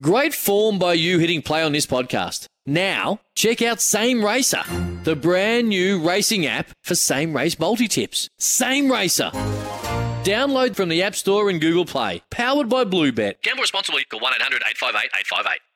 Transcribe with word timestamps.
Great 0.00 0.32
form 0.32 0.78
by 0.78 0.92
you 0.92 1.18
hitting 1.18 1.42
play 1.42 1.60
on 1.60 1.72
this 1.72 1.84
podcast. 1.84 2.46
Now, 2.64 3.18
check 3.34 3.60
out 3.60 3.80
Same 3.80 4.24
Racer, 4.24 4.62
the 5.02 5.16
brand 5.16 5.68
new 5.68 5.98
racing 6.00 6.46
app 6.46 6.68
for 6.84 6.94
same 6.94 7.34
race 7.34 7.58
multi 7.58 7.88
tips. 7.88 8.28
Same 8.38 8.92
Racer. 8.92 9.30
Download 10.22 10.76
from 10.76 10.88
the 10.88 11.02
App 11.02 11.16
Store 11.16 11.50
and 11.50 11.60
Google 11.60 11.84
Play. 11.84 12.22
Powered 12.30 12.68
by 12.68 12.84
Bluebet. 12.84 13.42
Gamble 13.42 13.62
responsibly. 13.62 14.04
Call 14.04 14.20
1 14.20 14.34
800 14.36 14.62
858 14.68 15.10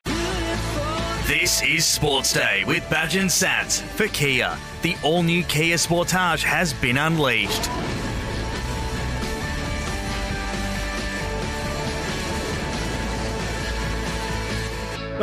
858. 0.06 1.26
This 1.26 1.60
is 1.64 1.84
Sports 1.84 2.32
Day 2.32 2.62
with 2.64 2.88
Badge 2.88 3.16
and 3.16 3.28
Sats 3.28 3.80
for 3.80 4.06
Kia. 4.06 4.56
The 4.82 4.94
all 5.02 5.24
new 5.24 5.42
Kia 5.42 5.74
Sportage 5.74 6.44
has 6.44 6.72
been 6.74 6.96
unleashed. 6.96 7.68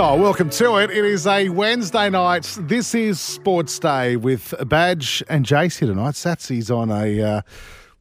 Oh, 0.01 0.15
welcome 0.15 0.49
to 0.51 0.77
it. 0.77 0.91
It 0.91 1.03
is 1.03 1.27
a 1.27 1.49
Wednesday 1.49 2.09
night. 2.09 2.57
This 2.61 2.95
is 2.95 3.19
Sports 3.19 3.77
Day 3.79 4.15
with 4.15 4.53
Badge 4.65 5.21
and 5.27 5.45
Jace 5.45 5.77
here 5.77 5.89
tonight. 5.89 6.13
Satsy's 6.13 6.71
on 6.71 6.89
a 6.89 7.21
uh, 7.21 7.41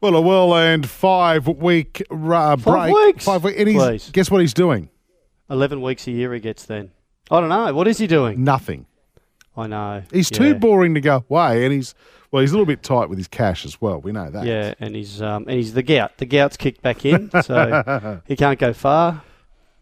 well, 0.01 0.15
a 0.15 0.21
well-earned 0.21 0.89
five-week 0.89 2.05
uh, 2.09 2.57
break. 2.57 2.95
weeks? 2.95 3.25
Five 3.25 3.43
weeks. 3.43 3.59
And 3.59 3.69
he's, 3.69 3.83
Please. 3.83 4.11
guess 4.13 4.31
what 4.31 4.41
he's 4.41 4.55
doing? 4.55 4.91
11 5.51 5.83
weeks 5.83 6.07
a 6.07 6.13
year 6.13 6.33
he 6.33 6.39
gets 6.39 6.67
then. 6.67 6.93
I 7.33 7.41
don't 7.41 7.49
know. 7.49 7.75
What 7.75 7.89
is 7.89 7.99
he 7.99 8.07
doing? 8.07 8.45
Nothing. 8.45 8.87
I 9.57 9.67
know. 9.67 10.05
He's 10.12 10.31
yeah. 10.31 10.39
too 10.39 10.55
boring 10.55 10.95
to 10.95 11.01
go 11.01 11.25
away, 11.29 11.65
and 11.65 11.75
he's 11.75 11.97
well, 12.31 12.43
he's 12.43 12.53
a 12.53 12.55
little 12.55 12.65
bit 12.65 12.85
tight 12.85 13.09
with 13.09 13.19
his 13.19 13.27
cash 13.27 13.65
as 13.67 13.81
well. 13.81 14.01
We 14.01 14.12
know 14.12 14.31
that. 14.31 14.47
Yeah, 14.47 14.73
and 14.79 14.95
he's 14.95 15.21
um, 15.21 15.49
and 15.49 15.57
he's 15.57 15.75
the 15.75 15.83
gout. 15.83 16.19
The 16.19 16.27
gout's 16.27 16.57
kicked 16.57 16.81
back 16.81 17.05
in, 17.05 17.29
so 17.43 18.21
he 18.29 18.37
can't 18.37 18.61
go 18.61 18.73
far. 18.73 19.25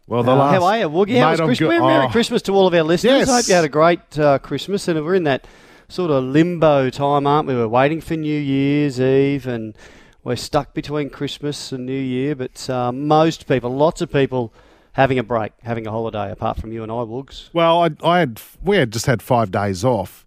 Well, 0.07 0.23
the 0.23 0.31
Uh, 0.31 0.35
last 0.37 0.53
how 0.53 0.63
are 0.65 0.77
you, 0.79 0.89
Woogie? 0.89 1.19
How 1.19 1.31
was 1.31 1.39
Christmas? 1.41 1.59
good. 1.59 1.81
Merry 1.81 2.05
Oh. 2.05 2.09
Christmas 2.09 2.41
to 2.43 2.53
all 2.53 2.65
of 2.67 2.73
our 2.73 2.83
listeners. 2.83 3.19
Yes. 3.19 3.29
I 3.29 3.35
hope 3.37 3.47
you 3.47 3.53
had 3.55 3.65
a 3.65 3.69
great 3.69 4.17
uh, 4.17 4.39
Christmas, 4.39 4.87
and 4.87 5.03
we're 5.03 5.15
in 5.15 5.23
that 5.25 5.45
sort 5.89 6.11
of 6.11 6.23
limbo 6.23 6.89
time, 6.89 7.27
aren't 7.27 7.47
we? 7.47 7.55
We're 7.55 7.67
waiting 7.67 7.99
for 8.01 8.15
New 8.15 8.39
Year's 8.39 9.01
Eve, 9.01 9.45
and 9.47 9.75
we're 10.23 10.35
stuck 10.37 10.73
between 10.73 11.09
Christmas 11.09 11.71
and 11.73 11.85
New 11.85 11.91
Year. 11.99 12.35
But 12.35 12.69
uh, 12.69 12.91
most 12.93 13.47
people, 13.47 13.69
lots 13.75 14.01
of 14.01 14.09
people, 14.11 14.53
having 14.93 15.19
a 15.19 15.23
break, 15.23 15.51
having 15.63 15.85
a 15.85 15.91
holiday. 15.91 16.31
Apart 16.31 16.57
from 16.61 16.71
you 16.71 16.83
and 16.83 16.91
I, 16.91 16.95
Woogs. 17.03 17.49
Well, 17.53 17.83
I, 17.83 17.89
I 18.01 18.19
had 18.19 18.39
we 18.63 18.77
had 18.77 18.91
just 18.93 19.07
had 19.07 19.21
five 19.21 19.51
days 19.51 19.83
off, 19.83 20.25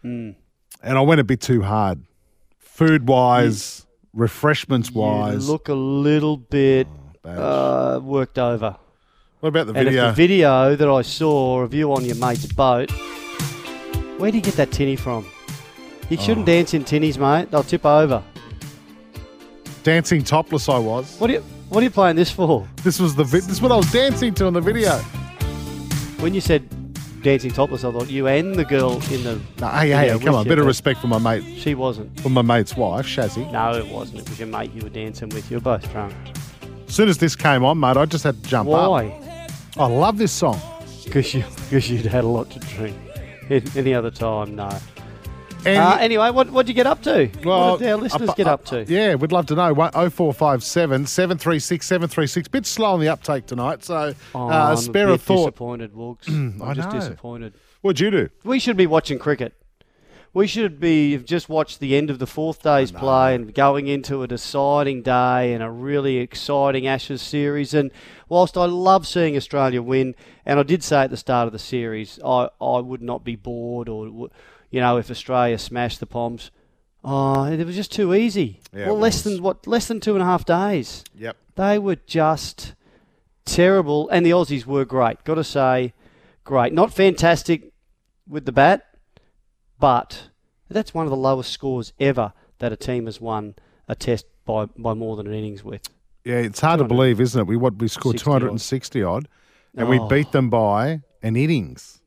Hmm. 0.00 0.30
and 0.82 0.96
I 0.96 1.02
went 1.02 1.20
a 1.20 1.24
bit 1.24 1.42
too 1.42 1.62
hard, 1.62 2.00
food 2.58 3.06
wise, 3.06 3.84
refreshments 4.14 4.90
wise. 4.90 5.46
You 5.46 5.52
look 5.52 5.68
a 5.68 5.74
little 5.74 6.38
bit 6.38 6.86
Badge. 7.22 7.38
uh, 7.38 8.00
worked 8.02 8.38
over. 8.38 8.76
What 9.40 9.48
about 9.50 9.66
the 9.66 9.74
And 9.74 9.84
video? 9.86 10.08
if 10.08 10.16
the 10.16 10.22
video 10.28 10.76
that 10.76 10.88
I 10.88 11.02
saw 11.02 11.60
of 11.60 11.72
you 11.74 11.92
on 11.92 12.04
your 12.04 12.16
mate's 12.16 12.46
boat, 12.46 12.90
where 14.18 14.30
do 14.30 14.36
you 14.36 14.42
get 14.42 14.54
that 14.54 14.70
tinny 14.72 14.96
from? 14.96 15.26
You 16.10 16.16
shouldn't 16.16 16.44
Oh. 16.48 16.52
dance 16.52 16.74
in 16.74 16.84
tinnies, 16.84 17.18
mate. 17.18 17.50
They'll 17.50 17.62
tip 17.62 17.84
over. 17.84 18.22
Dancing 19.82 20.22
topless, 20.24 20.68
I 20.68 20.78
was. 20.78 21.16
What 21.18 21.30
are 21.30 21.34
you 21.34 21.44
What 21.68 21.80
are 21.80 21.84
you 21.84 21.90
playing 21.90 22.16
this 22.16 22.30
for? 22.30 22.66
This 22.82 22.98
was 22.98 23.14
the 23.14 23.24
vi- 23.24 23.40
this 23.40 23.50
is 23.50 23.60
what 23.60 23.70
I 23.70 23.76
was 23.76 23.92
dancing 23.92 24.32
to 24.34 24.46
in 24.46 24.54
the 24.54 24.60
video. 24.62 24.96
When 26.20 26.32
you 26.32 26.40
said 26.40 26.66
dancing 27.22 27.50
topless, 27.50 27.84
I 27.84 27.92
thought 27.92 28.08
you 28.08 28.26
and 28.26 28.54
the 28.54 28.64
girl 28.64 28.94
in 29.12 29.22
the. 29.22 29.38
No, 29.60 29.68
hey, 29.68 29.90
hey, 29.90 30.18
come 30.18 30.34
on, 30.34 30.48
bit 30.48 30.58
of 30.58 30.64
respect 30.64 30.98
for 30.98 31.08
my 31.08 31.18
mate, 31.18 31.44
She 31.58 31.74
wasn't. 31.74 32.18
for 32.20 32.30
my 32.30 32.40
mate's 32.40 32.74
wife, 32.74 33.06
Shazzy. 33.06 33.52
No, 33.52 33.74
it 33.74 33.86
wasn't. 33.86 34.20
It 34.20 34.28
was 34.30 34.38
your 34.38 34.48
mate 34.48 34.72
you 34.74 34.80
were 34.80 34.88
dancing 34.88 35.28
with. 35.28 35.50
You 35.50 35.58
were 35.58 35.60
both 35.60 35.92
drunk. 35.92 36.14
As 36.88 36.94
soon 36.94 37.10
as 37.10 37.18
this 37.18 37.36
came 37.36 37.64
on, 37.66 37.78
mate, 37.78 37.98
I 37.98 38.06
just 38.06 38.24
had 38.24 38.42
to 38.42 38.48
jump 38.48 38.70
up. 38.70 38.90
Why? 38.90 39.12
I 39.78 39.86
love 39.86 40.18
this 40.18 40.32
song. 40.32 40.60
Because 41.04 41.32
you, 41.34 41.44
cause 41.70 41.88
you'd 41.88 42.04
had 42.06 42.24
a 42.24 42.28
lot 42.28 42.50
to 42.50 42.58
drink. 42.60 42.96
An- 43.48 43.62
Any 43.76 43.94
other 43.94 44.10
time, 44.10 44.54
no. 44.56 44.68
And 45.64 45.76
Uh, 45.78 45.96
anyway, 46.00 46.30
what 46.30 46.50
what'd 46.50 46.68
you 46.68 46.74
get 46.74 46.86
up 46.86 47.02
to? 47.02 47.28
well, 47.44 47.72
what 47.72 47.80
did 47.80 47.88
our 47.90 47.96
listeners 47.96 48.28
up- 48.28 48.36
get 48.36 48.46
up 48.46 48.64
to? 48.66 48.84
Yeah, 48.88 49.14
we'd 49.16 49.32
love 49.32 49.46
to 49.46 49.54
know. 49.54 49.72
One- 49.72 49.90
0457 49.92 51.06
736 51.06 51.86
736. 51.86 52.48
Bit 52.48 52.66
slow 52.66 52.92
on 52.94 53.00
the 53.00 53.08
uptake 53.08 53.46
tonight, 53.46 53.84
so 53.84 54.14
Oh, 54.34 54.48
uh, 54.48 54.76
spare 54.76 55.08
a 55.08 55.12
a, 55.14 55.18
thought. 55.18 55.46
disappointed, 55.46 55.94
Woogs. 55.94 56.28
I'm 56.28 56.62
I 56.62 56.74
just 56.74 56.90
know. 56.92 56.98
disappointed. 57.00 57.54
What'd 57.80 58.00
you 58.00 58.10
do? 58.10 58.28
We 58.44 58.58
should 58.60 58.76
be 58.76 58.86
watching 58.86 59.18
cricket. 59.18 59.54
We 60.34 60.46
should 60.46 60.78
be 60.78 61.12
have 61.12 61.24
just 61.24 61.48
watched 61.48 61.80
the 61.80 61.96
end 61.96 62.10
of 62.10 62.18
the 62.18 62.26
fourth 62.26 62.62
day's 62.62 62.92
play 62.92 63.34
and 63.34 63.54
going 63.54 63.86
into 63.86 64.22
a 64.22 64.28
deciding 64.28 65.02
day 65.02 65.52
and 65.52 65.62
a 65.62 65.70
really 65.70 66.18
exciting 66.18 66.86
Ashes 66.86 67.22
series. 67.22 67.72
And 67.74 67.90
whilst 68.28 68.56
I 68.56 68.66
love 68.66 69.06
seeing 69.06 69.36
Australia 69.36 69.82
win, 69.82 70.14
and 70.44 70.60
I 70.60 70.62
did 70.62 70.84
say 70.84 71.02
at 71.02 71.10
the 71.10 71.16
start 71.16 71.46
of 71.46 71.52
the 71.52 71.58
series, 71.58 72.20
I, 72.24 72.50
I 72.60 72.80
would 72.80 73.02
not 73.02 73.24
be 73.24 73.36
bored 73.36 73.88
or, 73.88 74.28
you 74.70 74.80
know, 74.80 74.98
if 74.98 75.10
Australia 75.10 75.58
smashed 75.58 75.98
the 75.98 76.06
Poms. 76.06 76.50
Oh, 77.02 77.44
it 77.44 77.64
was 77.64 77.76
just 77.76 77.92
too 77.92 78.14
easy. 78.14 78.60
Yeah, 78.72 78.86
well, 78.86 78.98
less 78.98 79.22
than 79.22 79.42
what? 79.42 79.66
Less 79.66 79.86
than 79.88 80.00
two 80.00 80.14
and 80.14 80.22
a 80.22 80.26
half 80.26 80.44
days. 80.44 81.04
Yep. 81.16 81.36
They 81.54 81.78
were 81.78 81.96
just 81.96 82.74
terrible, 83.44 84.08
and 84.10 84.26
the 84.26 84.30
Aussies 84.30 84.66
were 84.66 84.84
great. 84.84 85.24
Got 85.24 85.36
to 85.36 85.44
say, 85.44 85.94
great. 86.44 86.72
Not 86.72 86.92
fantastic 86.92 87.72
with 88.28 88.44
the 88.44 88.52
bat, 88.52 88.84
but 89.78 90.30
that's 90.68 90.92
one 90.94 91.06
of 91.06 91.10
the 91.10 91.16
lowest 91.16 91.50
scores 91.52 91.92
ever 92.00 92.32
that 92.58 92.72
a 92.72 92.76
team 92.76 93.06
has 93.06 93.20
won 93.20 93.54
a 93.88 93.94
test 93.94 94.26
by, 94.44 94.66
by 94.76 94.94
more 94.94 95.16
than 95.16 95.26
an 95.26 95.34
innings 95.34 95.62
with. 95.64 95.88
Yeah, 96.24 96.36
it's 96.36 96.60
hard 96.60 96.78
to 96.78 96.84
believe, 96.84 97.20
isn't 97.20 97.40
it? 97.40 97.46
We 97.46 97.56
what 97.56 97.76
we 97.76 97.88
scored 97.88 98.14
60 98.16 98.30
odd. 98.30 98.38
260 98.40 99.02
odd, 99.02 99.28
and 99.76 99.88
we 99.88 99.98
Oh. 99.98 100.08
beat 100.08 100.32
them 100.32 100.50
by 100.50 101.02
an 101.22 101.36
innings 101.36 102.00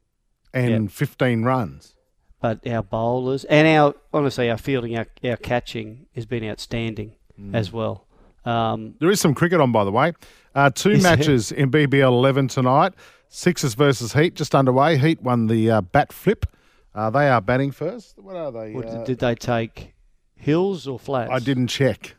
and 0.53 0.83
Yep. 0.85 0.91
15 0.91 1.43
runs. 1.43 1.95
But 2.41 2.65
our 2.67 2.83
bowlers 2.83 3.45
and 3.45 3.67
our 3.67 3.95
honestly 4.13 4.49
our 4.49 4.57
fielding, 4.57 4.97
our, 4.97 5.07
our 5.23 5.37
catching 5.37 6.07
has 6.15 6.25
been 6.25 6.43
outstanding 6.43 7.13
Mm. 7.39 7.55
as 7.55 7.71
well. 7.71 8.05
Um, 8.45 8.95
There 8.99 9.09
is 9.09 9.21
some 9.21 9.33
cricket 9.33 9.61
on, 9.61 9.71
by 9.71 9.83
the 9.85 9.91
way. 9.91 10.13
Uh, 10.53 10.69
two 10.71 10.97
matches 10.97 11.51
in 11.51 11.69
BBL 11.71 12.11
11 12.11 12.47
tonight. 12.49 12.93
Sixers 13.29 13.73
versus 13.75 14.13
Heat 14.13 14.35
just 14.35 14.53
underway. 14.53 14.97
Heat 14.97 15.21
won 15.21 15.47
the 15.47 15.71
uh, 15.71 15.81
bat 15.81 16.11
flip. 16.11 16.45
Uh, 16.93 17.09
they 17.09 17.29
are 17.29 17.41
batting 17.41 17.71
first. 17.71 18.17
What 18.19 18.35
are 18.35 18.51
they? 18.51 18.73
what, 18.73 18.85
Uh, 18.85 19.03
did 19.03 19.19
they 19.19 19.35
take 19.35 19.93
hills 20.35 20.87
or 20.87 20.99
flats? 20.99 21.31
I 21.31 21.39
didn't 21.39 21.67
check. 21.67 22.15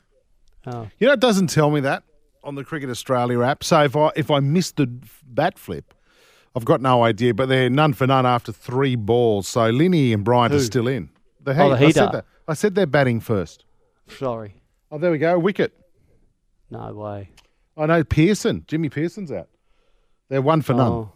Oh. 0.67 0.89
You 0.99 1.09
know, 1.09 1.13
it 1.13 1.21
doesn't 1.21 1.49
tell 1.49 1.71
me 1.71 1.81
that 1.81 2.05
on 2.45 2.55
the 2.55 2.65
Cricket 2.65 2.89
Australia 2.91 3.43
app. 3.43 3.63
So 3.65 3.83
if 3.83 3.97
I 3.97 4.11
if 4.17 4.31
I 4.31 4.41
missed 4.41 4.77
the 4.77 4.87
bat 5.27 5.59
flip, 5.59 5.93
I've 6.57 6.65
got 6.65 6.81
no 6.81 7.03
idea. 7.05 7.35
But 7.35 7.49
they're 7.49 7.69
none 7.71 7.93
for 7.93 8.07
none 8.07 8.25
after 8.27 8.53
three 8.53 8.97
balls. 8.97 9.49
So 9.49 9.69
Linney 9.71 10.13
and 10.13 10.25
Bryant 10.25 10.55
are 10.55 10.61
still 10.61 10.87
in. 10.89 11.11
The 11.43 11.55
Heat. 11.55 11.61
Oh, 11.61 11.69
the 11.77 11.87
I 11.87 11.91
said 11.91 12.13
that. 12.13 12.25
I 12.49 12.55
said 12.55 12.75
they're 12.75 12.87
batting 12.87 13.21
first. 13.21 13.65
Sorry, 14.09 14.55
Oh, 14.91 14.99
there 14.99 15.11
we 15.11 15.19
go. 15.19 15.39
Wicket. 15.39 15.73
no 16.71 16.93
way. 16.95 17.31
I 17.77 17.87
know 17.87 18.05
Peirson. 18.05 18.67
Jimmy 18.67 18.91
Peirson's 18.91 19.33
out. 19.33 19.49
They're 20.29 20.43
one 20.43 20.61
for 20.63 20.75
none. 20.75 21.09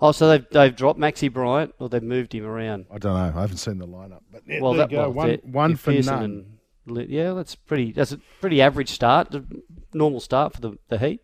Oh. 0.00 0.12
So 0.12 0.28
they've, 0.28 0.46
they've 0.50 0.74
dropped 0.74 0.98
Maxi 0.98 1.32
Bryant 1.32 1.74
or 1.78 1.88
they've 1.88 2.02
moved 2.02 2.34
him 2.34 2.44
around? 2.46 2.86
I 2.90 2.98
don't 2.98 3.14
know. 3.14 3.38
I 3.38 3.40
haven't 3.42 3.58
seen 3.58 3.78
the 3.78 3.86
lineup. 3.86 4.20
But 4.32 4.42
yeah, 4.46 4.60
well, 4.60 4.72
there 4.72 4.86
that 4.86 4.90
you 4.90 4.96
go. 4.96 5.10
well, 5.10 5.26
one 5.28 5.38
one 5.52 5.76
for 5.76 5.92
none. 5.92 6.46
and 6.86 7.08
yeah, 7.08 7.32
that's 7.32 7.54
pretty. 7.54 7.92
That's 7.92 8.12
a 8.12 8.18
pretty 8.40 8.62
average 8.62 8.90
start, 8.90 9.34
a 9.34 9.44
normal 9.92 10.20
start 10.20 10.54
for 10.54 10.60
the, 10.60 10.78
the 10.88 10.98
Heat. 10.98 11.20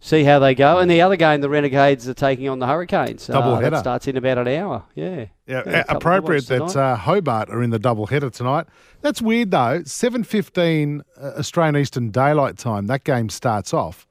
See 0.00 0.24
how 0.24 0.38
they 0.38 0.54
go. 0.54 0.78
And 0.78 0.90
the 0.90 1.00
other 1.00 1.16
game, 1.16 1.40
the 1.40 1.48
Renegades 1.48 2.06
are 2.08 2.14
taking 2.14 2.48
on 2.48 2.58
the 2.58 2.66
Hurricanes. 2.66 3.26
Double 3.26 3.54
uh, 3.54 3.56
header. 3.56 3.70
That 3.70 3.80
starts 3.80 4.06
in 4.06 4.16
about 4.16 4.38
an 4.38 4.46
hour. 4.48 4.84
Yeah. 4.94 5.06
Yeah, 5.16 5.26
Yeah, 5.46 5.58
a 5.58 5.62
couple 5.64 5.78
of 5.78 5.96
appropriate 5.96 6.46
that 6.48 6.76
uh, 6.76 6.96
Hobart 6.96 7.48
are 7.50 7.62
in 7.62 7.70
the 7.70 7.78
double 7.78 8.06
header 8.06 8.30
tonight. 8.30 8.66
That's 9.00 9.22
weird 9.22 9.50
though. 9.50 9.82
Seven 9.84 10.22
fifteen 10.22 11.02
uh, 11.20 11.32
Australian 11.38 11.76
Eastern 11.76 12.10
Daylight 12.10 12.58
Time. 12.58 12.88
That 12.88 13.04
game 13.04 13.30
starts 13.30 13.72
off. 13.72 14.06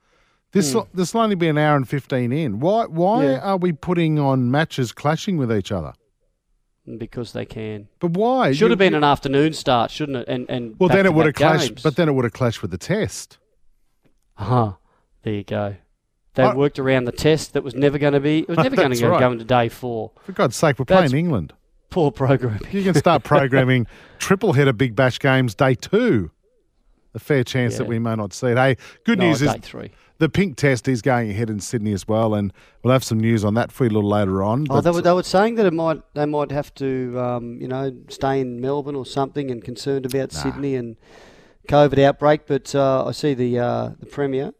This 0.56 0.74
will 0.74 0.88
this 0.94 1.14
will 1.14 1.22
only 1.22 1.36
be 1.36 1.48
an 1.48 1.58
hour 1.58 1.76
and 1.76 1.88
fifteen 1.88 2.32
in. 2.32 2.60
Why 2.60 2.86
why. 2.86 3.26
Yeah. 3.26 3.40
are 3.40 3.58
we 3.58 3.72
putting 3.74 4.18
on 4.18 4.50
matches 4.50 4.92
clashing 4.92 5.38
with 5.38 5.52
each 5.52 5.72
other? 5.72 5.94
Because 6.98 7.34
they 7.34 7.46
can. 7.46 7.88
But 8.00 8.12
why? 8.12 8.52
Should 8.54 8.62
You- 8.62 8.70
have 8.70 8.80
been 8.80 8.94
you- 8.94 8.98
an 8.98 9.04
afternoon 9.04 9.54
start, 9.54 9.92
shouldn't 9.92 10.18
it? 10.20 10.28
And 10.28 10.46
and 10.50 10.76
Well, 10.80 10.90
then 10.90 11.06
it 11.06 11.14
would 11.14 11.26
have 11.26 11.36
clashed. 11.36 11.70
games. 11.70 11.84
But 11.84 11.96
then 11.98 12.08
it 12.08 12.14
would 12.14 12.24
have 12.26 12.34
clashed 12.34 12.62
with 12.62 12.72
the 12.72 12.78
test. 12.78 13.38
Huh. 14.36 14.74
There 15.24 15.34
you 15.34 15.44
go. 15.44 15.76
They 16.36 16.44
I- 16.44 16.54
worked 16.54 16.80
around 16.80 17.06
the 17.06 17.12
test 17.12 17.54
that 17.54 17.64
was 17.64 17.76
never 17.76 17.98
going 17.98 18.14
to 18.14 18.20
be. 18.20 18.40
It 18.40 18.50
was 18.50 18.58
never 18.68 18.76
going 18.76 18.92
to 18.92 19.00
go, 19.00 19.10
right. 19.10 19.20
go 19.20 19.32
into 19.32 19.46
day 19.46 19.70
four. 19.70 20.12
For 20.24 20.32
God's 20.34 20.56
sake, 20.56 20.78
we're 20.80 20.86
That's- 20.86 21.10
playing 21.12 21.26
England. 21.26 21.54
Poor 21.90 22.12
programming. 22.12 22.60
You 22.72 22.84
can 22.84 22.94
start 22.94 23.24
programming 23.34 23.88
triple 24.20 24.54
header 24.54 24.74
Big 24.74 24.96
Bash 24.96 25.18
games 25.20 25.56
day 25.56 25.76
two. 25.76 26.32
A 27.14 27.20
fair 27.20 27.46
chance 27.46 27.78
that 27.78 27.88
we 27.88 27.98
may 28.00 28.16
not 28.16 28.34
see 28.34 28.48
it. 28.48 28.58
Hey, 28.58 28.76
good 29.06 29.20
No, 29.20 29.28
news 29.30 29.42
is 29.42 29.54
day 29.54 29.60
three. 29.62 29.92
The 30.18 30.30
pink 30.30 30.56
test 30.58 30.88
is 30.88 31.02
going 31.02 31.30
ahead 31.30 31.50
in 31.50 31.60
Sydney 31.60 31.94
as 31.94 32.08
well, 32.08 32.34
and 32.34 32.54
we'll 32.84 32.94
have 32.94 33.04
some 33.04 33.20
news 33.20 33.44
on 33.44 33.54
that 33.56 33.72
for 33.72 33.86
you 33.86 33.90
a 33.90 33.94
little 33.94 34.10
later 34.10 34.44
on. 34.44 34.68
Oh, 34.70 34.82
they 34.82 34.92
were, 34.92 35.02
they 35.02 35.12
were 35.12 35.24
saying 35.24 35.56
that 35.56 35.66
it 35.66 35.74
might 35.74 36.02
they 36.14 36.26
might 36.26 36.52
have 36.52 36.74
to 36.76 37.20
um, 37.20 37.62
you 37.62 37.68
know 37.68 37.96
stay 38.10 38.40
in 38.40 38.62
Melbourne 38.62 38.96
or 38.96 39.06
something 39.06 39.52
and 39.52 39.64
concerned 39.64 40.06
about 40.06 40.32
Sydney 40.32 40.76
and 40.76 40.96
COVID 41.68 42.00
outbreak. 42.00 42.48
But 42.48 42.74
uh, 42.74 43.06
I 43.06 43.12
see 43.12 43.34
the 43.34 43.60
uh, 43.60 43.90
the 44.00 44.06
premier 44.06 44.54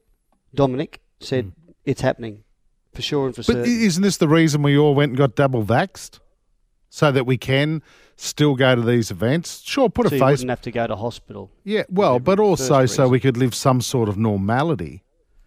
Dominic 0.54 1.02
said 1.20 1.54
it's 1.86 2.02
happening 2.02 2.44
for 2.94 3.02
sure 3.02 3.28
and 3.28 3.36
for. 3.36 3.42
But 3.42 3.48
certain. 3.48 3.66
isn't 3.66 4.04
this 4.04 4.18
the 4.18 4.28
reason 4.28 4.62
we 4.62 4.78
all 4.78 4.96
went 4.96 5.12
and 5.12 5.18
got 5.18 5.36
double 5.36 5.64
vaxxed? 5.64 6.20
So 6.90 7.12
that 7.12 7.26
we 7.26 7.38
can 7.38 7.84
still 8.16 8.56
go 8.56 8.74
to 8.74 8.82
these 8.82 9.12
events? 9.12 9.62
Sure, 9.66 9.90
put 9.90 10.08
so 10.08 10.08
a 10.08 10.10
face. 10.12 10.20
you 10.20 10.26
wouldn't 10.26 10.50
have 10.50 10.62
to 10.62 10.72
go 10.72 10.88
to 10.88 10.96
hospital. 10.96 11.52
Yeah, 11.66 11.84
well, 11.90 12.20
but 12.20 12.40
also 12.40 12.86
so 12.86 13.10
we 13.10 13.20
could 13.20 13.36
live 13.36 13.54
some 13.54 13.82
sort 13.82 14.08
of 14.08 14.18
normality. 14.18 15.04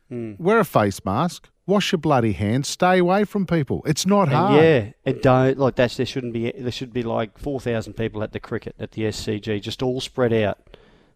Hmm. 0.08 0.32
Wear 0.38 0.58
a 0.58 0.64
face 0.64 1.04
mask, 1.04 1.48
wash 1.66 1.92
your 1.92 1.98
bloody 1.98 2.32
hands, 2.32 2.66
stay 2.68 2.98
away 2.98 3.24
from 3.24 3.46
people. 3.46 3.82
It's 3.86 4.06
not 4.06 4.28
And 4.28 4.32
hard. 4.36 4.62
yeah, 4.62 4.90
it 5.04 5.22
don't 5.22 5.58
like 5.58 5.76
that's 5.76 5.96
there 5.98 6.06
shouldn't 6.06 6.32
be 6.32 6.50
there 6.52 6.72
should 6.72 6.92
be 6.92 7.02
like 7.02 7.36
four 7.38 7.60
thousand 7.60 7.92
people 7.94 8.22
at 8.22 8.32
the 8.32 8.40
cricket 8.40 8.74
at 8.78 8.92
the 8.92 9.02
SCG, 9.02 9.60
just 9.60 9.82
all 9.82 10.00
spread 10.00 10.32
out, 10.32 10.58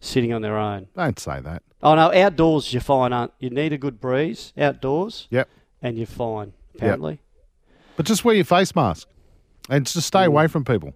sitting 0.01 0.33
on 0.33 0.43
their 0.43 0.59
own. 0.59 0.89
Don't 0.95 1.19
say 1.19 1.41
that. 1.41 1.63
Oh 1.83 1.95
no, 1.95 2.13
outdoors 2.13 2.73
you're 2.73 2.83
fine, 2.83 3.13
aren't 3.13 3.33
you? 3.39 3.49
Need 3.51 3.73
a 3.73 3.79
good 3.79 4.01
breeze 4.01 4.53
outdoors, 4.59 5.27
Yep. 5.31 5.49
and 5.81 5.97
you're 5.97 6.07
fine. 6.07 6.53
Apparently, 6.75 7.21
But 7.97 8.07
just 8.07 8.25
wear 8.25 8.35
your 8.35 8.45
face 8.45 8.75
mask 8.75 9.09
and 9.71 9.87
just 9.87 10.07
stay 10.07 10.25
away 10.25 10.47
from 10.49 10.65
people. 10.65 10.95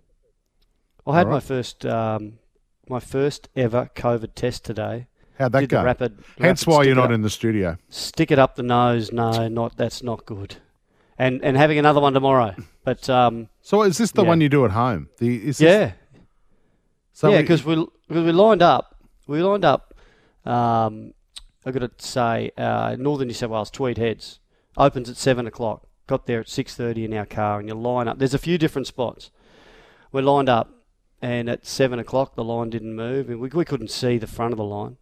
I 1.07 1.17
had 1.17 1.27
All 1.27 1.33
my 1.35 1.41
first 1.41 1.85
um, 1.87 2.39
my 2.89 3.01
first 3.01 3.49
ever 3.57 3.91
COVID 3.95 4.35
test 4.35 4.65
today. 4.65 5.07
How'd 5.39 5.53
that 5.53 5.69
go? 5.69 5.83
rapid. 5.85 6.19
Hence 6.39 6.67
rapid 6.67 6.71
why 6.77 6.83
you're 6.85 6.95
not 6.95 7.07
up- 7.07 7.11
in 7.13 7.23
the 7.23 7.31
studio. 7.31 7.77
Stick 7.89 8.31
it 8.31 8.39
up 8.39 8.57
the 8.57 8.63
nose. 8.63 9.13
No, 9.13 9.49
not 9.49 9.77
that's 9.77 10.03
not 10.03 10.25
good. 10.27 10.57
And 11.19 11.43
and 11.45 11.57
having 11.57 11.79
another 11.79 12.01
one 12.01 12.13
tomorrow. 12.15 12.55
But 12.85 13.09
um, 13.11 13.49
So 13.63 13.83
is 13.83 13.99
this 13.99 14.13
the 14.13 14.23
Yeah. 14.23 14.29
one 14.29 14.41
you 14.41 14.49
do 14.49 14.65
at 14.65 14.71
home? 14.71 15.09
The 15.19 15.37
is 15.49 15.59
this, 15.59 15.61
yeah, 15.61 15.93
So 17.13 17.31
yeah, 17.31 17.41
because 17.41 17.65
we 17.65 17.75
because 18.09 18.25
we 18.25 18.33
lined 18.33 18.63
up. 18.63 18.97
We 19.27 19.43
lined 19.43 19.65
up. 19.65 19.95
Um, 20.45 21.13
I 21.65 21.73
got 21.73 21.81
to 21.81 21.91
say, 21.99 22.53
uh, 22.57 22.95
Northern 22.99 23.27
New 23.27 23.35
South 23.35 23.51
Wales 23.51 23.71
Tweed 23.71 23.99
Heads 23.99 24.39
opens 24.77 25.11
at 25.11 25.17
seven 25.17 25.47
o'clock. 25.47 25.87
Got 26.07 26.27
there 26.27 26.39
at 26.41 26.49
six 26.49 26.77
thirty 26.77 27.05
in 27.05 27.13
our 27.13 27.27
car, 27.27 27.59
and 27.59 27.69
you 27.69 27.75
line 27.75 28.07
up. 28.07 28.19
There's 28.19 28.35
a 28.35 28.39
few 28.39 28.57
different 28.59 28.87
spots. 28.87 29.31
We 30.13 30.23
lined 30.23 30.49
up, 30.49 30.71
and 31.21 31.49
at 31.51 31.67
seven 31.67 31.99
o'clock 31.99 32.37
the 32.37 32.45
line 32.45 32.71
didn't 32.71 32.95
move, 32.95 33.29
and 33.29 33.41
we 33.41 33.49
we 33.49 33.65
couldn't 33.65 33.91
see 33.91 34.17
the 34.19 34.29
front 34.29 34.53
of 34.53 34.59
the 34.59 34.65
line. 34.65 34.97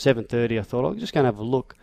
Seven 0.00 0.24
thirty, 0.24 0.58
I 0.58 0.62
thought 0.62 0.84
I'm 0.86 0.98
just 0.98 1.12
going 1.12 1.24
to 1.24 1.28
have 1.28 1.38
a 1.38 1.42
look. 1.44 1.74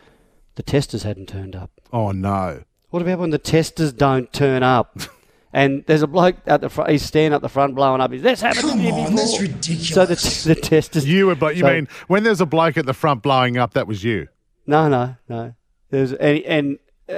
The 0.56 0.62
testers 0.62 1.04
hadn't 1.04 1.28
turned 1.28 1.54
up. 1.54 1.70
oh 1.92 2.10
no. 2.10 2.64
What 2.90 3.02
about 3.02 3.18
when 3.20 3.30
the 3.30 3.38
testers 3.38 3.92
don't 3.92 4.32
turn 4.32 4.62
up? 4.62 4.98
And 5.50 5.82
there's 5.86 6.02
a 6.02 6.06
bloke 6.06 6.36
at 6.46 6.60
the 6.60 6.68
front. 6.68 6.90
He's 6.90 7.02
standing 7.02 7.32
at 7.34 7.40
the 7.40 7.48
front, 7.48 7.74
blowing 7.74 8.02
up. 8.02 8.12
He's 8.12 8.20
this 8.20 8.42
happened 8.42 8.68
to 8.68 8.76
me 8.76 8.90
on, 8.90 9.00
before. 9.14 9.16
that's 9.16 9.40
ridiculous. 9.40 9.88
So 9.88 10.04
the, 10.04 10.54
the 10.54 10.60
testers. 10.60 11.08
You 11.08 11.26
were, 11.26 11.34
but 11.36 11.56
you 11.56 11.62
So- 11.62 11.72
mean 11.72 11.88
when 12.06 12.22
there's 12.22 12.42
a 12.42 12.46
bloke 12.46 12.76
at 12.76 12.84
the 12.84 12.92
front 12.92 13.22
blowing 13.22 13.56
up, 13.56 13.72
that 13.72 13.86
was 13.86 14.04
you. 14.04 14.28
No, 14.66 14.90
no, 14.90 15.16
no. 15.26 15.54
There's 15.88 16.12
and 16.12 16.38
and 16.44 16.78
uh, 17.08 17.12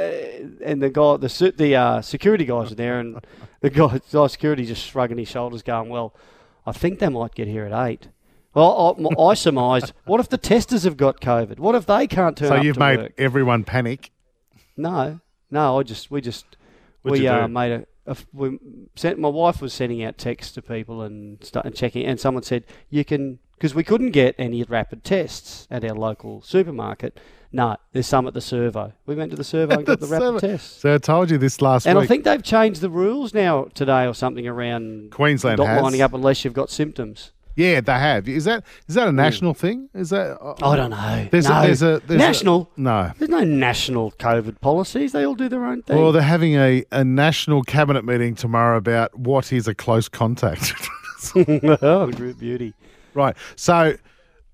and 0.64 0.80
the 0.80 0.90
guy, 0.90 1.16
the 1.16 1.28
se- 1.28 1.54
the 1.56 1.74
uh, 1.74 2.02
security 2.02 2.44
guys 2.44 2.70
are 2.70 2.76
there, 2.76 3.00
and 3.00 3.16
the 3.62 3.70
guy, 3.70 3.88
the 3.88 4.00
guy 4.12 4.26
security 4.28 4.64
just 4.64 4.84
shrugging 4.86 5.18
his 5.18 5.28
shoulders, 5.28 5.62
going, 5.64 5.88
"Well, 5.88 6.14
I 6.64 6.70
think 6.70 7.00
they 7.00 7.08
might 7.08 7.34
get 7.34 7.48
here 7.48 7.64
at 7.64 7.88
eight. 7.88 8.08
Well, 8.54 8.96
I, 9.18 9.22
I 9.22 9.34
surmised, 9.34 9.92
what 10.06 10.20
if 10.20 10.28
the 10.28 10.38
testers 10.38 10.82
have 10.84 10.96
got 10.96 11.20
COVID? 11.20 11.58
What 11.58 11.74
if 11.74 11.86
they 11.86 12.06
can't 12.06 12.36
turn 12.36 12.48
So 12.48 12.54
up 12.54 12.60
So 12.60 12.64
you've 12.64 12.78
made 12.78 12.98
work? 12.98 13.12
everyone 13.18 13.64
panic. 13.64 14.10
No, 14.76 15.20
no. 15.50 15.78
I 15.78 15.82
just 15.82 16.10
we 16.10 16.20
just 16.20 16.56
What'd 17.02 17.20
we 17.20 17.28
uh, 17.28 17.46
made 17.48 17.86
a, 18.06 18.16
we 18.32 18.58
sent 18.96 19.18
my 19.18 19.28
wife 19.28 19.60
was 19.60 19.72
sending 19.72 20.02
out 20.02 20.18
texts 20.18 20.52
to 20.54 20.62
people 20.62 21.02
and 21.02 21.42
st- 21.44 21.64
and 21.64 21.74
checking, 21.74 22.04
and 22.04 22.18
someone 22.18 22.42
said 22.42 22.64
you 22.88 23.04
can 23.04 23.38
because 23.54 23.74
we 23.74 23.84
couldn't 23.84 24.10
get 24.10 24.34
any 24.38 24.62
rapid 24.62 25.04
tests 25.04 25.68
at 25.70 25.84
our 25.84 25.94
local 25.94 26.40
supermarket. 26.42 27.20
No, 27.52 27.76
there's 27.92 28.06
some 28.06 28.26
at 28.26 28.32
the 28.34 28.40
servo. 28.40 28.92
We 29.06 29.14
went 29.16 29.30
to 29.32 29.36
the 29.36 29.44
servo 29.44 29.74
and 29.74 29.86
got 29.86 30.00
the, 30.00 30.06
rapid 30.06 30.40
tests. 30.40 30.80
So 30.80 30.94
I 30.94 30.98
told 30.98 31.30
you 31.30 31.36
this 31.38 31.60
last 31.60 31.86
And 31.86 31.98
week. 31.98 32.04
I 32.04 32.06
think 32.06 32.24
they've 32.24 32.42
changed 32.42 32.80
the 32.80 32.88
rules 32.90 33.34
now 33.34 33.64
today 33.74 34.06
or 34.06 34.14
something 34.14 34.46
around 34.46 35.10
Queensland 35.10 35.58
not 35.58 35.66
has. 35.66 35.82
lining 35.82 36.00
up 36.00 36.14
unless 36.14 36.44
you've 36.44 36.54
got 36.54 36.70
symptoms. 36.70 37.32
Yeah, 37.56 37.80
they 37.80 37.92
have. 37.92 38.28
Is 38.28 38.44
that 38.44 38.64
is 38.88 38.94
that 38.94 39.08
a 39.08 39.12
national 39.12 39.54
thing? 39.54 39.88
Is 39.94 40.10
that? 40.10 40.38
uh, 40.40 40.54
I 40.62 40.76
don't 40.76 40.90
know. 40.90 41.28
There's 41.30 41.48
no. 41.48 41.58
a, 41.58 41.66
there's 41.66 41.82
a 41.82 42.02
there's 42.06 42.20
a- 42.20 42.24
national. 42.24 42.70
no. 42.76 43.12
There's 43.18 43.30
no 43.30 43.44
national 43.44 44.12
COVID 44.12 44.60
policies. 44.60 45.12
They 45.12 45.24
all 45.24 45.34
do 45.34 45.48
their 45.48 45.64
own 45.64 45.82
thing. 45.82 45.98
Well, 45.98 46.12
they're 46.12 46.22
having 46.22 46.54
a, 46.54 46.84
a 46.92 47.04
national 47.04 47.62
cabinet 47.62 48.04
meeting 48.04 48.34
tomorrow 48.34 48.76
about 48.76 49.18
what 49.18 49.52
is 49.52 49.68
a 49.68 49.74
close 49.74 50.08
contact. 50.08 50.72
oh, 51.36 52.06
good 52.10 52.38
beauty. 52.38 52.72
right. 53.14 53.36
So 53.56 53.96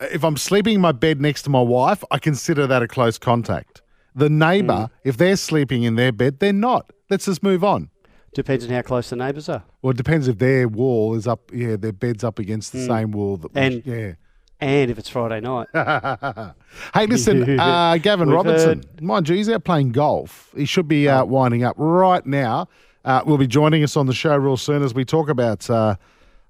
if 0.00 0.24
I'm 0.24 0.36
sleeping 0.36 0.74
in 0.74 0.80
my 0.80 0.92
bed 0.92 1.20
next 1.20 1.42
to 1.42 1.50
my 1.50 1.60
wife, 1.60 2.02
I 2.10 2.18
consider 2.18 2.66
that 2.66 2.82
a 2.82 2.88
close 2.88 3.18
contact. 3.18 3.82
The 4.14 4.30
neighbour, 4.30 4.90
if 5.04 5.16
they're 5.16 5.36
sleeping 5.36 5.82
in 5.82 5.96
their 5.96 6.12
bed, 6.12 6.40
they're 6.40 6.52
not. 6.52 6.90
Let's 7.10 7.26
just 7.26 7.42
move 7.42 7.62
on. 7.62 7.90
Depends 8.36 8.66
on 8.66 8.70
how 8.70 8.82
close 8.82 9.08
the 9.08 9.16
neighbours 9.16 9.48
are. 9.48 9.62
Well, 9.80 9.92
it 9.92 9.96
depends 9.96 10.28
if 10.28 10.36
their 10.36 10.68
wall 10.68 11.14
is 11.14 11.26
up, 11.26 11.50
yeah, 11.54 11.76
their 11.76 11.94
bed's 11.94 12.22
up 12.22 12.38
against 12.38 12.70
the 12.70 12.84
same 12.84 13.10
wall. 13.10 13.38
That 13.38 13.50
And- 13.54 13.82
yeah. 13.86 14.12
And 14.60 14.90
if 14.90 14.98
it's 14.98 15.08
Friday 15.08 15.40
night. 15.40 15.68
Hey, 16.92 17.06
listen, 17.06 17.58
uh, 17.60 17.96
Gavin 17.96 18.28
We've 18.28 18.36
Robertson, 18.36 18.82
mind 19.00 19.30
you, 19.30 19.36
he's 19.36 19.48
out 19.48 19.64
playing 19.64 19.92
golf. 19.92 20.52
He 20.54 20.66
should 20.66 20.86
be 20.86 21.08
uh, 21.08 21.24
winding 21.24 21.64
up 21.64 21.76
right 21.78 22.24
now. 22.26 22.68
Uh, 23.06 23.22
will 23.24 23.38
be 23.38 23.46
joining 23.46 23.82
us 23.82 23.96
on 23.96 24.04
the 24.06 24.12
show 24.12 24.36
real 24.36 24.58
soon 24.58 24.82
as 24.82 24.92
we 24.92 25.06
talk 25.06 25.30
about 25.30 25.70
uh, 25.70 25.96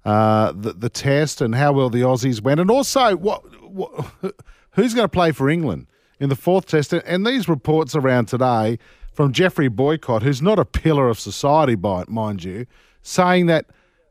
uh, 0.04 0.50
the, 0.56 0.72
the 0.72 0.88
test 0.88 1.40
and 1.40 1.54
how 1.54 1.72
well 1.72 1.88
the 1.88 2.00
Aussies 2.00 2.40
went, 2.40 2.58
and 2.58 2.68
also 2.68 3.14
what, 3.16 3.44
what 3.70 3.92
who's 4.72 4.92
going 4.92 5.04
to 5.04 5.08
play 5.08 5.30
for 5.30 5.48
England 5.48 5.86
in 6.18 6.28
the 6.28 6.36
fourth 6.36 6.66
test. 6.66 6.92
And 6.92 7.24
these 7.24 7.48
reports 7.48 7.94
around 7.94 8.26
today 8.26 8.80
from 9.16 9.32
Geoffrey 9.32 9.68
Boycott, 9.68 10.22
who's 10.22 10.42
not 10.42 10.58
a 10.58 10.64
pillar 10.66 11.08
of 11.08 11.18
society, 11.18 11.74
by 11.74 12.04
mind 12.06 12.44
you, 12.44 12.66
saying 13.02 13.46
that 13.46 13.64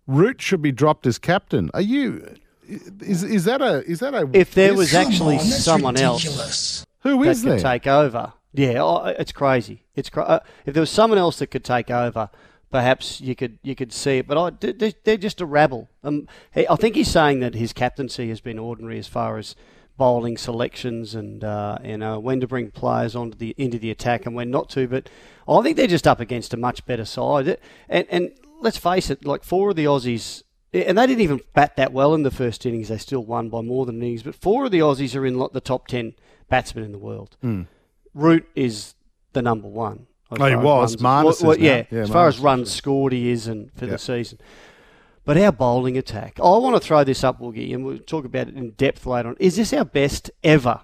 Root 0.08 0.42
should 0.42 0.62
be 0.64 0.72
dropped 0.72 1.06
as 1.06 1.20
captain. 1.20 1.70
Are 1.76 1.82
you? 1.82 2.28
Is 2.68 3.22
is 3.24 3.46
that 3.46 3.62
a 3.62 3.84
is 3.90 4.00
that 4.00 4.16
a 4.16 4.28
If 4.34 4.56
there 4.56 4.74
was 4.74 4.96
actually 4.96 5.38
on, 5.38 5.48
that's 5.48 5.64
someone 5.64 5.98
else 5.98 6.24
ridiculous. 6.26 6.86
who 7.02 7.24
that 7.24 7.30
is 7.30 7.44
could 7.44 7.60
take 7.60 7.86
over, 7.86 8.34
yeah, 8.54 8.82
oh, 8.82 9.06
it's 9.06 9.32
crazy. 9.32 9.84
It's 9.96 10.10
cra- 10.10 10.24
uh, 10.24 10.40
if 10.66 10.74
there 10.74 10.82
was 10.82 10.90
someone 10.90 11.20
else 11.20 11.38
that 11.40 11.48
could 11.52 11.64
take 11.64 11.92
over, 11.92 12.30
perhaps 12.72 13.22
you 13.22 13.36
could 13.36 13.60
you 13.62 13.76
could 13.76 13.94
see 13.94 14.18
it. 14.18 14.28
But 14.28 14.38
I, 14.40 14.50
they- 14.60 14.72
they- 14.72 14.94
they're 15.04 15.18
just 15.18 15.40
a 15.42 15.46
rabble. 15.46 15.88
Um, 16.04 16.28
I 16.56 16.76
think 16.76 16.96
he's 16.96 17.08
saying 17.12 17.40
that 17.42 17.54
his 17.54 17.72
captaincy 17.74 18.30
has 18.30 18.42
been 18.42 18.58
ordinary 18.58 18.98
as 18.98 19.08
far 19.08 19.38
as 19.38 19.56
bowling 19.98 20.38
selections 20.38 21.16
and 21.16 21.44
uh, 21.44 21.78
you 21.84 21.98
know 21.98 22.20
when 22.20 22.40
to 22.42 22.48
bring 22.48 22.72
players 22.72 23.16
onto 23.16 23.38
the 23.38 23.56
into 23.58 23.78
the 23.80 23.92
attack 23.92 24.26
and 24.26 24.36
when 24.36 24.52
not 24.52 24.70
to. 24.72 24.88
But 24.88 25.10
I 25.48 25.62
think 25.62 25.78
they're 25.78 25.88
just 25.88 26.08
up 26.08 26.20
against 26.20 26.54
a 26.54 26.58
much 26.58 26.86
better 26.86 27.06
side. 27.06 27.58
And 27.90 28.06
and 28.10 28.32
let's 28.62 28.78
face 28.78 29.10
it, 29.10 29.26
like 29.26 29.44
four 29.44 29.70
of 29.70 29.76
the 29.76 29.86
Aussies. 29.86 30.44
And 30.74 30.98
they 30.98 31.08
didn't 31.08 31.22
even 31.22 31.40
bat 31.54 31.78
that 31.78 31.94
well 31.94 32.14
in 32.14 32.24
the 32.24 32.32
first 32.32 32.66
innings. 32.66 32.90
They 32.90 32.98
still 32.98 33.24
won 33.24 33.48
by 33.50 33.62
more 33.62 33.86
than 33.86 34.02
innings. 34.02 34.24
But 34.24 34.36
four 34.36 34.66
of 34.66 34.72
the 34.72 34.80
Aussies 34.80 35.16
are 35.16 35.26
in 35.26 35.38
like, 35.40 35.54
the 35.54 35.62
top 35.62 35.88
ten 35.88 36.16
batsmen 36.50 36.84
in 36.84 36.92
the 36.92 36.98
world. 36.98 37.38
Root 38.14 38.46
is 38.56 38.96
the 39.34 39.42
number 39.42 39.68
one. 39.68 40.08
Oh, 40.32 40.46
he 40.46 40.56
was. 40.56 41.02
runs- 41.02 41.42
well, 41.42 41.52
is 41.54 41.60
yeah, 41.60 41.84
Yeah, 41.92 42.00
as 42.00 42.10
far 42.10 42.26
Marnus 42.28 42.36
as 42.36 42.40
runs 42.40 42.72
scored, 42.72 43.14
he 43.14 43.30
is 43.30 43.48
and 43.48 43.72
for 43.74 43.86
Yep. 43.86 43.92
the 43.94 43.98
season. 44.00 44.40
But 45.26 45.38
our 45.38 45.52
bowling 45.52 45.98
attack, 45.98 46.38
oh, 46.40 46.56
I 46.56 46.60
want 46.60 46.76
to 46.76 46.88
throw 46.88 47.04
this 47.04 47.24
up, 47.24 47.40
Woogie, 47.40 47.74
and 47.74 47.84
we'll 47.84 47.98
talk 47.98 48.26
about 48.26 48.48
it 48.48 48.56
in 48.56 48.72
depth 48.72 49.06
later 49.08 49.30
on. 49.30 49.36
Is 49.40 49.56
this 49.56 49.74
our 49.74 49.84
best 49.84 50.30
ever, 50.44 50.82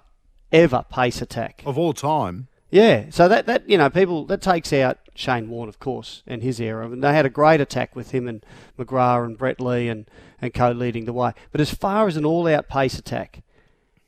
ever 0.50 0.84
pace 0.90 1.22
attack? 1.22 1.62
of 1.64 1.78
all 1.78 1.92
time. 1.92 2.48
Yeah, 2.70 3.06
so 3.10 3.28
that, 3.28 3.46
that 3.46 3.68
you 3.68 3.76
know 3.76 3.90
people 3.90 4.24
that 4.26 4.40
takes 4.40 4.72
out 4.72 4.98
Shane 5.14 5.48
Warne, 5.48 5.68
of 5.68 5.78
course, 5.78 6.22
and 6.26 6.42
his 6.42 6.58
era. 6.58 6.90
And 6.90 7.04
they 7.04 7.12
had 7.12 7.26
a 7.26 7.30
great 7.30 7.60
attack 7.60 7.94
with 7.94 8.12
him 8.12 8.26
and 8.26 8.44
McGrath 8.78 9.26
and 9.26 9.38
Brett 9.38 9.60
Lee 9.60 9.88
and 9.88 10.06
and 10.40 10.52
co 10.52 10.72
leading 10.72 11.04
the 11.04 11.12
way. 11.12 11.32
But 11.52 11.60
as 11.60 11.72
far 11.72 12.08
as 12.08 12.16
an 12.16 12.24
all-out 12.24 12.68
pace 12.68 12.98
attack, 12.98 13.42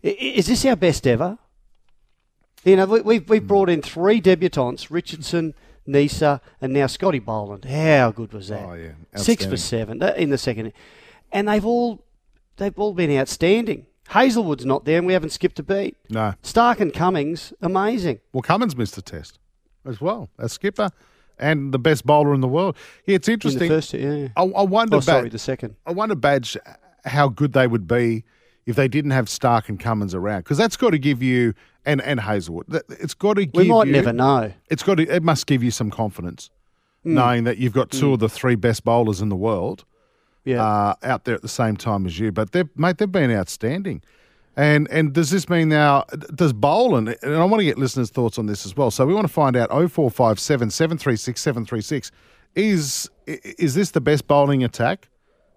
is 0.03 0.47
this 0.47 0.65
our 0.65 0.77
best 0.77 1.07
ever? 1.07 1.39
You 2.65 2.77
know, 2.77 2.87
we, 2.87 3.01
we've 3.03 3.29
we've 3.29 3.43
hmm. 3.43 3.49
brought 3.49 3.69
in 3.69 3.83
three 3.83 4.21
debutants: 4.21 4.91
Richardson, 4.91 5.55
Neser, 5.89 6.41
and 6.61 6.73
now 6.73 6.87
Scotty 6.87 7.19
Boland. 7.19 7.65
How 7.65 8.11
good 8.11 8.33
was 8.33 8.49
that? 8.49 8.65
Oh, 8.65 8.75
yeah. 8.75 8.93
six 9.17 9.45
for 9.45 9.57
seven 9.57 10.03
uh, 10.03 10.15
in 10.17 10.31
the 10.31 10.39
second, 10.39 10.73
and 11.33 11.49
they've 11.49 11.65
all 11.65 12.05
they've 12.57 12.79
all 12.79 12.95
been 12.95 13.17
outstanding. 13.19 13.87
Hazlewood's 14.09 14.67
not 14.67 14.85
there, 14.85 14.99
and 14.99 15.07
we 15.07 15.13
haven't 15.15 15.31
skipped 15.31 15.59
a 15.59 15.63
beat. 15.63 15.97
No. 16.11 16.35
Starc 16.43 16.81
and 16.81 16.93
Cummins, 16.93 17.53
amazing. 17.63 18.21
Well, 18.33 18.43
Cummins 18.43 18.77
missed 18.77 18.95
the 18.97 19.03
test. 19.03 19.39
as 19.87 20.01
well, 20.01 20.29
a 20.39 20.49
skipper, 20.49 20.91
and 21.39 21.73
the 21.73 21.79
best 21.79 22.05
bowler 22.07 22.35
in 22.35 22.41
the 22.41 22.49
world. 22.49 22.77
Yeah, 23.07 23.17
it's 23.17 23.29
In 23.29 23.35
interesting. 23.35 23.69
first, 23.69 23.93
yeah. 23.95 24.29
I, 24.37 24.43
I 24.43 24.63
wonder, 24.63 24.97
Oh, 24.97 25.01
sorry, 25.01 25.29
the 25.31 25.39
second. 25.39 25.77
I 25.87 25.93
wonder, 25.93 26.15
Badge, 26.15 26.57
how 27.07 27.29
good 27.29 27.53
they 27.55 27.67
would 27.67 27.87
be 27.87 28.25
if 28.67 28.77
they 28.77 28.89
didn't 28.89 29.11
have 29.13 29.27
Starc 29.27 29.69
and 29.69 29.79
Cummins 29.79 30.15
around, 30.15 30.41
because 30.41 30.59
that's 30.59 30.77
got 30.77 30.91
to 30.91 30.99
give 30.99 31.23
you 31.23 31.55
and 31.85 32.01
and 32.03 32.21
Hazlewood. 32.21 32.67
It's 32.89 33.15
got 33.15 33.35
to 33.35 33.45
give 33.47 33.63
We 33.63 33.69
might 33.69 33.87
you, 33.87 33.93
never 33.93 34.13
know. 34.13 34.53
It's 34.71 34.83
got 34.83 34.97
to. 34.97 35.03
It 35.09 35.23
must 35.23 35.47
give 35.47 35.63
you 35.63 35.71
some 35.71 35.91
confidence, 35.91 36.51
Hmm. 37.03 37.15
knowing 37.15 37.45
that 37.45 37.59
you've 37.59 37.75
got 37.75 37.91
two 37.91 38.13
of 38.15 38.21
the 38.21 38.29
three 38.29 38.55
best 38.55 38.85
bowlers 38.85 39.21
in 39.21 39.29
the 39.29 39.37
world 39.37 39.85
Yeah. 40.45 40.63
uh, 40.65 40.95
out 41.03 41.25
there 41.25 41.35
at 41.35 41.43
the 41.43 41.49
same 41.49 41.77
time 41.77 42.07
as 42.07 42.19
you. 42.19 42.33
But 42.33 42.53
they've 42.53 42.69
mate, 42.77 42.99
they've 42.99 43.11
been 43.11 43.31
outstanding. 43.31 44.01
And 44.57 44.89
and 44.91 45.13
does 45.13 45.31
this 45.31 45.49
mean 45.49 45.69
now? 45.69 46.05
Does 46.35 46.53
Boland? 46.53 47.17
And 47.23 47.35
I 47.35 47.45
want 47.45 47.61
to 47.61 47.65
get 47.65 47.77
listeners' 47.77 48.11
thoughts 48.11 48.39
on 48.39 48.47
this 48.47 48.65
as 48.65 48.77
well. 48.77 48.91
So 48.93 49.05
we 49.05 49.13
want 49.13 49.27
to 49.27 49.33
find 49.33 49.57
out. 49.57 49.69
Oh 49.73 49.89
four 49.89 50.11
five 50.11 50.39
seven 50.39 50.71
seven 50.71 50.97
three 50.97 51.17
six 51.17 51.41
seven 51.43 51.67
three 51.67 51.81
six. 51.83 52.11
Is 52.55 53.11
is 53.27 53.75
this 53.75 53.91
the 53.91 54.01
best 54.01 54.29
bowling 54.29 54.63
attack 54.63 55.09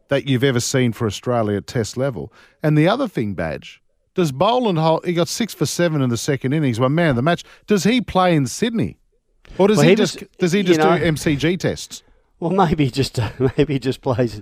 that 0.09 0.27
you've 0.27 0.43
ever 0.43 0.59
seen 0.59 0.91
for 0.93 1.05
Australia 1.07 1.57
at 1.57 1.67
Test 1.67 1.97
level? 1.97 2.31
And 2.63 2.77
the 2.77 2.87
other 2.87 3.07
thing, 3.07 3.33
badge. 3.33 3.81
Does 4.15 4.31
Boland 4.31 4.79
hold? 4.79 5.05
He 5.05 5.13
got 5.13 5.27
six 5.27 5.53
for 5.53 5.65
seven 5.65 6.01
in 6.01 6.09
the 6.09 6.17
second 6.17 6.53
innings. 6.53 6.79
One 6.79 6.95
man 6.95 7.11
of 7.11 7.15
the 7.17 7.21
match. 7.21 7.43
Does 7.67 7.83
he 7.83 8.01
play 8.01 8.35
in 8.35 8.47
Sydney, 8.47 8.97
or 9.59 9.67
does 9.67 9.77
Well, 9.77 9.83
he, 9.83 9.89
he 9.91 9.95
just 9.95 10.19
was- 10.21 10.29
does 10.39 10.51
he 10.53 10.63
just 10.63 10.79
know- 10.79 10.97
do 10.97 11.03
MCG 11.05 11.59
tests? 11.59 12.01
Well, 12.39 12.51
maybe 12.51 12.85
he 12.85 12.91
just 12.91 13.19
maybe 13.57 13.73
he 13.73 13.79
just 13.79 14.01
plays, 14.01 14.41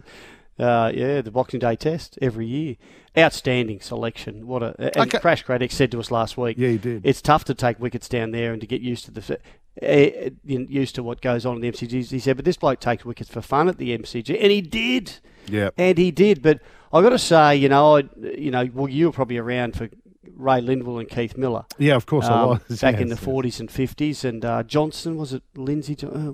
uh, 0.60 0.92
yeah, 0.94 1.22
the 1.22 1.32
Boxing 1.32 1.60
Day 1.60 1.76
Test 1.76 2.18
every 2.22 2.46
year 2.48 2.76
outstanding 3.18 3.80
selection. 3.82 4.48
What 4.48 4.64
a 4.64 4.76
and 4.78 5.08
okay. 5.08 5.20
Crash 5.20 5.44
Craddock 5.44 5.72
said 5.72 5.92
to 5.92 6.00
us 6.00 6.12
last 6.12 6.38
week. 6.38 6.58
Yeah, 6.58 6.70
he 6.70 6.78
did. 6.78 7.06
It's 7.06 7.22
tough 7.22 7.46
to 7.46 7.54
take 7.54 7.80
wickets 7.80 8.10
down 8.10 8.32
there 8.32 8.52
and 8.52 8.62
to 8.62 8.68
get 8.68 8.82
used 8.82 9.06
to 9.06 9.12
the 9.12 9.40
eh, 9.82 9.86
eh, 9.86 10.30
used 10.44 10.96
to 10.96 11.04
what 11.04 11.22
goes 11.22 11.46
on 11.46 11.56
in 11.56 11.62
the 11.62 11.72
MCG. 11.72 12.10
He 12.10 12.20
said, 12.20 12.36
but 12.36 12.46
this 12.46 12.58
bloke 12.58 12.80
takes 12.80 13.06
wickets 13.06 13.30
for 13.30 13.42
fun 13.42 13.68
at 13.68 13.78
the 13.78 13.98
MCG, 13.98 14.38
and 14.42 14.52
he 14.52 14.62
did. 14.62 15.20
Yeah, 15.48 15.70
and 15.78 15.98
he 15.98 16.12
did. 16.12 16.42
But 16.42 16.62
I've 16.92 17.04
got 17.04 17.10
to 17.12 17.20
say, 17.20 17.56
you 17.56 17.70
know, 17.70 17.98
I, 17.98 18.04
you 18.38 18.52
know, 18.52 18.70
well, 18.74 18.90
you 18.90 19.08
were 19.08 19.12
probably 19.12 19.38
around 19.38 19.76
for 19.76 19.90
Ray 20.36 20.62
Lindwall 20.62 21.00
and 21.00 21.10
Keith 21.10 21.38
Miller. 21.38 21.66
Yeah, 21.78 21.96
of 21.96 22.06
course 22.06 22.26
um, 22.26 22.34
I 22.34 22.46
was. 22.46 22.82
Back 22.82 22.96
yes, 22.96 23.02
in 23.02 23.10
the 23.10 23.16
yes. 23.16 23.26
40s 23.26 23.60
and 23.60 23.70
50s. 23.70 24.24
And 24.24 24.46
uh, 24.46 24.64
Johnson, 24.64 25.18
was 25.18 25.34
it 25.34 25.44
Lindsay? 25.56 25.98
Uh, 26.02 26.08
uh, 26.08 26.32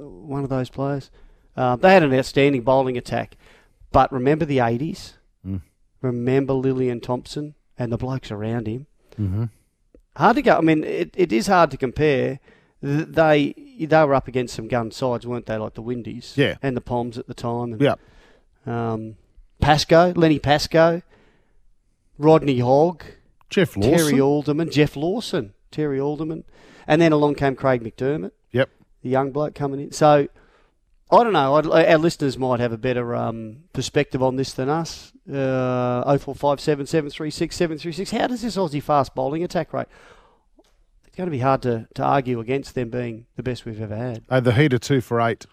one 0.00 0.42
of 0.42 0.50
those 0.50 0.70
players. 0.70 1.10
Uh, 1.56 1.76
they 1.76 1.92
had 1.92 2.02
an 2.02 2.14
outstanding 2.14 2.62
bowling 2.62 2.96
attack. 2.96 3.36
But 3.92 4.12
remember 4.12 4.44
the 4.44 4.58
80s? 4.58 5.14
Remember 6.02 6.54
Lillian 6.54 7.00
Thompson 7.00 7.54
and 7.78 7.92
the 7.92 7.96
blokes 7.98 8.30
around 8.30 8.66
him. 8.66 8.86
Mm-hmm. 9.18 9.44
Hard 10.16 10.36
to 10.36 10.42
go. 10.42 10.56
I 10.58 10.60
mean, 10.60 10.84
it, 10.84 11.10
it 11.16 11.32
is 11.32 11.46
hard 11.46 11.70
to 11.72 11.76
compare. 11.76 12.40
They 12.82 13.54
they 13.78 14.04
were 14.04 14.14
up 14.14 14.26
against 14.28 14.54
some 14.54 14.68
gun 14.68 14.90
sides, 14.90 15.26
weren't 15.26 15.46
they? 15.46 15.56
Like 15.56 15.74
the 15.74 15.82
Windies, 15.82 16.34
Yeah. 16.36 16.56
and 16.62 16.76
the 16.76 16.80
Palms 16.80 17.18
at 17.18 17.26
the 17.26 17.34
time. 17.34 17.72
And, 17.74 17.80
Yeah. 17.82 17.94
um, 18.66 19.16
Pascoe, 19.60 20.12
Lenny 20.16 20.38
Pascoe, 20.38 21.02
Rodney 22.18 22.58
Hogg, 22.60 23.02
Geoff 23.48 23.76
Lawson. 23.76 23.96
Terry 23.96 24.20
Alderman, 24.20 24.70
Geoff 24.70 24.96
Lawson, 24.96 25.52
Terry 25.70 25.98
Alderman, 26.00 26.44
and 26.86 27.00
then 27.00 27.12
along 27.12 27.34
came 27.36 27.54
Craig 27.56 27.82
McDermott, 27.82 28.32
Yep. 28.52 28.70
the 29.02 29.08
young 29.10 29.30
bloke 29.32 29.54
coming 29.54 29.80
in. 29.80 29.92
So 29.92 30.28
I 31.10 31.24
don't 31.24 31.32
know. 31.32 31.54
I'd, 31.56 31.66
our 31.66 31.98
listeners 31.98 32.38
might 32.38 32.60
have 32.60 32.72
a 32.72 32.78
better 32.78 33.14
um, 33.14 33.64
perspective 33.72 34.22
on 34.22 34.36
this 34.36 34.52
than 34.52 34.68
us. 34.68 35.12
Uh, 35.30 36.02
0457 36.18 36.86
736 36.86 37.54
736. 37.56 38.10
How 38.10 38.26
does 38.26 38.42
this 38.42 38.56
Aussie 38.56 38.82
fast 38.82 39.14
bowling 39.14 39.44
attack 39.44 39.72
rate? 39.72 39.86
It's 41.06 41.16
going 41.16 41.26
to 41.28 41.30
be 41.30 41.38
hard 41.40 41.62
to, 41.62 41.86
to 41.94 42.02
argue 42.02 42.40
against 42.40 42.74
them 42.74 42.90
being 42.90 43.26
the 43.36 43.42
best 43.42 43.64
we've 43.64 43.80
ever 43.80 43.96
had. 43.96 44.24
Oh, 44.30 44.40
the 44.40 44.52
heater 44.52 44.78
two 44.78 45.00
for 45.00 45.20
eight. 45.20 45.46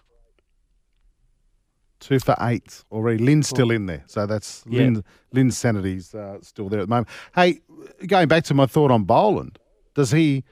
Two 2.00 2.20
for 2.20 2.36
eight 2.40 2.84
already. 2.92 3.22
Lynn's 3.24 3.48
still 3.48 3.72
in 3.72 3.86
there, 3.86 4.04
so 4.06 4.24
that's 4.26 4.62
Yeah. 4.68 4.82
Lynn. 4.82 5.04
Lynn's 5.32 5.58
sanity's 5.58 6.14
uh, 6.14 6.38
still 6.42 6.68
there 6.68 6.78
at 6.80 6.84
the 6.86 6.90
moment. 6.90 7.08
Hey, 7.34 7.60
going 8.06 8.28
back 8.28 8.44
to 8.44 8.54
my 8.54 8.66
thought 8.66 8.90
on 8.92 9.02
Boland, 9.04 9.58
does 9.94 10.12
he? 10.12 10.44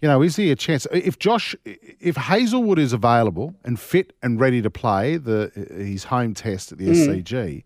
You 0.00 0.08
know, 0.08 0.22
is 0.22 0.36
he 0.36 0.50
a 0.50 0.56
chance? 0.56 0.86
If 0.92 1.18
Josh, 1.18 1.54
if 1.64 2.16
Hazlewood 2.16 2.78
is 2.78 2.92
available 2.92 3.54
and 3.64 3.78
fit 3.78 4.14
and 4.22 4.40
ready 4.40 4.62
to 4.62 4.70
play 4.70 5.16
the 5.18 5.50
his 5.76 6.04
home 6.04 6.32
test 6.34 6.72
at 6.72 6.78
the 6.78 6.88
SCG, 6.88 7.64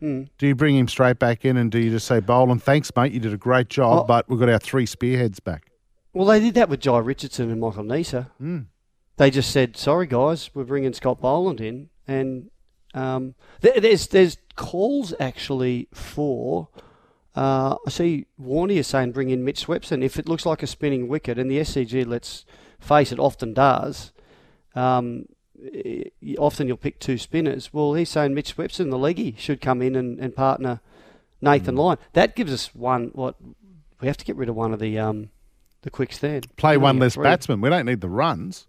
do 0.00 0.26
you 0.46 0.54
bring 0.54 0.76
him 0.76 0.88
straight 0.88 1.18
back 1.18 1.44
in 1.44 1.56
and 1.56 1.70
do 1.70 1.78
you 1.78 1.90
just 1.90 2.06
say, 2.06 2.20
Boland, 2.20 2.62
thanks, 2.62 2.90
mate, 2.96 3.12
you 3.12 3.20
did 3.20 3.32
a 3.32 3.36
great 3.38 3.68
job, 3.68 4.00
Oh. 4.02 4.04
but 4.04 4.28
we've 4.28 4.38
got 4.38 4.48
our 4.48 4.58
three 4.58 4.86
spearheads 4.86 5.40
back? 5.40 5.70
Well, 6.12 6.26
they 6.26 6.40
did 6.40 6.54
that 6.54 6.68
with 6.68 6.80
Jhye 6.80 7.04
Richardson 7.04 7.50
and 7.50 7.60
Michael 7.60 7.84
Neser. 7.84 8.26
They 9.18 9.30
just 9.30 9.50
said, 9.50 9.76
"Sorry, 9.76 10.06
guys, 10.06 10.50
we're 10.54 10.64
bringing 10.64 10.92
Scott 10.92 11.20
Boland 11.20 11.60
in," 11.60 11.88
and 12.06 12.50
um, 12.92 13.34
th- 13.62 13.80
there's 13.80 14.06
there's 14.08 14.36
calls 14.56 15.14
actually 15.18 15.88
for. 15.94 16.68
Uh, 17.34 17.76
I 17.86 17.90
see 17.90 18.26
Warney 18.40 18.76
is 18.76 18.86
saying 18.86 19.12
bring 19.12 19.30
in 19.30 19.42
Mitch 19.44 19.66
Swepson 19.66 20.02
if 20.02 20.18
it 20.18 20.28
looks 20.28 20.44
like 20.46 20.62
a 20.62 20.66
spinning 20.66 21.08
wicket, 21.08 21.38
and 21.38 21.50
the 21.50 21.58
SCG, 21.60 22.06
let's 22.06 22.44
face 22.78 23.10
it, 23.12 23.18
often 23.18 23.54
does. 23.54 24.12
Um, 24.74 25.26
often 26.38 26.66
you'll 26.68 26.76
pick 26.76 26.98
two 26.98 27.18
spinners. 27.18 27.72
Well, 27.72 27.94
he's 27.94 28.10
saying 28.10 28.34
Mitch 28.34 28.56
Swepson, 28.56 28.90
the 28.90 28.98
leggy, 28.98 29.34
should 29.38 29.60
come 29.60 29.82
in 29.82 29.94
and, 29.96 30.18
and 30.18 30.34
partner 30.34 30.80
Nathan 31.40 31.76
Lyon. 31.76 31.98
That 32.14 32.36
gives 32.36 32.52
us 32.52 32.74
one. 32.74 33.10
What 33.14 33.36
we 34.00 34.06
have 34.08 34.16
to 34.18 34.24
get 34.24 34.36
rid 34.36 34.48
of 34.48 34.56
one 34.56 34.72
of 34.72 34.80
the 34.80 34.98
um, 34.98 35.30
the 35.82 35.90
quicks 35.90 36.18
then. 36.18 36.42
Play 36.56 36.76
one 36.76 36.98
less 36.98 37.14
three. 37.14 37.24
batsman. 37.24 37.60
We 37.60 37.70
don't 37.70 37.86
need 37.86 38.00
the 38.00 38.08
runs. 38.08 38.66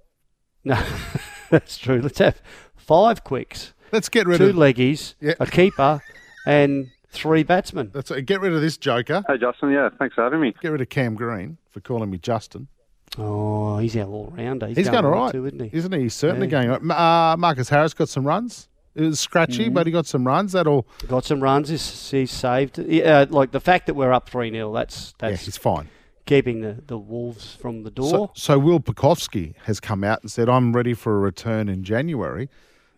No, 0.64 0.82
that's 1.50 1.78
true. 1.78 2.02
Let's 2.02 2.20
have 2.20 2.42
five 2.76 3.24
quicks, 3.24 3.74
Let's 3.92 4.10
get 4.10 4.28
rid 4.28 4.38
two 4.40 4.50
of 4.50 4.56
leggies, 4.56 5.16
Yeah. 5.22 5.34
a 5.40 5.46
keeper, 5.46 6.02
and 6.46 6.88
three 7.10 7.44
batsmen. 7.44 7.92
Let's 7.94 8.12
uh, 8.12 8.20
get 8.26 8.42
rid 8.42 8.54
of 8.54 8.62
this 8.62 8.78
joker. 8.78 9.24
Hey, 9.28 9.38
Justin. 9.38 9.72
Yeah, 9.72 9.90
thanks 9.98 10.16
for 10.16 10.24
having 10.24 10.42
me. 10.42 10.54
Get 10.62 10.72
rid 10.72 10.82
of 10.82 10.90
Cam 10.90 11.16
Green 11.16 11.58
for 11.70 11.80
calling 11.80 12.10
me 12.10 12.18
Justin. 12.18 12.68
Oh, 13.18 13.78
he's 13.80 13.96
our 13.98 14.06
all 14.06 14.34
rounder. 14.38 14.68
He's, 14.68 14.78
He's 14.78 14.90
going 14.90 15.06
all 15.06 15.12
well 15.12 15.24
right, 15.26 15.32
too, 15.32 15.46
isn't 15.46 15.60
he? 15.60 15.70
Isn't 15.78 15.92
he? 15.94 16.00
He's 16.02 16.14
certainly 16.14 16.48
Yeah. 16.48 16.66
going. 16.66 16.70
all 16.70 16.80
right. 16.80 17.32
Uh, 17.34 17.38
Marcus 17.38 17.70
Harris 17.70 17.94
got 17.94 18.10
some 18.10 18.26
runs. 18.26 18.70
It 18.96 19.02
was 19.04 19.20
scratchy, 19.20 19.66
Mm-hmm. 19.66 19.74
but 19.74 19.86
he 19.86 19.92
got 19.92 20.06
some 20.08 20.26
runs. 20.26 20.54
That'll. 20.54 20.88
Got 21.08 21.26
some 21.26 21.42
runs. 21.42 21.70
He's, 21.70 22.10
he's 22.12 22.32
saved. 22.32 22.80
Yeah, 22.80 23.26
like 23.30 23.52
the 23.52 23.60
fact 23.60 23.86
that 23.88 23.94
we're 23.94 24.12
up 24.12 24.30
three 24.30 24.50
0 24.52 24.74
That's 24.74 25.14
Yeah, 25.22 25.30
that's 25.32 25.46
he's 25.46 25.58
fine. 25.58 25.90
keeping 26.26 26.62
the, 26.62 26.78
the 26.88 26.98
wolves 26.98 27.54
from 27.62 27.84
the 27.84 27.92
door. 27.92 28.10
So, 28.10 28.32
so 28.34 28.60
Will 28.60 28.80
Pucovski 28.80 29.54
has 29.66 29.80
come 29.80 30.04
out 30.04 30.22
and 30.22 30.32
said, 30.32 30.50
"I'm 30.50 30.74
ready 30.76 30.94
for 30.96 31.16
a 31.16 31.20
return 31.20 31.70
in 31.70 31.84
January." 31.84 32.50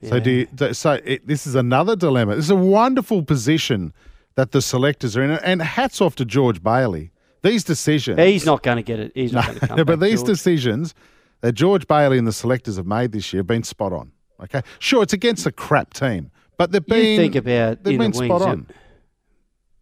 So 0.01 0.17
do 0.21 0.31
you, 0.31 0.73
so 0.73 0.93
it, 1.03 1.27
this 1.27 1.45
is 1.45 1.55
another 1.55 1.93
dilemma. 1.97 2.35
This 2.37 2.45
is 2.45 2.51
a 2.51 2.55
wonderful 2.55 3.21
position 3.21 3.91
that 4.35 4.51
the 4.53 4.61
selectors 4.61 5.17
are 5.17 5.23
in, 5.23 5.31
and 5.31 5.61
hats 5.61 5.99
off 5.99 6.15
to 6.15 6.23
George 6.25 6.63
Bailey. 6.63 7.11
These 7.41 7.63
decisions. 7.63 8.19
he's 8.19 8.45
not 8.45 8.63
going 8.63 8.77
to 8.77 8.83
get 8.83 8.99
it. 8.99 9.11
He's 9.15 9.31
not 9.33 9.45
going 9.45 9.59
to 9.59 9.67
come 9.67 9.75
but 9.77 9.87
back, 9.87 9.99
these 9.99 10.19
George. 10.19 10.27
decisions 10.27 10.93
that 11.41 11.53
George 11.53 11.87
Bailey 11.87 12.17
and 12.17 12.27
the 12.27 12.33
selectors 12.33 12.75
have 12.77 12.85
made 12.85 13.11
this 13.11 13.31
year 13.31 13.39
have 13.39 13.47
been 13.47 13.63
spot 13.63 13.93
on. 13.93 14.11
Okay, 14.41 14.61
sure, 14.79 15.03
it's 15.03 15.13
against 15.13 15.45
a 15.45 15.51
crap 15.51 15.93
team, 15.93 16.31
but 16.57 16.71
they've 16.71 16.83
You 16.87 17.17
think 17.17 17.35
about 17.35 17.83
they've 17.83 17.97
been 17.99 18.11
the 18.11 18.17
spot 18.17 18.41
wings, 18.41 18.43
on. 18.43 18.67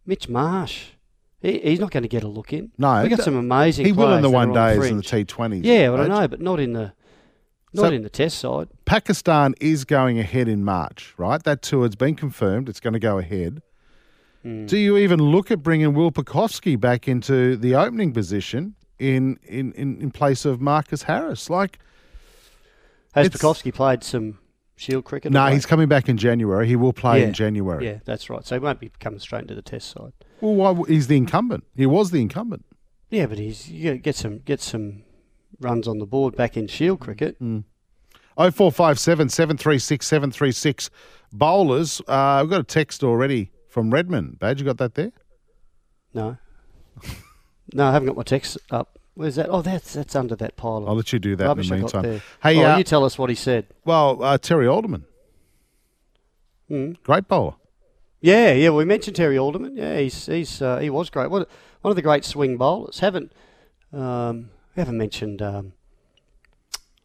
Mitch 0.06 0.28
Marsh. 0.28 0.86
He, 1.40 1.58
he's 1.60 1.78
not 1.78 1.92
going 1.92 2.02
to 2.02 2.08
get 2.08 2.24
a 2.24 2.28
look 2.28 2.52
in. 2.52 2.72
No, 2.78 3.02
we 3.02 3.08
got 3.08 3.16
th- 3.16 3.24
some 3.24 3.36
amazing. 3.36 3.86
He 3.86 3.92
will 3.92 4.12
in 4.14 4.22
the 4.22 4.30
one 4.30 4.48
on 4.50 4.54
days 4.54 4.90
and 4.90 4.98
the. 4.98 5.02
T 5.02 5.24
twenties. 5.24 5.64
Yeah, 5.64 5.90
but 5.90 6.00
I 6.00 6.06
know, 6.08 6.26
but 6.28 6.40
not 6.40 6.58
in 6.58 6.72
the 6.72 6.92
not 7.72 7.82
So- 7.88 7.92
in 7.92 8.02
the 8.02 8.08
test 8.10 8.38
side. 8.38 8.68
Pakistan 8.86 9.54
is 9.60 9.84
going 9.84 10.18
ahead 10.18 10.48
in 10.48 10.64
March, 10.64 11.14
right? 11.18 11.40
That 11.42 11.62
tour's 11.62 11.94
been 11.94 12.16
confirmed. 12.16 12.68
It's 12.68 12.80
going 12.80 12.94
to 12.94 12.98
go 12.98 13.18
ahead. 13.18 13.62
Do 14.66 14.78
you 14.78 14.96
even 14.96 15.20
look 15.20 15.50
at 15.50 15.62
bringing 15.62 15.94
Will 15.94 16.10
Pucovski 16.10 16.78
back 16.78 17.06
into 17.08 17.56
the 17.56 17.74
opening 17.74 18.12
position 18.12 18.74
in 18.98 19.38
in, 19.44 19.72
in, 19.72 20.00
in 20.00 20.10
place 20.10 20.44
of 20.44 20.60
Marcus 20.60 21.02
Harris? 21.02 21.50
Like, 21.50 21.78
Has 23.14 23.28
Pucovski 23.28 23.72
played 23.74 24.02
some 24.02 24.38
Shield 24.76 25.04
cricket? 25.04 25.32
no, 25.32 25.44
late? 25.44 25.54
he's 25.54 25.66
coming 25.66 25.88
back 25.88 26.08
in 26.08 26.16
January. 26.16 26.66
He 26.66 26.76
will 26.76 26.92
play 26.92 27.22
in 27.24 27.32
January. 27.32 27.84
Yeah, 27.84 27.98
that's 28.04 28.30
right. 28.30 28.46
So 28.46 28.54
he 28.54 28.60
won't 28.60 28.80
be 28.80 28.90
coming 29.00 29.18
straight 29.18 29.42
into 29.42 29.54
the 29.54 29.62
test 29.62 29.90
side. 29.90 30.12
Well, 30.40 30.54
why, 30.54 30.84
he's 30.88 31.08
the 31.08 31.16
incumbent. 31.16 31.64
He 31.74 31.86
was 31.86 32.10
the 32.12 32.20
incumbent. 32.20 32.64
Yeah, 33.10 33.26
but 33.26 33.38
he's 33.38 33.68
you 33.70 33.96
get 33.98 34.14
some 34.14 34.38
get 34.38 34.60
some 34.60 35.02
runs 35.60 35.88
on 35.88 35.98
the 35.98 36.06
board 36.06 36.36
back 36.36 36.56
in 36.56 36.68
Shield 36.68 37.00
cricket. 37.00 37.36
Hmm. 37.38 37.60
0457 38.36 39.30
736 39.30 40.06
736. 40.06 40.90
Bowlers, 41.32 42.00
uh, 42.06 42.38
we've 42.42 42.50
got 42.50 42.60
a 42.60 42.64
text 42.64 43.02
already 43.02 43.50
from 43.78 43.90
Redmond. 43.92 44.40
Badge, 44.40 44.58
you 44.58 44.64
got 44.64 44.78
that 44.78 44.96
there? 44.96 45.12
No, 46.12 46.36
no, 47.72 47.86
I 47.86 47.92
haven't 47.92 48.06
got 48.08 48.16
my 48.16 48.24
text 48.24 48.58
up. 48.72 48.98
Where's 49.14 49.36
that? 49.36 49.48
Oh, 49.50 49.62
that's 49.62 49.92
that's 49.92 50.16
under 50.16 50.34
that 50.34 50.56
pile. 50.56 50.78
Of 50.78 50.88
I'll 50.88 50.96
let 50.96 51.12
you 51.12 51.20
do 51.20 51.36
that 51.36 51.56
in 51.56 51.64
the 51.64 51.76
meantime. 51.76 52.20
Hey, 52.42 52.58
oh, 52.64 52.72
uh, 52.72 52.78
you 52.78 52.82
tell 52.82 53.04
us 53.04 53.16
what 53.16 53.30
he 53.30 53.36
said. 53.36 53.66
well, 53.84 54.20
uh, 54.20 54.36
Terry 54.36 54.66
Alderman, 54.66 55.04
Hmm. 56.66 56.92
great 57.04 57.28
bowler. 57.28 57.54
Yeah, 58.20 58.52
yeah. 58.52 58.70
We 58.70 58.84
mentioned 58.84 59.14
Terry 59.14 59.38
Alderman. 59.38 59.76
Yeah, 59.76 59.98
he's 60.00 60.26
he's 60.26 60.60
uh, 60.60 60.78
he 60.78 60.90
was 60.90 61.08
great. 61.08 61.30
What 61.30 61.48
one 61.82 61.90
of 61.92 61.96
the 61.96 62.02
great 62.02 62.24
swing 62.24 62.56
bowlers. 62.56 62.98
Haven't 62.98 63.30
um, 63.92 64.50
we 64.74 64.80
haven't 64.80 64.98
mentioned 64.98 65.40
um, 65.40 65.72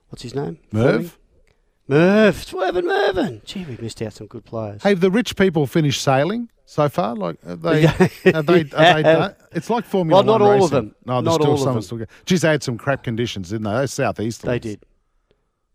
what's 0.10 0.24
his 0.24 0.34
name? 0.34 0.58
Merv? 0.72 1.20
Merv, 1.88 2.36
Swervin 2.38 2.86
Mervin. 2.86 3.44
Gee, 3.46 3.63
we 3.63 3.77
missed 3.77 4.01
out 4.01 4.13
some 4.13 4.25
good 4.25 4.46
players. 4.46 4.82
Hey, 4.82 4.96
the 4.96 5.12
rich 5.12 5.36
people 5.36 5.68
finished 5.68 6.01
sailing 6.01 6.50
so 6.65 6.88
far? 6.89 7.15
Like, 7.15 7.38
are 7.46 7.55
they, 7.55 7.82
Yeah. 7.84 8.08
are 8.34 8.41
they, 8.43 8.62
are 8.62 8.93
they 8.96 9.03
done? 9.03 9.36
It's 9.51 9.70
like 9.70 9.86
Formula 9.86 10.24
Well, 10.24 10.39
not 10.39 10.41
One 10.46 10.58
all 10.60 10.65
of 10.65 10.72
them. 10.72 10.96
No, 11.05 11.15
there's 11.22 11.25
Not 11.25 11.41
still 11.41 11.51
all 11.51 11.58
some. 11.58 11.82
Still 11.82 11.98
go- 12.00 12.05
Geez, 12.25 12.41
they 12.41 12.50
had 12.50 12.63
some 12.63 12.77
crap 12.77 13.03
conditions, 13.03 13.50
didn't 13.50 13.63
they? 13.65 13.72
Those 13.72 13.93
southeast. 13.93 14.41
They 14.43 14.60
did. 14.60 14.79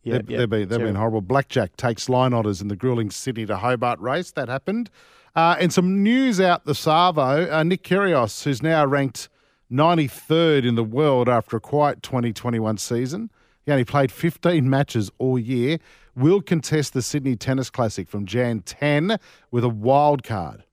They've, 0.04 0.14
Yep, 0.14 0.26
they've 0.26 0.48
been, 0.48 0.68
they've 0.68 0.78
been 0.78 0.94
horrible. 0.94 1.20
Blackjack 1.20 1.76
takes 1.76 2.08
line 2.08 2.32
honours 2.32 2.62
in 2.62 2.68
the 2.68 2.76
grueling 2.76 3.10
Sydney 3.10 3.44
to 3.46 3.56
Hobart 3.58 4.00
race. 4.00 4.30
That 4.30 4.48
happened. 4.48 4.88
Uh, 5.36 5.56
and 5.60 5.72
some 5.72 6.02
news 6.02 6.40
out 6.40 6.64
the 6.64 6.74
Savo. 6.74 7.50
Uh, 7.52 7.62
Nick 7.62 7.82
Kyrgios, 7.82 8.42
who's 8.44 8.62
now 8.62 8.86
ranked 8.86 9.28
93rd 9.70 10.66
in 10.66 10.74
the 10.76 10.84
world 10.84 11.28
after 11.28 11.56
a 11.56 11.60
quiet 11.60 12.02
2021 12.02 12.78
season. 12.78 13.30
He 13.66 13.72
only 13.72 13.84
played 13.84 14.10
15 14.10 14.68
matches 14.70 15.10
all 15.18 15.38
year. 15.38 15.78
Will 16.16 16.40
contest 16.40 16.94
the 16.94 17.02
Sydney 17.02 17.36
Tennis 17.36 17.68
Classic 17.68 18.08
from 18.08 18.24
Jan 18.24 18.60
10 18.62 19.18
with 19.50 19.62
a 19.62 19.68
wild 19.68 20.22
card. 20.24 20.64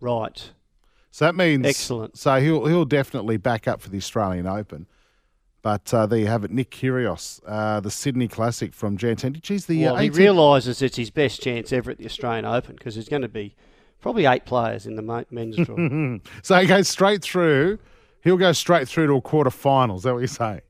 Right. 0.00 0.50
So 1.10 1.24
that 1.24 1.34
means 1.34 1.66
Excellent. 1.66 2.16
So 2.16 2.40
he'll 2.40 2.66
he'll 2.66 2.84
definitely 2.84 3.36
back 3.36 3.66
up 3.68 3.80
for 3.80 3.90
the 3.90 3.98
Australian 3.98 4.46
Open. 4.46 4.86
But 5.62 5.92
uh, 5.92 6.06
there 6.06 6.18
you 6.18 6.26
have 6.28 6.42
it, 6.42 6.50
Nick 6.50 6.70
Kyrgios, 6.70 7.38
uh, 7.46 7.80
the 7.80 7.90
Sydney 7.90 8.28
Classic 8.28 8.72
from 8.72 8.96
Jan 8.96 9.16
10. 9.16 9.34
Geez, 9.42 9.66
the 9.66 9.86
uh, 9.86 9.92
Well, 9.92 10.02
he 10.02 10.08
realises 10.08 10.80
it's 10.80 10.96
his 10.96 11.10
best 11.10 11.42
chance 11.42 11.70
ever 11.70 11.90
at 11.90 11.98
the 11.98 12.06
Australian 12.06 12.46
Open 12.46 12.76
because 12.76 12.94
there's 12.94 13.10
going 13.10 13.20
to 13.20 13.28
be 13.28 13.54
probably 14.00 14.24
eight 14.24 14.46
players 14.46 14.86
in 14.86 14.96
the 14.96 15.02
men's 15.30 15.56
draw. 15.56 15.76
So 16.42 16.58
he 16.58 16.66
goes 16.66 16.88
straight 16.88 17.20
through. 17.22 17.78
He'll 18.24 18.38
go 18.38 18.52
straight 18.52 18.88
through 18.88 19.08
to 19.08 19.14
a 19.16 19.20
quarter 19.20 19.50
final. 19.50 19.96
Is 19.98 20.04
that 20.04 20.14
what 20.14 20.20
you're 20.20 20.28
saying? 20.28 20.62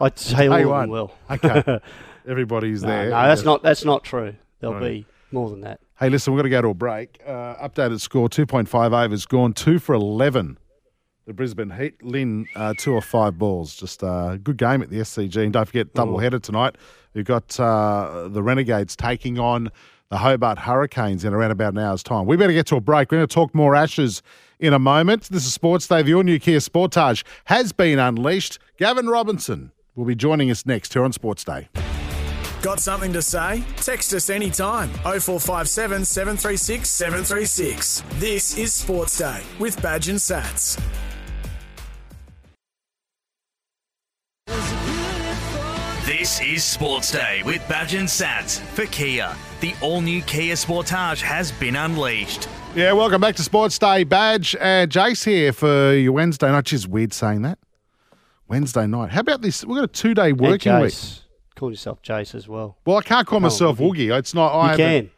I'd 0.00 0.18
say 0.18 0.48
all 0.48 0.54
of 0.60 0.68
one. 0.68 0.80
them 0.80 0.90
will. 0.90 1.12
Okay. 1.30 1.78
Everybody's 2.26 2.82
No, 2.82 2.88
there. 2.88 3.10
no, 3.10 3.22
that's 3.22 3.44
not 3.44 3.62
that's 3.62 3.84
not 3.84 4.02
true. 4.02 4.34
There'll 4.58 4.74
Right. 4.80 4.82
be 5.04 5.06
more 5.30 5.48
than 5.50 5.60
that. 5.60 5.78
Hey, 6.02 6.10
listen, 6.10 6.32
we've 6.32 6.40
got 6.40 6.42
to 6.42 6.48
go 6.48 6.62
to 6.62 6.68
a 6.70 6.74
break. 6.74 7.20
Uh, 7.24 7.54
updated 7.64 8.00
score 8.00 8.28
2.5 8.28 9.04
overs, 9.04 9.24
gone 9.24 9.52
2 9.52 9.78
for 9.78 9.94
11. 9.94 10.58
The 11.26 11.32
Brisbane 11.32 11.70
Heat, 11.70 12.02
Lynn, 12.02 12.48
uh, 12.56 12.74
two 12.76 12.92
or 12.92 13.00
five 13.00 13.38
balls. 13.38 13.76
Just 13.76 14.02
a 14.02 14.08
uh, 14.08 14.36
good 14.36 14.56
game 14.56 14.82
at 14.82 14.90
the 14.90 14.96
SCG. 14.96 15.44
And 15.44 15.52
don't 15.52 15.64
forget, 15.64 15.94
double 15.94 16.18
header 16.18 16.40
tonight. 16.40 16.74
We've 17.14 17.24
got 17.24 17.60
uh, 17.60 18.26
the 18.28 18.42
Renegades 18.42 18.96
taking 18.96 19.38
on 19.38 19.70
the 20.08 20.16
Hobart 20.16 20.58
Hurricanes 20.58 21.24
in 21.24 21.34
around 21.34 21.52
about 21.52 21.74
an 21.74 21.78
hour's 21.78 22.02
time. 22.02 22.26
We 22.26 22.36
better 22.36 22.52
get 22.52 22.66
to 22.66 22.76
a 22.76 22.80
break. 22.80 23.12
We're 23.12 23.18
going 23.18 23.28
to 23.28 23.32
talk 23.32 23.54
more 23.54 23.76
Ashes 23.76 24.24
in 24.58 24.72
a 24.72 24.80
moment. 24.80 25.28
This 25.30 25.46
is 25.46 25.54
Sports 25.54 25.86
Day. 25.86 26.02
The 26.02 26.14
all 26.14 26.24
new 26.24 26.40
Kia 26.40 26.58
Sportage 26.58 27.22
has 27.44 27.70
been 27.70 28.00
unleashed. 28.00 28.58
Gavin 28.76 29.06
Robinson 29.06 29.70
will 29.94 30.06
be 30.06 30.16
joining 30.16 30.50
us 30.50 30.66
next 30.66 30.94
here 30.94 31.04
on 31.04 31.12
Sports 31.12 31.44
Day. 31.44 31.68
Got 32.62 32.78
something 32.78 33.12
to 33.12 33.22
say? 33.22 33.64
Text 33.78 34.14
us 34.14 34.30
anytime. 34.30 34.88
0457 35.02 36.04
736 36.04 36.88
736. 36.88 38.04
This 38.20 38.56
is 38.56 38.72
Sports 38.72 39.18
Day 39.18 39.42
with 39.58 39.82
Badge 39.82 40.08
and 40.08 40.18
Sats. 40.18 40.80
This 46.06 46.40
is 46.40 46.62
Sports 46.62 47.10
Day 47.10 47.42
with 47.44 47.66
Badge 47.68 47.94
and 47.94 48.06
Sats 48.06 48.60
for 48.60 48.86
Kia. 48.86 49.34
The 49.60 49.74
all-new 49.82 50.22
Kia 50.22 50.54
Sportage 50.54 51.20
has 51.20 51.50
been 51.50 51.74
unleashed. 51.74 52.48
Yeah, 52.76 52.92
welcome 52.92 53.20
back 53.20 53.34
to 53.36 53.42
Sports 53.42 53.76
Day. 53.76 54.04
Badge 54.04 54.54
and 54.60 54.88
Jace 54.88 55.24
here 55.24 55.52
for 55.52 55.94
your 55.94 56.12
Wednesday 56.12 56.46
night. 56.48 56.58
Which 56.58 56.72
is 56.74 56.86
weird 56.86 57.12
saying 57.12 57.42
that. 57.42 57.58
Wednesday 58.46 58.86
night. 58.86 59.10
How 59.10 59.20
about 59.20 59.42
this? 59.42 59.64
We've 59.64 59.78
got 59.78 59.84
a 59.84 59.88
two 59.88 60.14
day 60.14 60.32
working 60.32 60.70
and 60.70 60.84
week. 60.84 60.94
Call 61.62 61.70
yourself 61.70 62.02
Jace 62.02 62.34
as 62.34 62.48
well. 62.48 62.76
Well, 62.84 62.96
I 62.96 63.02
can't 63.02 63.24
call 63.24 63.38
myself 63.38 63.78
Woogie. 63.78 64.10
It's 64.18 64.34
not. 64.34 64.48
I 64.52 64.72
You 64.72 64.76
can. 64.76 65.10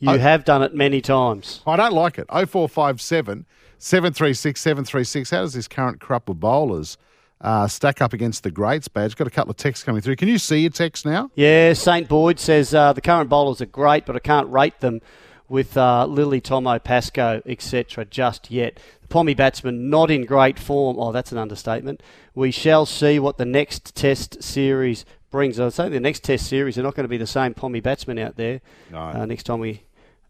You 0.00 0.10
I- 0.10 0.18
have 0.18 0.44
done 0.44 0.60
it 0.64 0.74
many 0.74 1.00
times. 1.00 1.60
I 1.64 1.76
don't 1.76 1.92
like 1.92 2.18
it. 2.18 2.26
0457 2.28 3.46
736 3.78 4.60
736. 4.60 5.30
How 5.30 5.42
does 5.42 5.52
this 5.52 5.68
current 5.68 6.00
crop 6.00 6.28
of 6.28 6.40
bowlers 6.40 6.98
uh, 7.40 7.68
stack 7.68 8.02
up 8.02 8.12
against 8.12 8.42
the 8.42 8.50
greats, 8.50 8.88
Badge? 8.88 9.14
Got 9.14 9.28
a 9.28 9.30
couple 9.30 9.52
of 9.52 9.58
texts 9.58 9.84
coming 9.84 10.02
through. 10.02 10.16
Can 10.16 10.26
you 10.26 10.38
see 10.38 10.58
your 10.58 10.70
text 10.70 11.06
now? 11.06 11.30
Yeah, 11.36 11.72
St. 11.72 12.08
Boyd 12.08 12.40
says 12.40 12.74
uh, 12.74 12.92
the 12.92 13.00
current 13.00 13.30
bowlers 13.30 13.60
are 13.60 13.66
great, 13.66 14.06
but 14.06 14.16
I 14.16 14.18
can't 14.18 14.48
rate 14.48 14.80
them 14.80 15.00
with 15.48 15.76
uh, 15.76 16.04
Lily, 16.06 16.40
Tomo, 16.40 16.80
Pascoe, 16.80 17.40
etc. 17.46 18.04
just 18.06 18.50
yet. 18.50 18.80
The 19.02 19.06
Pommy 19.06 19.34
batsman 19.34 19.88
not 19.88 20.10
in 20.10 20.24
great 20.24 20.58
form. 20.58 20.98
Oh, 20.98 21.12
that's 21.12 21.30
an 21.30 21.38
understatement. 21.38 22.02
We 22.34 22.50
shall 22.50 22.86
see 22.86 23.20
what 23.20 23.38
the 23.38 23.44
next 23.44 23.94
Test 23.94 24.42
series 24.42 25.04
brings. 25.30 25.58
I'd 25.60 25.72
say 25.72 25.88
the 25.88 26.00
next 26.00 26.22
Test 26.24 26.46
series, 26.46 26.74
they're 26.76 26.84
not 26.84 26.94
going 26.94 27.04
to 27.04 27.08
be 27.08 27.16
the 27.18 27.26
same 27.26 27.54
Pommy 27.54 27.80
batsmen 27.80 28.18
out 28.18 28.36
there 28.36 28.60
No. 28.90 28.98
uh, 28.98 29.26
next 29.26 29.44
time 29.44 29.60
we 29.60 29.82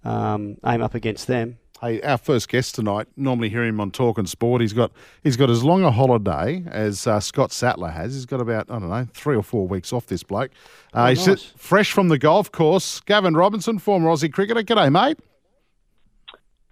um, 0.05 0.57
aim 0.65 0.83
up 0.83 0.95
against 0.95 1.27
them. 1.27 1.59
Hey, 1.83 2.01
our 2.01 2.17
first 2.17 2.49
guest 2.49 2.75
tonight. 2.75 3.07
Normally 3.19 3.51
hear 3.51 3.63
him 3.63 3.81
on 3.81 3.91
Talk 3.91 4.17
and 4.17 4.27
Sport. 4.27 4.63
He's 4.63 4.73
got 4.73 4.93
he's 5.23 5.37
got 5.37 5.51
as 5.51 5.63
long 5.63 5.83
a 5.85 5.91
holiday 5.91 6.65
as 6.69 7.07
uh, 7.07 7.21
Scott 7.21 7.53
Sattler 7.53 7.91
has. 7.91 8.15
He's 8.15 8.25
got 8.25 8.41
about 8.41 8.71
I 8.71 8.79
don't 8.79 8.89
know 8.89 9.07
three 9.13 9.37
or 9.37 9.43
four 9.43 9.69
weeks 9.69 9.93
off. 9.93 10.07
This 10.07 10.23
bloke. 10.23 10.53
Uh, 10.95 11.03
Oh, 11.03 11.07
he's 11.09 11.27
nice. 11.27 11.53
fresh 11.59 11.93
from 11.93 12.09
the 12.09 12.17
golf 12.19 12.51
course. 12.51 13.01
Gavin 13.01 13.35
Robinson, 13.37 13.79
former 13.79 14.09
Aussie 14.09 14.33
cricketer. 14.33 14.63
G'day, 14.63 14.91
mate. 14.91 15.19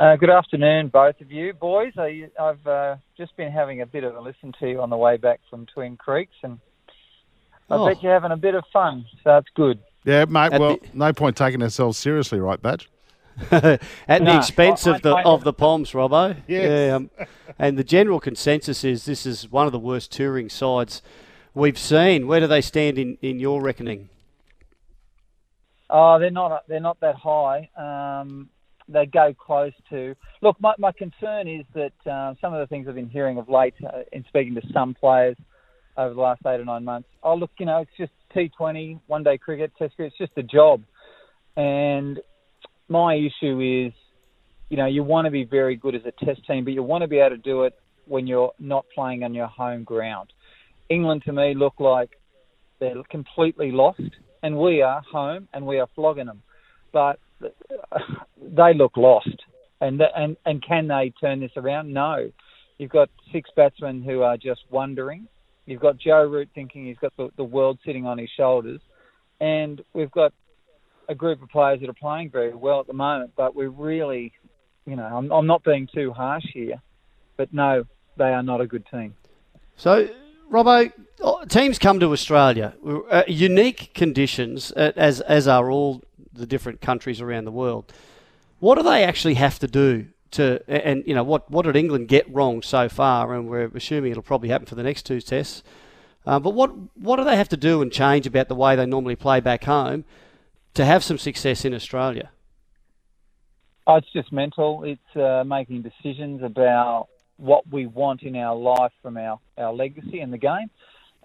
Uh, 0.01 0.17
good 0.17 0.31
afternoon, 0.31 0.89
both 0.89 1.21
of 1.21 1.31
you, 1.31 1.53
boys. 1.53 1.93
I, 1.97 2.29
I've 2.41 2.67
uh, 2.67 2.97
just 3.17 3.37
been 3.37 3.53
having 3.53 3.81
a 3.83 3.87
bit 3.87 4.03
of 4.05 4.17
a 4.17 4.21
listen 4.21 4.53
to 4.59 4.69
you 4.69 4.81
on 4.81 4.91
the 4.91 4.97
way 4.97 5.17
back 5.19 5.41
from 5.49 5.67
Twin 5.67 5.97
Creeks, 5.97 6.35
and 6.43 6.59
I 7.71 7.77
Oh. 7.77 7.87
bet 7.89 8.03
you're 8.03 8.13
having 8.13 8.31
a 8.33 8.37
bit 8.37 8.55
of 8.55 8.65
fun. 8.73 9.05
So 9.17 9.21
that's 9.31 9.49
good. 9.55 9.79
Yeah, 10.05 10.25
mate. 10.27 10.53
At 10.53 10.61
well, 10.61 10.77
the- 10.77 10.89
no 10.93 11.13
point 11.13 11.37
taking 11.37 11.63
ourselves 11.63 11.99
seriously, 11.99 12.39
right, 12.41 12.61
Badge? 12.61 12.91
At 13.51 13.81
the 14.07 14.37
expense 14.37 14.87
I- 14.87 14.97
of 14.97 15.03
the 15.03 15.15
I- 15.15 15.23
of 15.23 15.43
the 15.45 15.53
Poms, 15.53 15.93
Robbo. 15.93 16.37
Yes. 16.47 16.89
Yeah, 16.89 16.95
um, 16.97 17.11
and 17.59 17.79
the 17.79 17.85
general 17.85 18.21
consensus 18.21 18.85
is 18.85 19.07
this 19.07 19.27
is 19.27 19.51
one 19.51 19.67
of 19.67 19.73
the 19.73 19.79
worst 19.79 20.13
touring 20.13 20.49
sides 20.49 21.03
we've 21.55 21.79
seen. 21.79 22.27
Where 22.27 22.39
do 22.41 22.47
they 22.47 22.61
stand 22.61 22.99
in, 22.99 23.19
in 23.23 23.41
your 23.41 23.61
reckoning? 23.63 24.09
Oh, 25.91 26.19
they're 26.19 26.31
not 26.31 26.63
they're 26.69 26.81
not 26.81 27.01
that 27.01 27.15
high. 27.17 27.69
Um, 27.77 28.49
they 28.89 29.07
go 29.07 29.33
close 29.35 29.73
to. 29.91 30.15
Look, 30.43 30.61
my, 30.61 30.75
my 30.79 30.93
concern 30.93 31.49
is 31.49 31.65
that 31.75 31.93
uh, 32.11 32.35
some 32.41 32.53
of 32.53 32.61
the 32.61 32.67
things 32.67 32.87
I've 32.87 32.95
been 32.95 33.09
hearing 33.09 33.39
of 33.39 33.49
late 33.49 33.75
uh, 33.85 34.03
in 34.13 34.25
speaking 34.29 34.55
to 34.57 34.63
some 34.73 34.95
players 34.95 35.37
over 35.97 36.15
the 36.15 36.21
last 36.21 36.43
eight 36.47 36.61
or 36.61 36.65
nine 36.65 36.85
months. 36.85 37.09
Oh, 37.23 37.35
look, 37.35 37.51
you 37.59 37.67
know, 37.67 37.79
it's 37.79 37.91
just 37.97 38.13
T20, 38.35 39.01
one 39.07 39.23
day 39.23 39.39
cricket, 39.39 39.73
test 39.79 39.97
cricket. 39.97 40.15
It's 40.19 40.31
just 40.31 40.39
a 40.39 40.43
job. 40.43 40.83
And 41.57 42.19
my 42.89 43.15
issue 43.15 43.87
is, 43.87 43.93
you 44.69 44.77
know, 44.77 44.87
you 44.87 45.03
want 45.05 45.27
to 45.27 45.31
be 45.31 45.45
very 45.45 45.77
good 45.77 45.95
as 45.95 46.03
a 46.05 46.25
test 46.25 46.47
team, 46.47 46.65
but 46.65 46.73
you 46.73 46.83
want 46.83 47.03
to 47.03 47.09
be 47.09 47.19
able 47.19 47.37
to 47.37 47.43
do 47.43 47.63
it 47.65 47.75
when 48.07 48.27
you're 48.27 48.53
not 48.59 48.87
playing 48.95 49.23
on 49.23 49.35
your 49.35 49.47
home 49.47 49.85
ground. 49.85 50.33
England 50.89 51.23
to 51.27 51.33
me 51.33 51.55
look 51.55 51.75
like 51.79 52.11
they're 52.81 53.03
completely 53.11 53.71
lost, 53.71 54.01
and 54.43 54.59
we 54.59 54.83
are 54.83 55.03
home 55.11 55.49
and 55.53 55.67
we 55.67 55.79
are 55.79 55.89
flogging 55.95 56.27
them. 56.27 56.43
But 56.93 57.19
they 57.41 58.75
look 58.75 58.97
lost, 58.97 59.43
and 59.81 60.03
and 60.15 60.37
and 60.45 60.63
can 60.67 60.89
they 60.89 61.13
turn 61.21 61.41
this 61.41 61.53
around? 61.57 61.93
No. 61.93 62.31
You've 62.79 62.91
got 62.91 63.09
six 63.33 63.49
batsmen 63.57 64.03
who 64.03 64.23
are 64.23 64.37
just 64.37 64.61
wondering. 64.69 65.29
You've 65.67 65.81
got 65.81 65.99
Joe 65.99 66.25
Root 66.25 66.49
thinking 66.55 66.87
he's 66.87 66.99
got 66.99 67.17
the, 67.17 67.31
the 67.37 67.45
world 67.45 67.79
sitting 67.85 68.07
on 68.07 68.19
his 68.19 68.29
shoulders, 68.37 68.81
and 69.41 69.83
we've 69.95 70.11
got 70.11 70.33
a 71.09 71.15
group 71.15 71.43
of 71.43 71.49
players 71.49 71.81
that 71.81 71.89
are 71.89 71.95
playing 71.95 72.31
very 72.31 72.55
well 72.55 72.81
at 72.81 72.87
the 72.87 72.93
moment. 72.93 73.33
But 73.37 73.55
we're 73.55 73.69
really, 73.71 74.33
you 74.87 74.97
know, 74.97 75.05
I'm, 75.05 75.31
I'm 75.33 75.47
not 75.47 75.65
being 75.65 75.89
too 75.93 76.13
harsh 76.13 76.45
here, 76.53 76.81
but 77.37 77.53
no, 77.53 77.85
they 78.17 78.33
are 78.33 78.43
not 78.43 78.61
a 78.61 78.67
good 78.67 78.85
team. 78.91 79.15
So, 79.77 80.09
Robbo, 80.51 80.93
oh, 81.21 81.45
teams 81.47 81.79
come 81.79 81.99
to 82.01 82.13
Australia, 82.13 82.75
uh, 83.11 83.25
unique 83.27 83.93
conditions, 83.95 84.73
uh, 84.73 84.93
as 84.97 85.21
as 85.23 85.49
are 85.49 85.71
all 85.71 86.03
the 86.33 86.47
different 86.47 86.81
countries 86.81 87.21
around 87.21 87.45
the 87.45 87.53
world. 87.53 87.93
What 88.61 88.77
do 88.77 88.83
they 88.83 89.05
actually 89.05 89.35
have 89.35 89.59
to 89.61 89.67
do 89.67 90.07
to, 90.35 90.63
and 90.69 91.03
you 91.07 91.15
know, 91.15 91.25
what 91.25 91.51
what 91.51 91.65
did 91.65 91.77
England 91.77 92.09
get 92.09 92.33
wrong 92.33 92.63
so 92.63 92.89
far? 92.89 93.35
And 93.35 93.49
we're 93.49 93.71
assuming 93.75 94.13
it'll 94.13 94.23
probably 94.23 94.49
happen 94.49 94.67
for 94.67 94.75
the 94.75 94.83
next 94.83 95.03
two 95.05 95.21
tests. 95.21 95.63
Um, 96.27 96.43
but 96.43 96.51
what 96.51 96.71
what 96.97 97.17
do 97.17 97.25
they 97.25 97.37
have 97.37 97.49
to 97.51 97.57
do 97.57 97.83
and 97.83 97.93
change 97.93 98.27
about 98.27 98.49
the 98.49 98.55
way 98.55 98.77
they 98.77 98.87
normally 98.87 99.17
play 99.17 99.41
back 99.41 99.65
home 99.65 100.05
to 100.75 100.85
have 100.85 101.05
some 101.05 101.19
success 101.19 101.65
in 101.65 101.75
Australia? 101.75 102.31
Oh, 103.87 103.97
it's 103.97 104.13
just 104.13 104.33
mental. 104.33 104.85
It's 104.85 105.17
uh, 105.17 105.45
making 105.45 105.83
decisions 105.83 106.43
about 106.43 107.09
what 107.37 107.71
we 107.71 107.87
want 107.87 108.23
in 108.23 108.37
our 108.37 108.57
life 108.57 108.93
from 109.03 109.17
our, 109.17 109.39
our 109.59 109.73
legacy 109.73 110.21
in 110.21 110.31
the 110.31 110.39
game. 110.39 110.71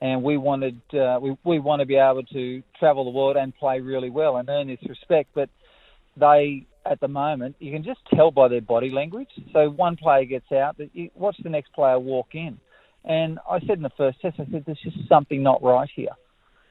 And 0.02 0.24
we 0.24 0.38
wanted 0.38 0.82
uh, 0.94 1.20
we 1.22 1.36
we 1.44 1.60
want 1.60 1.82
to 1.82 1.86
be 1.86 1.96
able 1.96 2.24
to 2.24 2.64
travel 2.78 3.06
the 3.06 3.12
world 3.12 3.38
and 3.38 3.56
play 3.56 3.82
really 3.82 4.10
well 4.10 4.38
and 4.38 4.48
earn 4.50 4.68
this 4.68 4.80
respect. 4.88 5.30
But 5.34 5.50
they 6.16 6.66
at 6.86 7.00
the 7.00 7.08
moment 7.08 7.56
you 7.60 7.72
can 7.72 7.84
just 7.84 8.00
tell 8.14 8.32
by 8.32 8.48
their 8.48 8.62
body 8.62 8.90
language. 8.90 9.30
So 9.54 9.70
one 9.70 9.96
player 9.96 10.26
gets 10.26 10.52
out, 10.52 10.78
you 10.94 11.10
watch 11.16 11.38
the 11.44 11.50
next 11.50 11.74
player 11.74 12.00
walk 12.00 12.34
in. 12.34 12.60
And 13.06 13.40
I 13.50 13.60
said 13.62 13.78
in 13.78 13.84
the 13.84 13.92
first 13.92 14.22
test, 14.22 14.40
I 14.40 14.46
said 14.52 14.64
there's 14.66 14.80
just 14.82 15.08
something 15.08 15.42
not 15.42 15.64
right 15.64 15.90
here. 15.94 16.16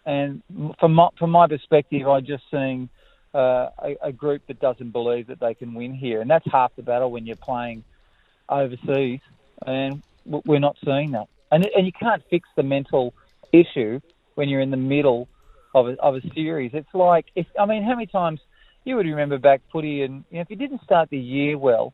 And 0.05 0.43
from 0.79 0.95
my, 0.95 1.09
from 1.19 1.31
my 1.31 1.47
perspective, 1.47 2.07
I'm 2.09 2.25
just 2.25 2.45
seeing 2.51 2.89
uh, 3.35 3.69
a, 3.79 3.97
a 4.03 4.13
group 4.13 4.43
that 4.49 4.61
doesn't 4.61 4.91
believe 4.91 5.27
that 5.27 5.41
they 5.41 5.55
can 5.55 5.75
win 5.75 5.95
here, 5.95 6.21
and 6.21 6.31
that's 6.31 6.47
half 6.51 6.75
the 6.77 6.83
battle 6.83 7.11
when 7.11 7.27
you're 7.27 7.37
playing 7.37 7.85
overseas, 8.49 9.21
and 9.67 10.03
we're 10.25 10.61
not 10.61 10.77
seeing 10.85 11.13
that. 11.13 11.29
And 11.51 11.67
and 11.77 11.87
you 11.87 11.93
can't 11.93 12.23
fix 12.31 12.49
the 12.57 12.63
mental 12.63 13.15
issue 13.53 14.01
when 14.35 14.49
you're 14.49 14.61
in 14.61 14.71
the 14.71 14.77
middle 14.77 15.29
of 15.75 15.89
a, 15.89 16.01
of 16.01 16.17
a 16.17 16.21
series. 16.35 16.71
It's 16.75 16.95
like 16.95 17.27
if 17.35 17.47
I 17.59 17.67
mean, 17.67 17.83
how 17.83 17.95
many 17.95 18.07
times 18.07 18.41
you 18.89 18.97
would 18.97 19.07
remember 19.07 19.39
back 19.39 19.61
footy, 19.71 20.03
and 20.03 20.25
you 20.31 20.37
know, 20.37 20.41
if 20.41 20.51
you 20.51 20.57
didn't 20.57 20.83
start 20.83 21.11
the 21.11 21.19
year 21.19 21.59
well, 21.59 21.93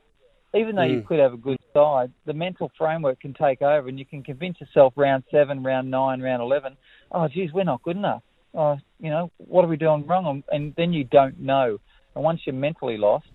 even 0.54 0.76
though 0.76 0.83
mm. 0.83 0.94
you 0.94 1.02
could 1.02 1.18
have 1.18 1.33
a 1.33 1.37
good 1.37 1.59
side, 1.72 2.12
the 2.24 2.33
mental 2.33 2.70
framework 2.78 3.20
can 3.20 3.35
take 3.35 3.61
over, 3.61 3.88
and 3.88 3.98
you 3.98 4.07
can 4.07 4.22
convince 4.22 4.61
yourself 4.61 4.92
round 4.96 5.24
seven, 5.30 5.64
round 5.64 5.90
nine, 5.90 6.22
round 6.22 6.40
eleven, 6.40 6.76
oh, 7.11 7.26
geez, 7.28 7.52
we're 7.52 7.64
not 7.64 7.83
good 7.83 7.96
enough. 7.96 8.22
Oh, 8.54 8.76
you 9.00 9.11
know, 9.11 9.33
what 9.38 9.64
are 9.64 9.68
we 9.68 9.76
doing 9.76 10.07
wrong? 10.07 10.44
And 10.50 10.72
then 10.76 10.92
you 10.92 11.02
don't 11.02 11.40
know. 11.40 11.78
And 12.14 12.22
once 12.22 12.42
you're 12.46 12.54
mentally 12.54 12.96
lost, 12.96 13.26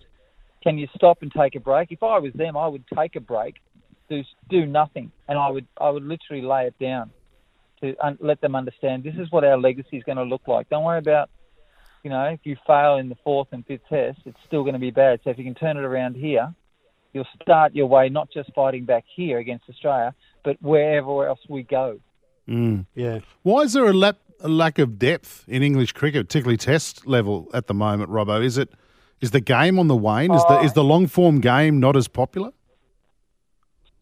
can 0.62 0.78
you 0.78 0.88
stop 0.94 1.18
and 1.20 1.30
take 1.30 1.54
a 1.54 1.60
break? 1.60 1.92
If 1.92 2.02
I 2.02 2.18
was 2.18 2.32
them, 2.34 2.56
I 2.56 2.66
would 2.66 2.84
take 2.96 3.16
a 3.16 3.20
break, 3.20 3.56
do 4.08 4.22
do 4.48 4.64
nothing, 4.64 5.12
and 5.28 5.38
I 5.38 5.50
would 5.50 5.66
I 5.78 5.90
would 5.90 6.04
literally 6.04 6.42
lay 6.42 6.66
it 6.66 6.78
down 6.78 7.10
to 7.82 7.94
un- 8.02 8.18
let 8.20 8.40
them 8.40 8.54
understand 8.54 9.04
this 9.04 9.14
is 9.16 9.30
what 9.30 9.44
our 9.44 9.58
legacy 9.58 9.98
is 9.98 10.02
going 10.04 10.16
to 10.16 10.24
look 10.24 10.48
like. 10.48 10.70
Don't 10.70 10.84
worry 10.84 10.98
about, 10.98 11.28
you 12.02 12.10
know, 12.10 12.24
if 12.24 12.40
you 12.44 12.56
fail 12.66 12.96
in 12.96 13.08
the 13.08 13.16
fourth 13.24 13.48
and 13.52 13.64
fifth 13.66 13.82
test, 13.88 14.20
it's 14.24 14.38
still 14.46 14.62
going 14.62 14.74
to 14.74 14.80
be 14.80 14.90
bad. 14.90 15.20
So 15.24 15.30
if 15.30 15.38
you 15.38 15.44
can 15.44 15.54
turn 15.54 15.76
it 15.76 15.84
around 15.84 16.16
here, 16.16 16.54
you'll 17.12 17.26
start 17.42 17.74
your 17.74 17.86
way 17.86 18.08
not 18.08 18.30
just 18.32 18.52
fighting 18.54 18.84
back 18.84 19.04
here 19.14 19.38
against 19.38 19.68
Australia, 19.68 20.14
but 20.44 20.56
wherever 20.62 21.26
else 21.26 21.40
we 21.48 21.62
go. 21.62 22.00
Mm. 22.48 22.86
Yeah. 22.94 23.20
Why 23.42 23.62
is 23.62 23.72
there 23.72 23.86
a, 23.86 23.92
lap, 23.92 24.18
a, 24.40 24.48
lack 24.48 24.78
of 24.78 24.98
depth 24.98 25.44
in 25.46 25.62
English 25.62 25.92
cricket, 25.92 26.26
particularly 26.28 26.56
Test 26.56 27.06
level 27.06 27.48
at 27.52 27.66
the 27.66 27.74
moment, 27.74 28.10
Robbo? 28.10 28.44
Is 28.44 28.58
it 28.58 28.70
is 29.20 29.32
the 29.32 29.40
game 29.40 29.78
on 29.78 29.88
the 29.88 29.96
wane? 29.96 30.32
Is 30.32 30.42
the 30.48 30.60
is 30.60 30.72
the 30.72 30.82
long 30.82 31.06
form 31.06 31.40
game 31.40 31.78
not 31.78 31.94
as 31.94 32.08
popular? 32.08 32.52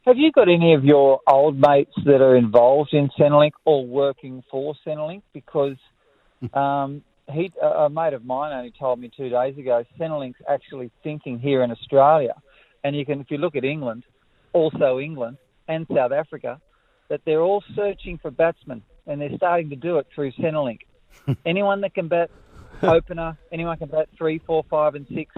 Have 0.06 0.16
you 0.16 0.30
got 0.30 0.48
any 0.48 0.74
of 0.74 0.84
your 0.84 1.20
old 1.26 1.58
mates 1.58 1.92
that 2.06 2.22
are 2.22 2.36
involved 2.36 2.94
in 2.94 3.10
Centrelink 3.18 3.50
or 3.64 3.84
working 3.84 4.42
for 4.50 4.74
Centrelink? 4.86 5.22
Because 5.34 5.76
um, 6.54 7.02
he, 7.30 7.52
a 7.62 7.88
mate 7.88 8.14
of 8.14 8.24
mine 8.24 8.52
only 8.52 8.72
told 8.78 8.98
me 8.98 9.10
two 9.14 9.28
days 9.28 9.56
ago, 9.58 9.84
Centrelink's 9.98 10.40
actually 10.48 10.90
thinking 11.02 11.38
here 11.38 11.62
in 11.62 11.70
Australia 11.70 12.34
and 12.84 12.96
you 12.96 13.04
can, 13.04 13.20
if 13.20 13.30
you 13.30 13.38
look 13.38 13.56
at 13.56 13.64
England, 13.64 14.04
also 14.52 14.98
England 14.98 15.36
and 15.66 15.86
South 15.94 16.12
Africa, 16.12 16.60
that 17.08 17.20
they're 17.24 17.40
all 17.40 17.62
searching 17.74 18.18
for 18.18 18.30
batsmen, 18.30 18.82
and 19.06 19.20
they're 19.20 19.36
starting 19.36 19.70
to 19.70 19.76
do 19.76 19.98
it 19.98 20.06
through 20.14 20.32
Centrelink. 20.32 20.80
anyone 21.46 21.80
that 21.80 21.94
can 21.94 22.08
bat 22.08 22.30
opener, 22.82 23.36
anyone 23.52 23.76
can 23.78 23.88
bat 23.88 24.08
three, 24.16 24.38
four, 24.38 24.64
five, 24.70 24.94
and 24.94 25.06
six. 25.14 25.34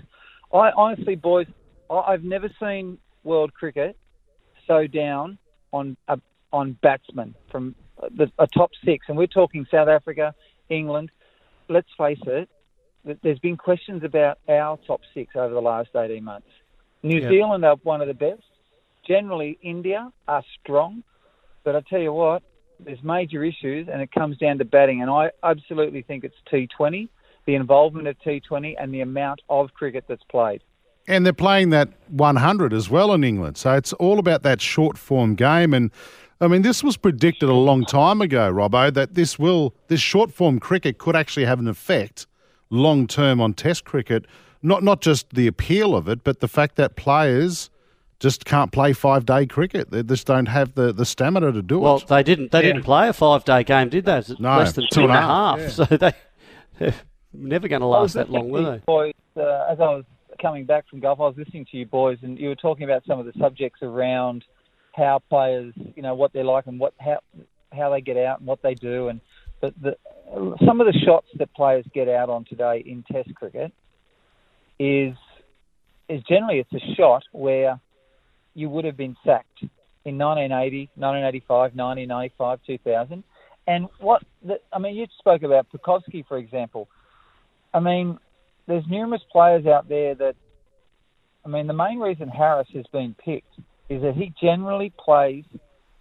I 0.53 0.70
honestly, 0.76 1.16
boys, 1.16 1.46
I've 1.88 2.24
never 2.24 2.50
seen 2.61 2.98
world 3.22 3.55
cricket 3.55 3.96
so 4.66 4.87
down 4.87 5.38
on 5.72 5.96
uh, 6.09 6.16
on 6.53 6.76
batsmen 6.83 7.35
from 7.50 7.74
the, 8.16 8.31
a 8.38 8.46
top 8.46 8.70
six, 8.85 9.07
and 9.09 9.16
we're 9.16 9.26
talking 9.26 9.66
South 9.70 9.88
Africa, 9.88 10.35
England. 10.68 11.11
Let's 11.70 11.88
face 11.96 12.18
it, 12.26 12.48
there's 13.22 13.38
been 13.38 13.56
questions 13.56 14.02
about 14.02 14.38
our 14.48 14.76
top 14.87 15.00
six 15.14 15.37
over 15.37 15.54
the 15.54 15.62
last 15.62 15.90
18 15.94 16.22
months. 16.22 16.48
New. 17.02 17.20
Zealand 17.28 17.64
are 17.64 17.76
one 17.85 18.00
of 18.00 18.09
the 18.09 18.14
best. 18.14 18.42
Generally, 19.06 19.59
India 19.62 20.12
are 20.28 20.42
strong, 20.61 21.04
but 21.64 21.76
I 21.76 21.80
tell 21.88 22.00
you 22.00 22.12
what, 22.12 22.42
there's 22.85 23.02
major 23.04 23.44
issues, 23.44 23.88
and 23.90 24.02
it 24.02 24.11
comes 24.11 24.37
down 24.37 24.59
to 24.59 24.64
batting. 24.64 25.00
And 25.00 25.11
I 25.11 25.30
absolutely 25.44 26.02
think 26.02 26.24
it's 26.24 26.35
T20, 26.52 27.09
the 27.46 27.54
involvement 27.54 28.09
of 28.09 28.16
T20, 28.18 28.74
and 28.78 28.92
the 28.92 29.00
amount 29.00 29.40
of 29.48 29.72
cricket 29.72 30.04
that's 30.09 30.24
played. 30.24 30.62
And 31.09 31.24
they're 31.24 31.33
playing 31.33 31.70
that 31.70 31.88
100 32.09 32.72
as 32.72 32.90
well 32.90 33.14
in 33.14 33.24
England, 33.24 33.56
so 33.56 33.74
it's 33.74 33.92
all 33.94 34.18
about 34.18 34.42
that 34.42 34.61
short 34.61 34.98
form 34.98 35.37
game. 35.37 35.72
And 35.72 35.90
I 36.40 36.48
mean, 36.48 36.62
this 36.62 36.83
was 36.83 36.96
predicted 36.96 37.48
a 37.48 37.55
long 37.55 37.85
time 37.85 38.22
ago, 38.22 38.50
Robbo, 38.50 38.92
that 38.94 39.14
this 39.14 39.38
will 39.38 39.74
this 39.88 40.00
short 40.00 40.33
form 40.33 40.59
cricket 40.59 40.98
could 40.98 41.14
actually 41.14 41.44
have 41.44 41.59
an 41.59 41.68
effect 41.68 42.26
long 42.70 43.07
term 43.07 43.40
on 43.40 43.53
Test 43.53 43.85
cricket 43.85 44.26
not 44.62 44.83
not 44.83 45.00
just 45.00 45.31
the 45.31 45.46
appeal 45.46 45.94
of 45.94 46.09
it, 46.09 46.24
but 46.24 46.40
the 46.40 46.48
fact 46.48 46.76
that 46.76 46.96
players 46.96 47.70
just 48.18 48.44
can't 48.44 48.70
play 48.72 48.92
five 48.92 49.24
day 49.24 49.46
cricket. 49.46 49.90
They 49.90 50.03
just 50.03 50.26
don't 50.26 50.46
have 50.46 50.74
the, 50.74 50.92
the 50.92 51.07
stamina 51.07 51.53
to 51.53 51.62
do 51.62 51.79
well, 51.79 51.96
it. 51.96 52.11
Well, 52.11 52.18
they 52.18 52.22
didn't. 52.22 52.53
They 52.53 52.61
yeah. 52.61 52.72
didn't 52.72 52.85
play 52.85 53.09
a 53.09 53.12
five 53.12 53.44
day 53.44 53.64
game, 53.64 53.88
did 53.88 54.05
they? 54.05 54.22
No, 54.38 54.59
less 54.59 54.72
than 54.72 54.87
two 54.92 55.03
and 55.03 55.12
a 55.12 55.20
half. 55.20 55.59
Yeah. 55.59 55.68
So 55.70 55.85
they 55.85 56.12
they're 56.79 56.94
never 57.33 57.68
going 57.68 57.81
to 57.81 57.87
last 57.87 58.14
that 58.14 58.31
long, 58.31 58.50
were 58.50 58.62
they? 58.62 58.79
Boys, 58.87 59.14
uh, 59.37 59.66
as 59.70 59.81
I 59.81 59.94
was 59.94 60.05
coming 60.40 60.64
back 60.64 60.88
from 60.88 61.00
golf, 61.00 61.20
I 61.20 61.24
was 61.24 61.37
listening 61.37 61.66
to 61.70 61.76
you 61.76 61.87
boys, 61.87 62.18
and 62.22 62.38
you 62.38 62.48
were 62.48 62.57
talking 62.57 62.85
about 62.85 63.05
some 63.07 63.18
of 63.18 63.26
the 63.26 63.33
subjects 63.38 63.83
around 63.83 64.44
how 65.00 65.22
players, 65.28 65.72
you 65.96 66.02
know, 66.02 66.14
what 66.14 66.32
they're 66.32 66.44
like 66.44 66.66
and 66.66 66.78
what 66.78 66.94
how 67.00 67.20
how 67.72 67.90
they 67.90 68.00
get 68.00 68.16
out 68.16 68.38
and 68.38 68.46
what 68.46 68.62
they 68.62 68.74
do, 68.74 69.08
and 69.08 69.20
the, 69.60 69.74
the 69.80 69.96
some 70.64 70.80
of 70.80 70.86
the 70.86 70.98
shots 71.04 71.26
that 71.38 71.52
players 71.54 71.84
get 71.92 72.08
out 72.08 72.28
on 72.28 72.44
today 72.44 72.82
in 72.84 73.02
Test 73.10 73.34
cricket 73.34 73.72
is 74.78 75.14
is 76.08 76.22
generally 76.28 76.58
it's 76.58 76.72
a 76.72 76.94
shot 76.94 77.22
where 77.32 77.80
you 78.54 78.68
would 78.68 78.84
have 78.84 78.96
been 78.96 79.16
sacked 79.24 79.62
in 80.04 80.18
1980, 80.18 80.90
1985, 80.94 81.74
1995, 81.74 82.58
2000. 82.66 83.24
And 83.66 83.88
what 83.98 84.22
the, 84.44 84.58
I 84.72 84.78
mean, 84.78 84.96
you 84.96 85.06
spoke 85.18 85.42
about 85.42 85.68
Pucovski, 85.72 86.26
for 86.26 86.36
example. 86.36 86.88
I 87.72 87.80
mean, 87.80 88.18
there's 88.66 88.84
numerous 88.88 89.22
players 89.32 89.66
out 89.66 89.88
there 89.88 90.14
that. 90.14 90.36
I 91.42 91.48
mean, 91.48 91.66
the 91.66 91.72
main 91.72 91.98
reason 91.98 92.28
Harris 92.28 92.68
has 92.74 92.84
been 92.92 93.14
picked 93.14 93.54
is 93.90 94.03
that 94.03 94.14
he 94.14 94.33
generally 94.40 94.92
plays 95.05 95.44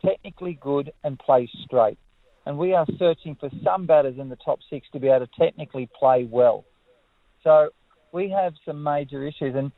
technically 0.06 0.58
good 0.62 0.94
and 1.04 1.18
plays 1.20 1.50
straight. 1.66 1.98
And 2.46 2.58
we 2.58 2.74
are 2.74 2.86
searching 2.98 3.36
for 3.36 3.50
some 3.64 3.86
batters 3.86 4.16
in 4.18 4.30
the 4.30 4.38
top 4.38 4.60
six 4.70 4.88
to 4.94 5.00
be 5.00 5.08
able 5.08 5.26
to 5.26 5.32
technically 5.38 5.90
play 6.00 6.28
well. 6.30 6.64
So 7.44 7.70
we 8.12 8.30
have 8.30 8.54
some 8.66 8.82
major 8.82 9.28
issues, 9.28 9.56
and 9.56 9.72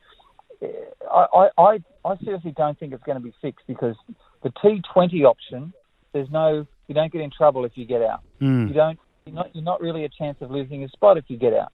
I, 1.11 1.47
I, 1.57 1.79
I 2.05 2.17
seriously 2.23 2.53
don't 2.55 2.77
think 2.77 2.93
it's 2.93 3.03
going 3.03 3.17
to 3.17 3.23
be 3.23 3.33
fixed 3.41 3.65
because 3.65 3.95
the 4.43 4.49
T20 4.49 5.23
option, 5.25 5.73
there's 6.13 6.29
no, 6.29 6.67
you 6.87 6.95
don't 6.95 7.11
get 7.11 7.21
in 7.21 7.31
trouble 7.31 7.65
if 7.65 7.71
you 7.75 7.85
get 7.85 8.01
out. 8.01 8.21
Mm. 8.41 8.67
You 8.67 8.73
don't, 8.73 8.99
you're 9.25 9.35
not, 9.35 9.55
you're 9.55 9.63
not 9.63 9.81
really 9.81 10.03
a 10.03 10.09
chance 10.09 10.37
of 10.41 10.51
losing 10.51 10.83
a 10.83 10.89
spot 10.89 11.17
if 11.17 11.25
you 11.29 11.37
get 11.37 11.53
out. 11.53 11.71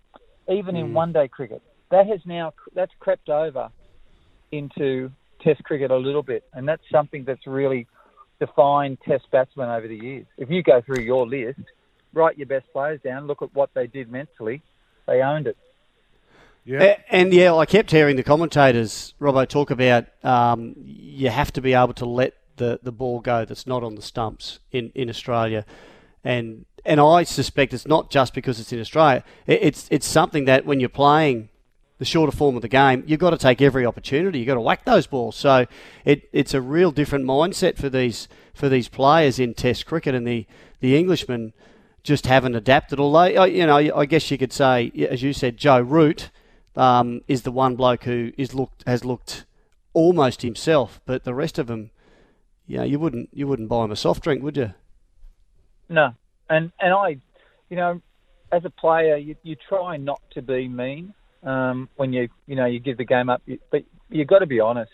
Even 0.50 0.76
mm. 0.76 0.80
in 0.80 0.88
hmm. 0.88 0.94
one-day 0.94 1.28
cricket, 1.30 1.62
that 1.92 2.08
has 2.08 2.20
now 2.26 2.54
that's 2.74 2.92
crept 3.00 3.30
over 3.30 3.70
into 4.52 5.12
Test 5.42 5.64
cricket 5.64 5.92
a 5.92 5.98
little 5.98 6.24
bit, 6.24 6.44
and 6.54 6.68
that's 6.68 6.84
something 6.92 7.24
that's 7.24 7.46
really 7.48 7.88
defined 8.40 9.00
Test 9.02 9.30
batsmen 9.32 9.70
over 9.70 9.88
the 9.88 9.96
years. 9.96 10.26
If 10.38 10.50
you 10.50 10.64
go 10.64 10.82
through 10.82 11.04
your 11.04 11.28
list, 11.28 11.60
write 12.14 12.38
your 12.38 12.48
best 12.48 12.66
players 12.72 13.00
down, 13.04 13.28
look 13.28 13.42
at 13.42 13.54
what 13.54 13.70
they 13.74 13.88
did 13.88 14.12
mentally, 14.12 14.62
they 15.06 15.22
owned 15.22 15.48
it. 15.48 15.58
Yeah. 16.66 16.84
And, 16.84 17.04
and, 17.10 17.34
yeah, 17.34 17.54
I 17.54 17.66
kept 17.66 17.92
hearing 17.92 18.18
the 18.18 18.24
commentators, 18.24 19.14
Robbo, 19.22 19.48
talk 19.48 19.72
about 19.72 20.06
um, 20.24 20.76
you 20.84 21.30
have 21.30 21.54
to 21.54 21.62
be 21.62 21.74
able 21.74 21.94
to 21.94 22.06
let 22.06 22.34
the, 22.58 22.80
the 22.84 22.92
ball 22.92 23.22
go 23.22 23.46
that's 23.46 23.66
not 23.66 23.84
on 23.84 23.96
the 23.96 24.02
stumps 24.02 24.60
in, 24.72 24.92
in 24.94 25.10
Australia. 25.10 25.66
And 26.24 26.66
and 26.86 27.02
I 27.02 27.24
suspect 27.24 27.74
it's 27.74 27.88
not 27.88 28.10
just 28.10 28.34
because 28.34 28.60
it's 28.60 28.72
in 28.72 28.80
Australia. 28.80 29.24
It, 29.46 29.60
it's 29.62 29.88
it's 29.92 30.08
something 30.08 30.46
that 30.46 30.66
when 30.66 30.80
you're 30.80 30.90
playing 30.90 31.50
the 32.00 32.06
shorter 32.06 32.36
form 32.36 32.56
of 32.56 32.62
the 32.62 32.68
game, 32.68 33.04
you've 33.08 33.20
got 33.20 33.32
to 33.32 33.38
take 33.38 33.62
every 33.62 33.86
opportunity. 33.86 34.40
You've 34.40 34.48
got 34.48 34.54
to 34.56 34.62
whack 34.62 34.86
those 34.86 35.08
balls. 35.08 35.36
So 35.36 35.66
it, 36.06 36.30
it's 36.32 36.54
a 36.54 36.62
real 36.62 36.92
different 36.92 37.26
mindset 37.26 37.78
for 37.78 37.90
these 37.90 38.28
for 38.54 38.70
these 38.70 38.88
players 38.88 39.40
in 39.40 39.54
Test 39.54 39.86
cricket, 39.86 40.14
and 40.16 40.28
the 40.28 40.46
the 40.80 40.98
Englishmen 40.98 41.54
just 42.04 42.28
haven't 42.28 42.56
adapted. 42.56 43.00
Although 43.00 43.46
you 43.46 43.66
know, 43.66 43.78
I 43.78 44.06
guess 44.06 44.30
you 44.30 44.38
could 44.38 44.54
say, 44.54 44.92
as 45.10 45.24
you 45.24 45.34
said, 45.34 45.58
Joe 45.58 45.80
Root 45.80 46.30
um, 46.76 47.22
is 47.28 47.42
the 47.42 47.52
one 47.52 47.76
bloke 47.76 48.04
who 48.04 48.32
is 48.38 48.54
looked 48.54 48.84
has 48.88 49.04
looked 49.04 49.46
almost 49.94 50.44
himself, 50.44 51.02
but 51.06 51.24
the 51.24 51.34
rest 51.34 51.58
of 51.58 51.66
them, 51.66 51.90
yeah, 52.68 52.84
you 52.84 53.00
wouldn't 53.00 53.30
you 53.34 53.48
wouldn't 53.48 53.70
buy 53.70 53.86
him 53.86 53.92
a 53.92 53.96
soft 53.96 54.24
drink, 54.24 54.44
would 54.44 54.58
you? 54.58 54.74
No, 55.90 56.14
and 56.50 56.72
and 56.80 56.94
I, 56.94 57.18
you 57.70 57.76
know, 57.78 58.02
as 58.52 58.66
a 58.66 58.70
player, 58.70 59.18
you, 59.18 59.36
you 59.42 59.56
try 59.56 59.98
not 59.98 60.22
to 60.32 60.44
be 60.44 60.68
mean 60.68 61.14
um, 61.44 61.90
when 61.96 62.14
you 62.14 62.30
you 62.46 62.56
know 62.56 62.66
you 62.66 62.80
give 62.80 62.98
the 62.98 63.06
game 63.06 63.30
up, 63.30 63.42
but 63.72 63.84
you've 64.10 64.28
got 64.28 64.40
to 64.40 64.46
be 64.46 64.60
honest. 64.60 64.92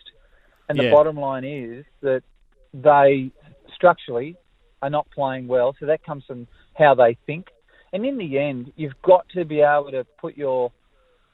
And 0.69 0.79
the 0.79 0.86
yeah. 0.86 0.91
bottom 0.91 1.17
line 1.17 1.43
is 1.43 1.86
that 2.01 2.23
they 2.73 3.32
structurally 3.75 4.36
are 4.82 4.89
not 4.89 5.08
playing 5.12 5.47
well, 5.47 5.75
so 5.79 5.86
that 5.88 6.03
comes 6.03 6.23
from 6.25 6.47
how 6.73 6.95
they 6.95 7.17
think. 7.25 7.47
And 7.91 8.06
in 8.06 8.17
the 8.17 8.39
end, 8.39 8.71
you've 8.75 8.99
got 9.03 9.27
to 9.29 9.45
be 9.45 9.62
able 9.62 9.91
to 9.91 10.06
put 10.19 10.36
your 10.36 10.71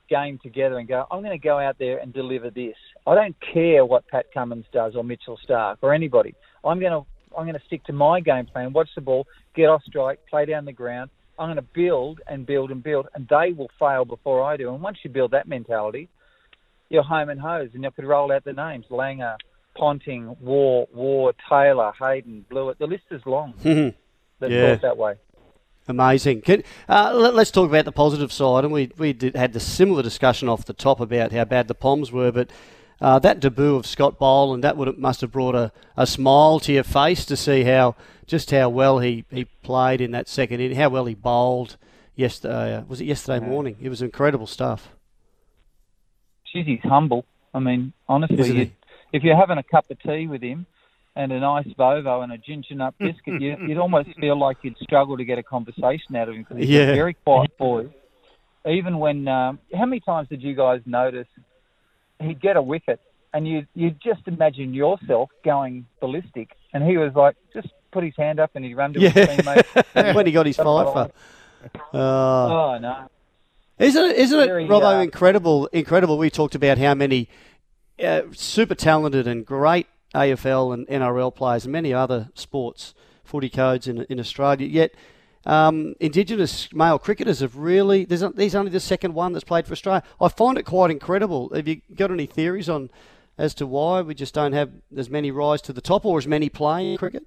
game 0.10 0.39
together 0.41 0.78
and 0.80 0.88
go, 0.88 1.06
I'm 1.10 1.22
going 1.22 1.39
to 1.39 1.43
go 1.43 1.58
out 1.58 1.78
there 1.80 2.00
and 2.00 2.12
deliver 2.12 2.50
this. 2.50 2.76
I 3.08 3.15
don't 3.15 3.36
care 3.54 3.86
what 3.86 4.08
Pat 4.08 4.26
Cummins 4.34 4.65
does 4.74 4.95
or 4.95 5.04
Mitchell 5.04 5.39
Starc 5.48 5.78
or 5.82 5.93
anybody. 5.93 6.36
I'm 6.63 6.80
going 6.80 6.91
to 6.91 7.06
I'm 7.38 7.45
going 7.45 7.58
to 7.58 7.65
stick 7.67 7.84
to 7.86 7.93
my 7.93 8.19
game 8.19 8.48
plan, 8.48 8.74
watch 8.74 8.89
the 8.95 9.02
ball, 9.02 9.28
get 9.56 9.69
off 9.69 9.84
strike, 9.86 10.19
play 10.28 10.45
down 10.45 10.65
the 10.65 10.74
ground, 10.74 11.12
I'm 11.39 11.47
going 11.47 11.56
to 11.56 11.62
build 11.62 12.21
and 12.28 12.45
build 12.45 12.69
and 12.69 12.84
build, 12.84 13.08
and 13.15 13.28
they 13.30 13.54
will 13.54 13.71
fail 13.80 14.06
before 14.06 14.43
I 14.43 14.58
do. 14.58 14.73
And 14.73 14.82
once 14.82 14.97
you 15.04 15.10
build 15.10 15.32
that 15.32 15.47
mentality, 15.47 16.10
you're 16.89 17.04
home 17.04 17.30
and 17.30 17.39
hose, 17.39 17.69
and 17.73 17.84
you 17.84 17.91
could 17.91 18.06
roll 18.06 18.32
out 18.32 18.43
the 18.43 18.54
names: 18.54 18.86
Langer, 18.91 19.38
Ponting, 19.75 20.36
Waugh, 20.41 20.86
Waugh, 20.93 21.32
Taylor, 21.49 21.93
Hayden, 21.99 22.45
Blewett. 22.49 22.78
The 22.78 22.88
list 22.88 23.06
is 23.12 23.21
long. 23.25 23.54
That's 24.39 24.52
Yeah. 24.52 24.75
that 24.75 24.97
way. 24.97 25.15
Amazing. 25.88 26.41
Can, 26.41 26.63
uh, 26.88 27.13
let, 27.15 27.34
us 27.34 27.49
talk 27.49 27.67
about 27.67 27.86
the 27.86 27.91
positive 27.91 28.32
side. 28.32 28.63
And 28.63 28.71
we, 28.71 28.91
we 28.97 29.12
did, 29.12 29.36
had 29.36 29.54
the 29.54 29.60
similar 29.60 30.04
discussion 30.04 30.47
off 30.47 30.65
the 30.65 30.73
top 30.73 30.99
about 30.99 31.32
how 31.32 31.45
bad 31.45 31.67
the 31.67 31.73
Poms 31.73 32.12
were, 32.12 32.32
but 32.32 32.52
uh, 33.02 33.17
that 33.19 33.39
debut 33.39 33.75
of 33.75 33.88
Scott 33.88 34.19
Boland, 34.19 34.63
that 34.63 34.78
would 34.78 34.88
have, 34.88 34.97
must 34.99 35.21
have 35.21 35.32
brought 35.32 35.56
a, 35.56 35.71
a 35.97 36.06
smile 36.06 36.60
to 36.60 36.73
your 36.73 36.84
face 36.84 37.25
to 37.25 37.36
see 37.36 37.63
how 37.63 37.95
just 38.30 38.52
how 38.52 38.70
well 38.70 39.00
he, 39.00 39.26
he 39.32 39.46
played 39.63 40.00
in 40.02 40.12
that 40.12 40.28
second 40.30 40.60
inning, 40.62 40.78
how 40.78 40.89
well 40.89 41.06
he 41.06 41.15
bowled 41.15 41.78
yesterday. 42.15 42.76
Uh, 42.76 42.82
was 42.88 43.02
it 43.02 43.06
yesterday 43.06 43.44
morning? 43.46 43.76
It 43.82 43.89
was 43.89 44.02
incredible 44.04 44.46
stuff. 44.48 44.89
Jeez, 46.56 46.65
he's 46.65 46.80
humble. 46.84 47.26
I 47.54 47.60
mean, 47.60 47.94
honestly, 48.08 48.48
you'd- 48.52 48.72
if 49.12 49.24
you're 49.24 49.36
having 49.36 49.58
a 49.58 49.63
cup 49.63 49.89
of 49.89 50.00
tea 50.02 50.28
with 50.28 50.42
him 50.44 50.68
and 51.15 51.32
a 51.32 51.39
nice 51.39 51.68
Vovo 51.78 52.24
and 52.24 52.32
a 52.32 52.38
ginger 52.38 52.76
nut 52.76 52.94
biscuit, 53.00 53.42
you, 53.42 53.58
you'd 53.68 53.80
almost 53.80 54.10
feel 54.20 54.38
like 54.38 54.58
you'd 54.62 54.78
struggle 54.78 55.18
to 55.18 55.26
get 55.26 55.39
a 55.39 55.44
conversation 55.44 56.15
out 56.15 56.30
of 56.30 56.36
him 56.36 56.44
because 56.44 56.58
he's 56.58 56.70
Yeah. 56.70 56.82
a 56.92 56.96
very 56.96 57.15
quiet 57.15 57.58
boy. 57.58 57.88
Even 58.70 59.00
when, 59.00 59.28
um, 59.28 59.58
how 59.76 59.86
many 59.86 60.00
times 60.02 60.28
did 60.30 60.44
you 60.44 60.54
guys 60.56 60.82
notice 60.86 61.28
he'd 62.20 62.39
get 62.39 62.56
a 62.58 62.62
wicket 62.62 63.00
and 63.34 63.48
you 63.48 63.65
you 63.74 63.92
just 63.92 64.22
imagine 64.28 64.74
yourself 64.74 65.30
going 65.46 65.86
ballistic, 66.02 66.50
and 66.74 66.84
he 66.84 66.98
was 66.98 67.13
like, 67.15 67.36
just 67.54 67.70
put 67.91 68.04
his 68.04 68.15
hand 68.15 68.39
up 68.39 68.52
and 68.56 68.63
he'd 68.65 68.75
run 68.75 68.93
to 68.93 68.99
his 68.99 69.13
teammate. 69.13 70.15
when 70.15 70.25
he 70.25 70.32
got 70.32 70.45
his 70.45 70.58
fifer. 70.58 71.12
like. 71.63 71.75
Uh, 71.93 71.97
Oh 72.47 72.78
no. 72.80 73.10
Isn't 73.80 74.12
it, 74.12 74.17
isn't 74.17 74.39
it, 74.39 74.45
Very, 74.47 74.65
Robbo, 74.65 74.97
uh, 74.97 75.02
incredible? 75.02 75.67
Incredible. 75.67 76.17
We 76.17 76.30
talked 76.30 76.54
about 76.54 76.78
how 76.78 76.93
many 76.93 77.30
uh, 78.04 78.23
super 78.34 78.75
talented 78.75 79.25
and 79.25 79.45
great 79.45 79.88
AFL 80.13 80.73
and 80.73 80.88
NRL 80.88 81.34
players 81.34 81.63
and 81.65 81.71
many 81.71 81.93
other 81.93 82.30
sports, 82.34 82.93
footy 83.23 83.49
codes 83.49 83.88
in, 83.88 84.02
in 84.10 84.19
Australia. 84.19 84.67
Yet, 84.67 84.95
um, 85.45 85.95
Indigenous 86.02 86.73
male 86.73 86.99
cricketers 86.99 87.39
have 87.39 87.56
really, 87.56 88.04
there's, 88.04 88.21
there's 88.36 88.56
only 88.56 88.71
the 88.71 88.82
second 88.82 89.13
one 89.13 89.32
that's 89.32 89.45
played 89.45 89.65
for 89.65 89.71
Australia. 89.71 90.04
I 90.19 90.28
find 90.28 90.58
it 90.58 90.63
quite 90.63 90.91
incredible. 90.91 91.49
Have 91.56 91.67
you 91.67 91.82
got 91.95 92.12
any 92.12 92.25
theories 92.25 92.67
on 92.67 92.89
as 93.38 93.54
to 93.56 93.65
why 93.65 94.02
we 94.02 94.13
just 94.13 94.34
don't 94.34 94.52
have 94.52 94.71
as 94.97 95.10
many 95.10 95.32
rise 95.32 95.62
to 95.62 95.73
the 95.73 95.82
top 95.82 96.06
or 96.06 96.17
as 96.17 96.28
many 96.28 96.49
playing 96.49 96.97
cricket? 96.97 97.23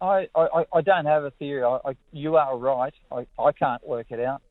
I, 0.00 0.28
I, 0.34 0.64
I 0.74 0.80
don't 0.82 1.06
have 1.06 1.24
a 1.24 1.30
theory. 1.32 1.62
I, 1.62 1.78
I, 1.84 1.96
you 2.12 2.36
are 2.36 2.56
right. 2.56 2.92
I, 3.10 3.26
I 3.38 3.52
can't 3.52 3.86
work 3.86 4.06
it 4.10 4.20
out. 4.20 4.42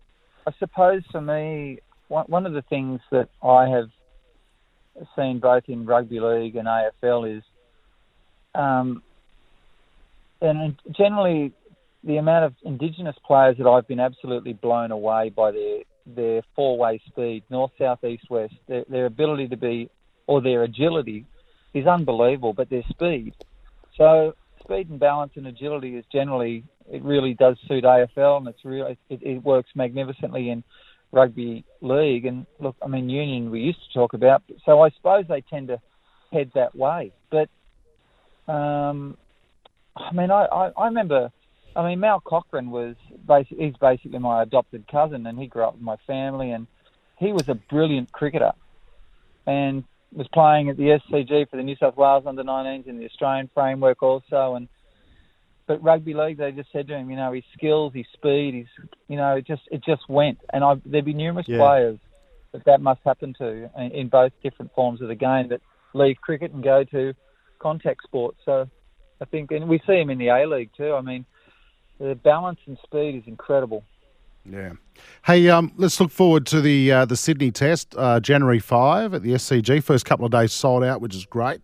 I 0.48 0.52
suppose 0.60 1.04
for 1.12 1.22
me, 1.22 1.80
one, 2.08 2.26
one 2.28 2.46
of 2.46 2.54
the 2.54 2.64
things 2.64 3.00
that 3.12 3.30
I 3.44 3.68
have 3.70 3.90
seen 5.16 5.40
both 5.40 5.64
in 5.68 5.86
rugby 5.86 6.20
league 6.20 6.56
and 6.56 6.68
AFL 6.68 7.38
is, 7.38 7.44
um, 8.54 9.04
and 10.42 10.76
generally, 10.96 11.54
the 12.04 12.18
amount 12.18 12.46
of 12.46 12.54
Indigenous 12.64 13.16
players 13.26 13.58
that 13.58 13.68
I've 13.68 13.88
been 13.88 14.00
absolutely 14.00 14.54
blown 14.54 14.92
away 14.92 15.30
by 15.30 15.52
their 15.52 15.80
their 16.06 16.44
four 16.56 16.78
way 16.78 17.02
speed, 17.08 17.44
north, 17.50 17.72
south, 17.80 18.04
east, 18.04 18.30
west. 18.30 18.54
Their, 18.68 18.86
their 18.88 19.06
ability 19.08 19.48
to 19.48 19.58
be, 19.58 19.90
or 20.28 20.40
their 20.42 20.64
agility, 20.64 21.26
is 21.74 21.88
unbelievable. 21.88 22.54
But 22.54 22.70
their 22.70 22.84
speed, 22.90 23.34
so 23.98 24.34
speed 24.66 24.90
and 24.90 25.00
balance 25.00 25.32
and 25.36 25.48
agility 25.48 25.96
is 25.96 26.06
generally 26.12 26.64
it 26.92 27.04
really 27.04 27.34
does 27.34 27.58
suit 27.68 27.84
AFL 27.84 28.38
and 28.38 28.48
it's 28.48 28.64
really 28.66 28.98
it, 29.10 29.22
it 29.22 29.44
works 29.44 29.70
magnificently 29.76 30.50
in 30.50 30.64
rugby 31.12 31.64
league. 31.82 32.26
And 32.26 32.46
look 32.60 32.76
I 32.82 32.88
mean 32.88 33.10
union 33.10 33.52
we 33.52 33.62
used 33.62 33.80
to 33.88 34.00
talk 34.00 34.14
about 34.14 34.44
so 34.66 34.82
I 34.82 34.90
suppose 34.92 35.26
they 35.28 35.42
tend 35.42 35.70
to 35.70 35.80
head 36.32 36.52
that 36.56 36.76
way. 36.76 37.14
But 37.30 37.50
um, 38.52 39.18
I 39.96 40.12
mean 40.14 40.32
I, 40.32 40.46
I, 40.46 40.72
I 40.78 40.86
remember 40.86 41.32
I 41.76 41.88
mean 41.88 42.00
Mal 42.00 42.20
Cochran 42.20 42.70
was 42.70 42.96
basic, 43.28 43.58
he's 43.58 43.78
basically 43.80 44.20
my 44.20 44.44
adopted 44.44 44.88
cousin 44.88 45.26
and 45.28 45.40
he 45.40 45.48
grew 45.48 45.64
up 45.64 45.74
with 45.74 45.84
my 45.84 45.98
family 46.08 46.52
and 46.52 46.68
he 47.18 47.32
was 47.32 47.48
a 47.48 47.56
brilliant 47.56 48.12
cricketer. 48.12 48.52
And 49.48 49.84
was 50.16 50.28
playing 50.34 50.70
at 50.70 50.78
the 50.78 50.98
SCG 51.12 51.50
for 51.50 51.58
the 51.58 51.64
New 51.64 51.76
South 51.76 51.98
Wales 51.98 52.24
under 52.26 52.44
19s 52.44 52.88
in 52.88 52.98
the 52.98 53.06
Australian 53.06 53.50
framework 53.54 54.02
also. 54.02 54.56
And 54.56 54.68
but 55.68 55.84
rugby 55.84 56.14
league, 56.14 56.38
they 56.38 56.52
just 56.52 56.72
said 56.72 56.88
to 56.88 56.96
him, 56.96 57.10
you 57.10 57.16
know, 57.16 57.34
his 57.34 57.44
skills, 57.58 57.94
his 57.94 58.06
speed, 58.14 58.54
his, 58.54 58.88
you 59.08 59.18
know, 59.18 59.36
it 59.36 59.48
just 59.48 59.64
it 59.72 59.84
just 59.84 60.08
went. 60.08 60.40
And 60.54 60.64
I, 60.64 60.76
there'd 60.86 61.06
be 61.06 61.14
numerous 61.14 61.48
Yeah. 61.48 61.58
players 61.58 62.00
that 62.54 62.64
that 62.66 62.82
must 62.82 63.02
happen 63.06 63.34
to 63.40 63.70
in, 63.78 63.92
in 63.92 64.08
both 64.10 64.32
different 64.44 64.72
forms 64.74 65.02
of 65.02 65.08
the 65.08 65.16
game 65.16 65.50
that 65.50 65.62
leave 65.94 66.18
cricket 66.22 66.52
and 66.52 66.64
go 66.64 66.84
to 66.92 67.14
contact 67.60 68.04
sports. 68.04 68.38
So 68.46 68.70
I 69.22 69.26
think, 69.26 69.52
and 69.52 69.68
we 69.68 69.82
see 69.88 69.94
him 70.00 70.10
in 70.10 70.18
the 70.18 70.28
A 70.28 70.48
League 70.48 70.72
too. 70.78 70.94
I 70.94 71.02
mean, 71.02 71.26
the 72.00 72.16
balance 72.16 72.60
and 72.68 72.78
speed 72.84 73.16
is 73.16 73.24
incredible. 73.28 73.84
Yeah. 74.50 74.74
Hey, 75.26 75.50
um, 75.50 75.72
let's 75.76 76.00
look 76.00 76.12
forward 76.12 76.46
to 76.48 76.62
the 76.62 76.92
uh, 76.92 77.06
the 77.06 77.18
Sydney 77.18 77.52
Test, 77.52 77.96
uh, 77.98 78.20
January 78.20 78.60
five 78.60 79.14
at 79.14 79.24
the 79.24 79.32
SCG. 79.32 79.84
First 79.84 80.06
couple 80.06 80.26
of 80.26 80.32
days 80.32 80.54
sold 80.54 80.84
out, 80.84 81.02
which 81.02 81.16
is 81.16 81.26
great. 81.26 81.62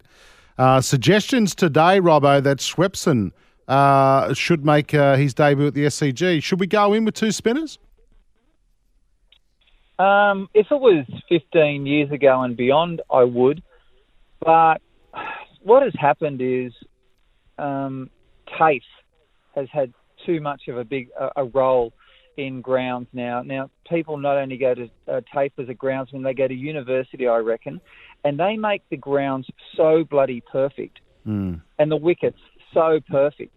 Uh, 0.57 0.81
suggestions 0.81 1.55
today, 1.55 1.99
Robbo, 1.99 2.41
that 2.43 2.57
Swepson 2.57 3.31
uh, 3.67 4.33
should 4.33 4.65
make 4.65 4.93
uh, 4.93 5.15
his 5.15 5.33
debut 5.33 5.67
at 5.67 5.73
the 5.73 5.85
SCG. 5.85 6.43
Should 6.43 6.59
we 6.59 6.67
go 6.67 6.93
in 6.93 7.05
with 7.05 7.15
two 7.15 7.31
spinners? 7.31 7.79
Um, 9.97 10.49
if 10.53 10.67
it 10.71 10.79
was 10.79 11.05
15 11.29 11.85
years 11.85 12.11
ago 12.11 12.41
and 12.41 12.57
beyond, 12.57 13.01
I 13.11 13.23
would. 13.23 13.61
But 14.43 14.81
what 15.61 15.83
has 15.83 15.93
happened 15.97 16.41
is 16.41 16.73
um, 17.59 18.09
TAFE 18.57 18.81
has 19.55 19.67
had 19.71 19.93
too 20.25 20.41
much 20.41 20.67
of 20.67 20.77
a 20.77 20.83
big 20.83 21.09
a, 21.19 21.29
a 21.37 21.45
role 21.45 21.93
in 22.41 22.61
grounds 22.61 23.07
now. 23.13 23.41
Now, 23.41 23.69
people 23.89 24.17
not 24.17 24.37
only 24.37 24.57
go 24.57 24.73
to 24.73 24.89
uh, 25.07 25.21
TAFE 25.33 25.53
as 25.59 25.69
a 25.69 25.73
groundsman, 25.73 26.23
they 26.23 26.33
go 26.33 26.47
to 26.47 26.53
university, 26.53 27.27
I 27.27 27.37
reckon, 27.37 27.79
and 28.23 28.39
they 28.39 28.57
make 28.57 28.83
the 28.89 28.97
grounds 28.97 29.47
so 29.75 30.03
bloody 30.03 30.41
perfect 30.51 30.99
and 31.79 31.91
the 31.91 31.97
wickets 31.97 32.39
so 32.73 32.99
perfect 33.09 33.53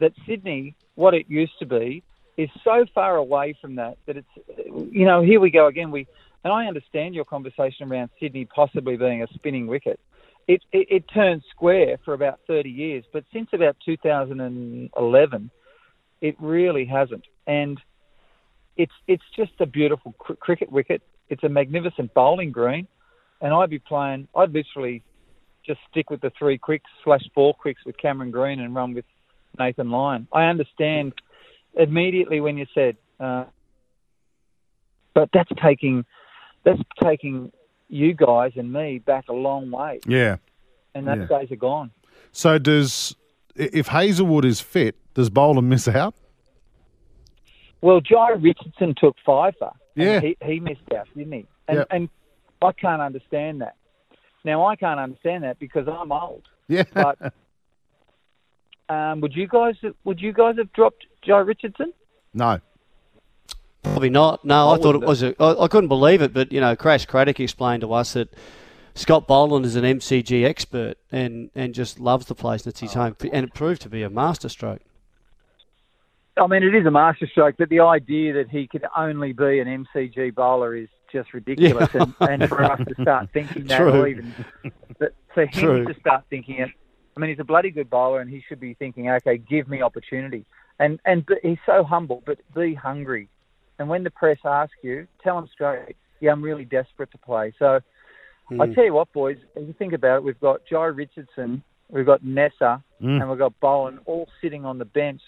that 0.00 0.12
Sydney, 0.26 0.74
what 0.94 1.14
it 1.14 1.26
used 1.28 1.58
to 1.58 1.66
be, 1.66 2.02
is 2.36 2.48
so 2.64 2.84
far 2.94 3.16
away 3.16 3.54
from 3.60 3.76
that 3.76 3.96
that 4.06 4.16
it's, 4.16 4.28
you 4.90 5.06
know, 5.06 5.22
here 5.22 5.40
we 5.40 5.50
go 5.50 5.66
again. 5.66 5.90
We 5.90 6.06
and 6.42 6.52
I 6.52 6.66
understand 6.66 7.14
your 7.14 7.24
conversation 7.24 7.90
around 7.90 8.10
Sydney 8.20 8.44
possibly 8.44 8.96
being 8.96 9.22
a 9.22 9.26
spinning 9.34 9.66
wicket. 9.66 9.98
It, 10.46 10.62
it, 10.72 10.88
it 10.90 11.04
turned 11.12 11.42
square 11.50 11.96
for 12.04 12.12
about 12.12 12.40
30 12.46 12.68
years, 12.68 13.04
but 13.14 13.24
since 13.32 13.48
about 13.54 13.76
2011, 13.84 15.50
it 16.20 16.36
really 16.38 16.84
hasn't. 16.84 17.24
And 17.46 17.80
it's 18.76 18.92
it's 19.06 19.22
just 19.36 19.52
a 19.60 19.66
beautiful 19.66 20.12
cr- 20.18 20.34
cricket 20.34 20.70
wicket. 20.72 21.02
It's 21.28 21.42
a 21.44 21.48
magnificent 21.48 22.12
bowling 22.14 22.50
green, 22.52 22.86
and 23.40 23.52
I'd 23.54 23.70
be 23.70 23.78
playing. 23.78 24.28
I'd 24.34 24.52
literally 24.52 25.02
just 25.66 25.80
stick 25.90 26.10
with 26.10 26.20
the 26.20 26.30
three 26.38 26.58
quicks 26.58 26.90
slash 27.02 27.22
four 27.34 27.54
quicks 27.54 27.84
with 27.86 27.96
Cameron 27.96 28.30
Green 28.30 28.60
and 28.60 28.74
run 28.74 28.92
with 28.94 29.06
Nathan 29.58 29.90
Lyon. 29.90 30.28
I 30.32 30.44
understand 30.44 31.14
immediately 31.74 32.40
when 32.40 32.58
you 32.58 32.66
said, 32.74 32.96
uh, 33.18 33.44
but 35.14 35.30
that's 35.32 35.50
taking 35.62 36.04
that's 36.64 36.80
taking 37.02 37.52
you 37.88 38.14
guys 38.14 38.52
and 38.56 38.72
me 38.72 38.98
back 38.98 39.24
a 39.28 39.32
long 39.32 39.70
way, 39.70 40.00
Yeah. 40.06 40.36
and 40.94 41.06
those 41.06 41.28
Yeah. 41.30 41.38
days 41.40 41.50
are 41.52 41.56
gone. 41.56 41.90
So 42.32 42.58
does 42.58 43.14
if 43.54 43.86
Hazlewood 43.88 44.44
is 44.44 44.60
fit, 44.60 44.96
does 45.14 45.30
Boland 45.30 45.68
miss 45.68 45.86
out? 45.86 46.14
Well, 47.84 48.00
Jhye 48.00 48.42
Richardson 48.42 48.94
took 48.96 49.14
fifer. 49.26 49.70
Yeah. 49.94 50.18
he, 50.20 50.38
he 50.42 50.58
missed 50.58 50.80
out, 50.96 51.06
didn't 51.14 51.32
he? 51.32 51.46
And, 51.68 51.78
Yep. 51.80 51.86
and 51.90 52.08
I 52.62 52.72
can't 52.72 53.02
understand 53.02 53.60
that. 53.60 53.76
Now 54.42 54.64
I 54.64 54.74
can't 54.74 54.98
understand 54.98 55.44
that 55.44 55.58
because 55.58 55.86
I'm 55.86 56.10
old. 56.10 56.44
Yeah. 56.66 56.84
But 56.94 57.18
um, 58.88 59.20
would 59.20 59.34
you 59.36 59.46
guys 59.46 59.74
would 60.04 60.18
you 60.18 60.32
guys 60.32 60.56
have 60.56 60.72
dropped 60.72 61.04
Jhye 61.26 61.46
Richardson? 61.46 61.92
no. 62.32 62.58
Probably 63.82 64.08
not. 64.08 64.46
No, 64.46 64.70
I, 64.70 64.76
I 64.76 64.78
thought 64.78 64.94
it 64.94 65.02
was. 65.02 65.22
A, 65.22 65.34
I, 65.38 65.64
I 65.64 65.68
couldn't 65.68 65.88
believe 65.88 66.22
it, 66.22 66.32
but 66.32 66.50
you 66.50 66.60
know, 66.62 66.74
Crash 66.74 67.04
Craddock 67.04 67.38
explained 67.38 67.82
to 67.82 67.92
us 67.92 68.14
that 68.14 68.32
Scott 68.94 69.26
Boland 69.28 69.66
is 69.66 69.76
an 69.76 69.84
MCG 69.84 70.42
expert 70.42 70.96
and, 71.12 71.50
and 71.54 71.74
just 71.74 72.00
loves 72.00 72.24
the 72.24 72.34
place 72.34 72.62
and 72.64 72.70
it's 72.72 72.80
his 72.80 72.94
home, 72.94 73.14
and 73.30 73.44
it 73.44 73.52
proved 73.52 73.82
to 73.82 73.90
be 73.90 74.02
a 74.02 74.08
masterstroke. 74.08 74.80
I 76.36 76.46
mean, 76.48 76.62
it 76.64 76.74
is 76.74 76.84
a 76.84 76.90
masterstroke, 76.90 77.56
but 77.58 77.68
the 77.68 77.80
idea 77.80 78.32
that 78.34 78.50
he 78.50 78.66
could 78.66 78.84
only 78.96 79.32
be 79.32 79.60
an 79.60 79.86
MCG 79.94 80.34
bowler 80.34 80.74
is 80.74 80.88
just 81.12 81.32
ridiculous. 81.32 81.88
Yeah. 81.94 82.06
and, 82.20 82.42
and 82.42 82.48
for 82.48 82.64
us 82.64 82.80
to 82.88 83.02
start 83.02 83.28
thinking 83.32 83.64
that, 83.68 83.78
True. 83.78 83.92
or 83.92 84.08
even 84.08 84.34
but 84.98 85.14
for 85.32 85.46
him 85.46 85.52
True. 85.52 85.84
to 85.84 86.00
start 86.00 86.24
thinking 86.30 86.56
it, 86.56 86.70
I 87.16 87.20
mean, 87.20 87.30
he's 87.30 87.38
a 87.38 87.44
bloody 87.44 87.70
good 87.70 87.88
bowler, 87.88 88.20
and 88.20 88.28
he 88.28 88.42
should 88.48 88.58
be 88.58 88.74
thinking, 88.74 89.08
okay, 89.08 89.38
give 89.38 89.68
me 89.68 89.82
opportunity. 89.82 90.44
and 90.80 90.98
and 91.04 91.24
be, 91.24 91.34
he's 91.42 91.58
so 91.64 91.84
humble, 91.84 92.22
but 92.26 92.38
be 92.54 92.74
hungry. 92.74 93.28
And 93.78 93.88
when 93.88 94.02
the 94.02 94.10
press 94.10 94.38
ask 94.44 94.72
you, 94.82 95.06
tell 95.22 95.36
them 95.36 95.48
straight, 95.52 95.96
yeah, 96.20 96.32
I'm 96.32 96.42
really 96.42 96.64
desperate 96.64 97.10
to 97.12 97.18
play. 97.18 97.52
So 97.58 97.80
I 98.50 98.66
hmm. 98.66 98.72
tell 98.72 98.84
you 98.84 98.94
what, 98.94 99.12
boys, 99.12 99.38
if 99.56 99.66
you 99.66 99.74
think 99.74 99.92
about 99.92 100.18
it, 100.18 100.24
we've 100.24 100.40
got 100.40 100.62
Jhye 100.70 100.96
Richardson, 100.96 101.62
we've 101.88 102.06
got 102.06 102.22
Neser, 102.22 102.82
hmm. 103.00 103.20
and 103.20 103.28
we've 103.28 103.38
got 103.38 103.58
Bowen 103.60 103.98
all 104.06 104.28
sitting 104.40 104.64
on 104.64 104.78
the 104.78 104.84
bench, 104.84 105.22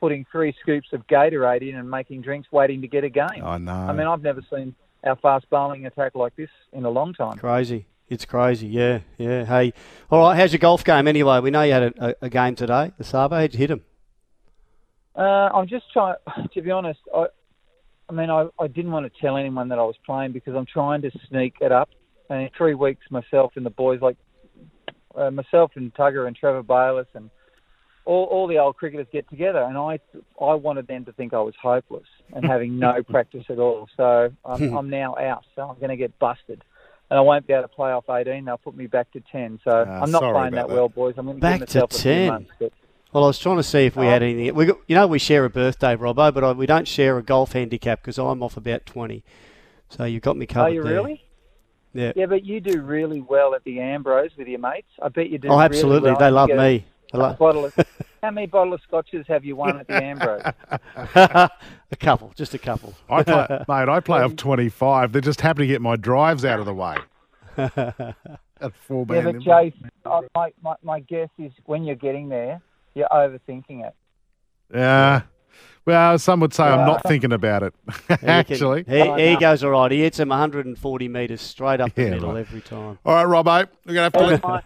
putting 0.00 0.24
three 0.32 0.54
scoops 0.60 0.88
of 0.92 1.06
Gatorade 1.06 1.68
in 1.68 1.76
and 1.76 1.90
making 1.90 2.22
drinks, 2.22 2.50
waiting 2.50 2.80
to 2.80 2.88
get 2.88 3.04
a 3.04 3.10
game. 3.10 3.44
I 3.44 3.58
know. 3.58 3.72
I 3.72 3.92
mean, 3.92 4.06
I've 4.06 4.22
never 4.22 4.42
seen 4.52 4.74
our 5.04 5.16
fast 5.16 5.48
bowling 5.50 5.86
attack 5.86 6.14
like 6.14 6.34
this 6.36 6.50
in 6.72 6.84
a 6.84 6.90
long 6.90 7.14
time. 7.14 7.38
Crazy. 7.38 7.86
It's 8.08 8.24
crazy. 8.24 8.66
Yeah, 8.66 9.00
yeah. 9.18 9.44
Hey, 9.44 9.72
all 10.10 10.20
right. 10.20 10.36
How's 10.36 10.52
your 10.52 10.58
golf 10.58 10.82
game 10.82 11.06
anyway? 11.06 11.38
We 11.38 11.50
know 11.50 11.62
you 11.62 11.72
had 11.72 11.82
a, 11.82 12.08
a, 12.08 12.14
a 12.22 12.28
game 12.28 12.56
today, 12.56 12.90
the 12.98 13.04
Sabo. 13.04 13.36
How'd 13.36 13.52
you 13.52 13.58
hit 13.58 13.70
him? 13.70 13.84
Uh, 15.14 15.48
I'm 15.54 15.68
just 15.68 15.84
trying. 15.92 16.16
To 16.52 16.62
be 16.62 16.70
honest, 16.72 16.98
I, 17.14 17.26
I 18.08 18.12
mean, 18.12 18.28
I, 18.28 18.48
I 18.58 18.66
didn't 18.66 18.90
want 18.90 19.12
to 19.12 19.20
tell 19.20 19.36
anyone 19.36 19.68
that 19.68 19.78
I 19.78 19.82
was 19.82 19.94
playing 20.04 20.32
because 20.32 20.56
I'm 20.56 20.66
trying 20.66 21.02
to 21.02 21.10
sneak 21.28 21.54
it 21.60 21.70
up. 21.70 21.90
And 22.28 22.42
in 22.42 22.50
three 22.56 22.74
weeks, 22.74 23.02
myself 23.10 23.52
and 23.54 23.64
the 23.64 23.70
boys, 23.70 24.00
like 24.00 24.16
uh, 25.14 25.30
myself 25.30 25.72
and 25.76 25.94
Tugger 25.94 26.26
and 26.26 26.34
Trevor 26.34 26.64
Bayliss 26.64 27.06
and 27.14 27.30
all, 28.10 28.24
all 28.24 28.46
the 28.48 28.58
old 28.58 28.76
cricketers 28.76 29.06
get 29.12 29.28
together, 29.30 29.62
and 29.62 29.76
I 29.78 29.98
I 30.40 30.54
wanted 30.54 30.86
them 30.88 31.04
to 31.04 31.12
think 31.12 31.32
I 31.32 31.40
was 31.40 31.54
hopeless 31.60 32.06
and 32.34 32.44
having 32.44 32.78
no 32.78 33.02
practice 33.08 33.44
at 33.48 33.58
all. 33.58 33.88
So 33.96 34.30
I'm, 34.44 34.76
I'm 34.76 34.90
now 34.90 35.16
out. 35.16 35.44
So 35.54 35.62
I'm 35.68 35.76
going 35.76 35.90
to 35.90 35.96
get 35.96 36.18
busted. 36.18 36.64
And 37.08 37.18
I 37.18 37.22
won't 37.22 37.46
be 37.46 37.52
able 37.52 37.64
to 37.64 37.68
play 37.68 37.90
off 37.90 38.08
18. 38.08 38.44
They'll 38.44 38.56
put 38.56 38.76
me 38.76 38.86
back 38.86 39.10
to 39.12 39.20
10. 39.20 39.60
So 39.64 39.84
Ah, 39.88 40.00
I'm 40.02 40.10
not 40.12 40.20
playing 40.32 40.52
that 40.54 40.68
that. 40.68 40.74
well, 40.74 40.88
boys. 40.88 41.14
I'm 41.18 41.26
going 41.26 41.38
to 41.38 41.40
Back 41.40 41.58
to 41.58 41.60
myself 41.66 41.90
a 41.92 41.94
few 41.94 42.02
10. 42.12 42.26
months. 42.28 42.50
But 42.60 42.72
Well, 43.12 43.24
I 43.24 43.26
was 43.26 43.38
trying 43.40 43.56
to 43.56 43.64
see 43.64 43.86
if 43.86 43.96
we 43.96 44.06
had 44.06 44.22
anything. 44.22 44.54
We, 44.54 44.66
got, 44.66 44.78
you 44.86 44.94
know, 44.94 45.08
we 45.08 45.18
share 45.18 45.44
a 45.44 45.50
birthday, 45.50 45.96
Robbo, 45.96 46.32
but 46.32 46.44
I, 46.44 46.52
we 46.52 46.66
don't 46.66 46.86
share 46.86 47.18
a 47.18 47.22
golf 47.22 47.52
handicap 47.52 48.00
because 48.02 48.16
I'm 48.18 48.42
off 48.44 48.56
about 48.56 48.86
twenty. 48.86 49.24
So 49.88 50.04
you've 50.04 50.22
got 50.22 50.36
me 50.36 50.46
covered. 50.46 50.66
are 50.66 50.70
you 50.74 50.82
there. 50.84 50.92
really? 50.94 51.24
Yeah. 51.94 52.12
Yeah, 52.14 52.26
but 52.26 52.44
you 52.44 52.60
do 52.60 52.80
really 52.80 53.20
well 53.20 53.56
at 53.56 53.64
the 53.64 53.80
Ambrose 53.80 54.30
with 54.38 54.46
your 54.46 54.60
mates. 54.60 54.86
I 55.02 55.08
bet 55.08 55.30
you 55.30 55.38
do. 55.38 55.48
Oh, 55.48 55.54
really 55.54 55.64
absolutely. 55.64 56.10
well. 56.12 56.20
They 56.20 56.30
love 56.30 56.50
me. 56.50 56.84
They 57.12 57.18
a 57.18 57.32
bottle 57.34 57.64
of, 57.64 57.74
how 58.22 58.30
many 58.30 58.46
bottle 58.46 58.74
of 58.74 58.80
scotches 58.82 59.26
have 59.28 59.44
you 59.44 59.56
won 59.56 59.80
at 59.80 59.88
the 59.88 60.02
Ambrose? 60.02 60.42
a 61.14 61.50
couple, 61.98 62.32
just 62.36 62.54
a 62.54 62.58
couple. 62.58 62.94
I 63.08 63.22
play, 63.24 63.46
mate, 63.68 63.88
I 63.88 64.00
play 64.00 64.20
off 64.22 64.36
25. 64.36 65.12
They 65.12 65.20
just 65.20 65.40
happen 65.40 65.62
to 65.62 65.66
get 65.66 65.80
my 65.80 65.96
drives 65.96 66.44
out 66.44 66.60
of 66.60 66.66
the 66.66 66.74
way. 66.74 66.96
At 68.62 68.74
four 68.86 69.06
yeah, 69.08 69.22
but 69.22 69.36
Jace, 69.36 69.72
I, 70.04 70.20
my, 70.34 70.52
my 70.62 70.74
my 70.82 71.00
guess 71.00 71.30
is 71.38 71.50
when 71.64 71.82
you're 71.84 71.96
getting 71.96 72.28
there, 72.28 72.60
you're 72.94 73.08
overthinking 73.08 73.86
it. 73.86 73.94
Yeah. 74.72 75.22
Well, 75.86 76.18
some 76.18 76.40
would 76.40 76.52
say 76.52 76.64
I'm 76.64 76.86
not 76.86 77.02
thinking 77.04 77.32
about 77.32 77.62
it. 77.62 77.74
He 78.08 78.16
can- 78.18 78.28
Actually. 78.28 78.84
he, 78.86 79.30
he 79.30 79.36
goes 79.36 79.64
all 79.64 79.70
right. 79.70 79.90
He 79.90 80.02
hits 80.02 80.20
him 80.20 80.28
140 80.28 81.08
metres 81.08 81.40
straight 81.40 81.80
up 81.80 81.94
the 81.94 82.02
Yeah, 82.02 82.10
middle 82.10 82.32
right. 82.34 82.40
every 82.40 82.60
time. 82.60 82.98
All 83.04 83.14
right, 83.14 83.26
Robbo. 83.26 83.66
We're 83.86 83.94
going 83.94 84.10
to 84.12 84.20
have 84.20 84.40
to 84.42 84.62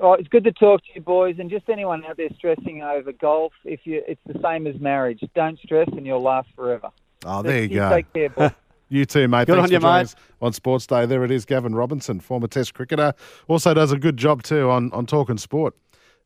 Well, 0.00 0.10
let, 0.10 0.18
mate, 0.18 0.18
well, 0.18 0.18
it's 0.18 0.28
good 0.28 0.44
to 0.44 0.52
talk 0.52 0.82
to 0.82 0.88
you, 0.94 1.00
boys, 1.00 1.36
and 1.38 1.50
just 1.50 1.68
anyone 1.68 2.04
out 2.04 2.16
there 2.16 2.28
stressing 2.36 2.82
over 2.82 3.12
golf. 3.12 3.52
If 3.64 3.80
you, 3.84 4.02
it's 4.06 4.20
the 4.26 4.40
same 4.42 4.66
as 4.66 4.80
marriage. 4.80 5.22
Don't 5.34 5.58
stress, 5.58 5.88
and 5.92 6.06
you'll 6.06 6.22
last 6.22 6.48
forever. 6.56 6.90
Oh, 7.24 7.42
there 7.42 7.62
you 7.62 7.68
you 7.68 7.74
go. 7.76 7.90
Take 7.90 8.12
care, 8.12 8.30
boys. 8.30 8.50
You 8.92 9.06
too, 9.06 9.28
mate. 9.28 9.46
Good 9.46 9.54
Thanks 9.54 9.72
on 9.72 9.80
for 9.80 9.86
you, 9.86 9.98
mate. 10.02 10.14
on 10.42 10.52
Sports 10.52 10.84
Day. 10.84 11.06
There 11.06 11.22
it 11.24 11.30
is, 11.30 11.44
Gavin 11.44 11.76
Robinson, 11.76 12.18
former 12.18 12.48
Test 12.48 12.74
cricketer. 12.74 13.14
Also 13.46 13.72
does 13.72 13.92
a 13.92 13.96
good 13.96 14.16
job 14.16 14.42
too 14.42 14.68
on, 14.68 14.92
on 14.92 15.06
Talking 15.06 15.38
Sport. 15.38 15.76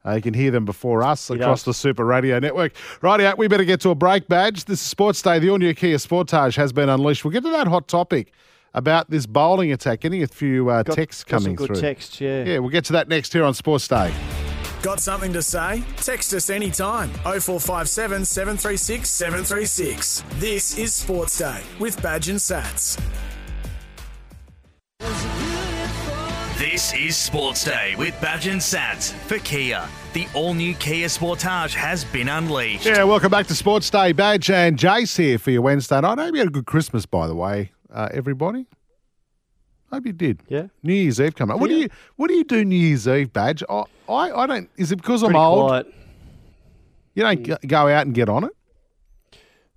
Uh, 0.03 0.13
you 0.13 0.23
can 0.23 0.33
hear 0.33 0.51
them 0.51 0.65
before 0.65 1.03
us 1.03 1.29
across 1.29 1.61
does. 1.61 1.65
the 1.65 1.75
Super 1.75 2.07
Radio 2.07 2.39
Network. 2.39 2.73
Righty, 3.03 3.27
out, 3.27 3.37
we 3.37 3.49
better 3.49 3.65
get 3.65 3.83
to 3.83 3.91
a 3.91 3.95
break, 3.95 4.29
Badge. 4.29 4.65
This 4.65 4.81
is 4.81 4.87
Sports 4.87 5.21
Day. 5.21 5.39
The 5.39 5.51
all-new 5.51 5.75
Kia 5.75 5.99
Sportage 5.99 6.57
has 6.57 6.73
been 6.73 6.89
unleashed. 6.89 7.23
We'll 7.23 7.33
get 7.33 7.43
to 7.43 7.51
that 7.51 7.67
hot 7.67 7.87
topic 7.87 8.33
about 8.75 9.09
this 9.11 9.27
bowling 9.27 9.73
attack. 9.73 10.01
Getting 10.01 10.23
a 10.23 10.27
few 10.27 10.69
uh, 10.69 10.83
Got- 10.83 10.97
texts 10.97 11.25
got 11.25 11.39
some 11.39 11.45
coming 11.45 11.57
good 11.57 11.67
through. 11.69 11.81
texts, 11.81 12.21
yeah. 12.21 12.45
Yeah, 12.45 12.59
we'll 12.59 12.71
get 12.71 12.85
to 12.87 12.93
that 12.95 13.09
next 13.09 13.33
here 13.33 13.45
on 13.45 13.55
Sports 13.55 13.89
Day. 13.89 14.13
Got 14.83 15.01
something 15.01 15.33
to 15.33 15.41
say? 15.43 15.83
Text 15.97 16.35
us 16.35 16.51
anytime. 16.51 17.09
0457 17.23 18.25
736 18.27 19.09
736. 19.09 20.25
This 20.35 20.77
is 20.77 20.95
Sports 20.95 21.39
Day 21.39 21.63
with 21.79 22.01
Badge 22.03 22.29
and 22.29 22.39
Sats. 22.39 23.01
This 26.59 26.95
is 26.95 27.17
Sports 27.17 27.65
Day 27.65 27.95
with 27.97 28.19
Badge 28.21 28.47
and 28.47 28.61
Sats 28.61 29.13
for 29.13 29.39
Kia. 29.39 29.87
The 30.13 30.27
all-new 30.35 30.75
Kia 30.75 31.07
Sportage 31.09 31.75
has 31.75 32.05
been 32.05 32.29
unleashed. 32.29 32.87
Yeah, 32.87 33.05
welcome 33.05 33.31
back 33.31 33.47
to 33.49 33.55
Sports 33.55 33.91
Day. 33.91 34.13
Badge 34.13 34.51
and 34.51 34.79
Jace 34.79 35.17
here 35.17 35.39
for 35.39 35.51
your 35.51 35.63
Wednesday 35.63 36.01
night. 36.01 36.19
I 36.19 36.25
hope 36.27 36.35
you 36.35 36.39
had 36.41 36.49
a 36.49 36.53
good 36.53 36.67
Christmas, 36.67 37.07
by 37.07 37.27
the 37.27 37.35
way, 37.35 37.73
uh, 37.95 38.09
everybody. 38.13 38.67
Hope 39.93 40.07
you 40.07 40.13
did. 40.13 40.43
Yeah. 40.49 40.67
New 40.83 40.93
Year's 40.95 41.21
Eve 41.21 41.35
coming 41.37 41.55
up. 41.55 41.61
What 41.61 41.69
do 41.71 41.77
you 41.77 41.89
What 42.17 42.29
do 42.29 42.35
you 42.35 42.45
do 42.45 42.65
New 42.65 42.75
Year's 42.77 43.07
Eve, 43.07 43.33
Badge? 43.33 43.63
I 43.69 43.85
I, 44.09 44.43
I 44.43 44.47
don't. 44.47 44.69
Is 44.77 44.93
it 44.93 44.97
because 44.97 45.23
Pretty 45.23 45.37
I'm 45.37 45.43
old? 45.43 45.69
quiet. 45.69 45.95
You 47.15 47.23
don't 47.23 47.43
go- 47.45 47.59
go 47.67 47.89
out 47.89 48.05
and 48.07 48.15
get 48.15 48.29
on 48.29 48.45
it. 48.45 48.51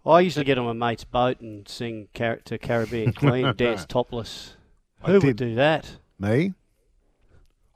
I 0.06 0.22
usually 0.22 0.46
get 0.46 0.58
on 0.58 0.66
my 0.78 0.90
mate's 0.90 1.04
boat 1.04 1.40
and 1.42 1.68
sing 1.68 2.08
Car- 2.16 2.40
to 2.46 2.58
Caribbean 2.58 3.14
Queen, 3.14 3.54
dance 3.56 3.86
topless. 3.86 4.56
Who 5.06 5.14
did. 5.20 5.24
would 5.24 5.36
do 5.36 5.56
that? 5.56 5.98
Me. 6.18 6.54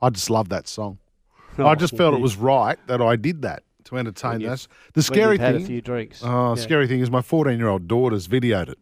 I 0.00 0.10
just 0.10 0.30
love 0.30 0.48
that 0.48 0.66
song. 0.66 0.98
I 1.58 1.74
just 1.76 1.96
felt 1.96 2.14
it 2.14 2.20
was 2.20 2.36
right 2.36 2.78
that 2.88 3.00
I 3.02 3.14
did 3.16 3.42
that 3.42 3.62
to 3.84 3.98
entertain 3.98 4.40
you've- 4.40 4.46
us. 4.52 4.66
The 4.94 4.98
When 4.98 5.02
scary 5.04 5.32
you've 5.34 5.40
had 5.42 5.54
thing. 5.56 5.64
a 5.64 5.66
few 5.66 5.80
drinks. 5.82 6.22
Oh, 6.24 6.54
Yeah. 6.56 6.62
scary 6.62 6.88
thing 6.88 7.00
is 7.00 7.10
my 7.10 7.22
14 7.22 7.56
year 7.58 7.68
old 7.68 7.86
daughters 7.86 8.26
videoed 8.26 8.70
it. 8.70 8.78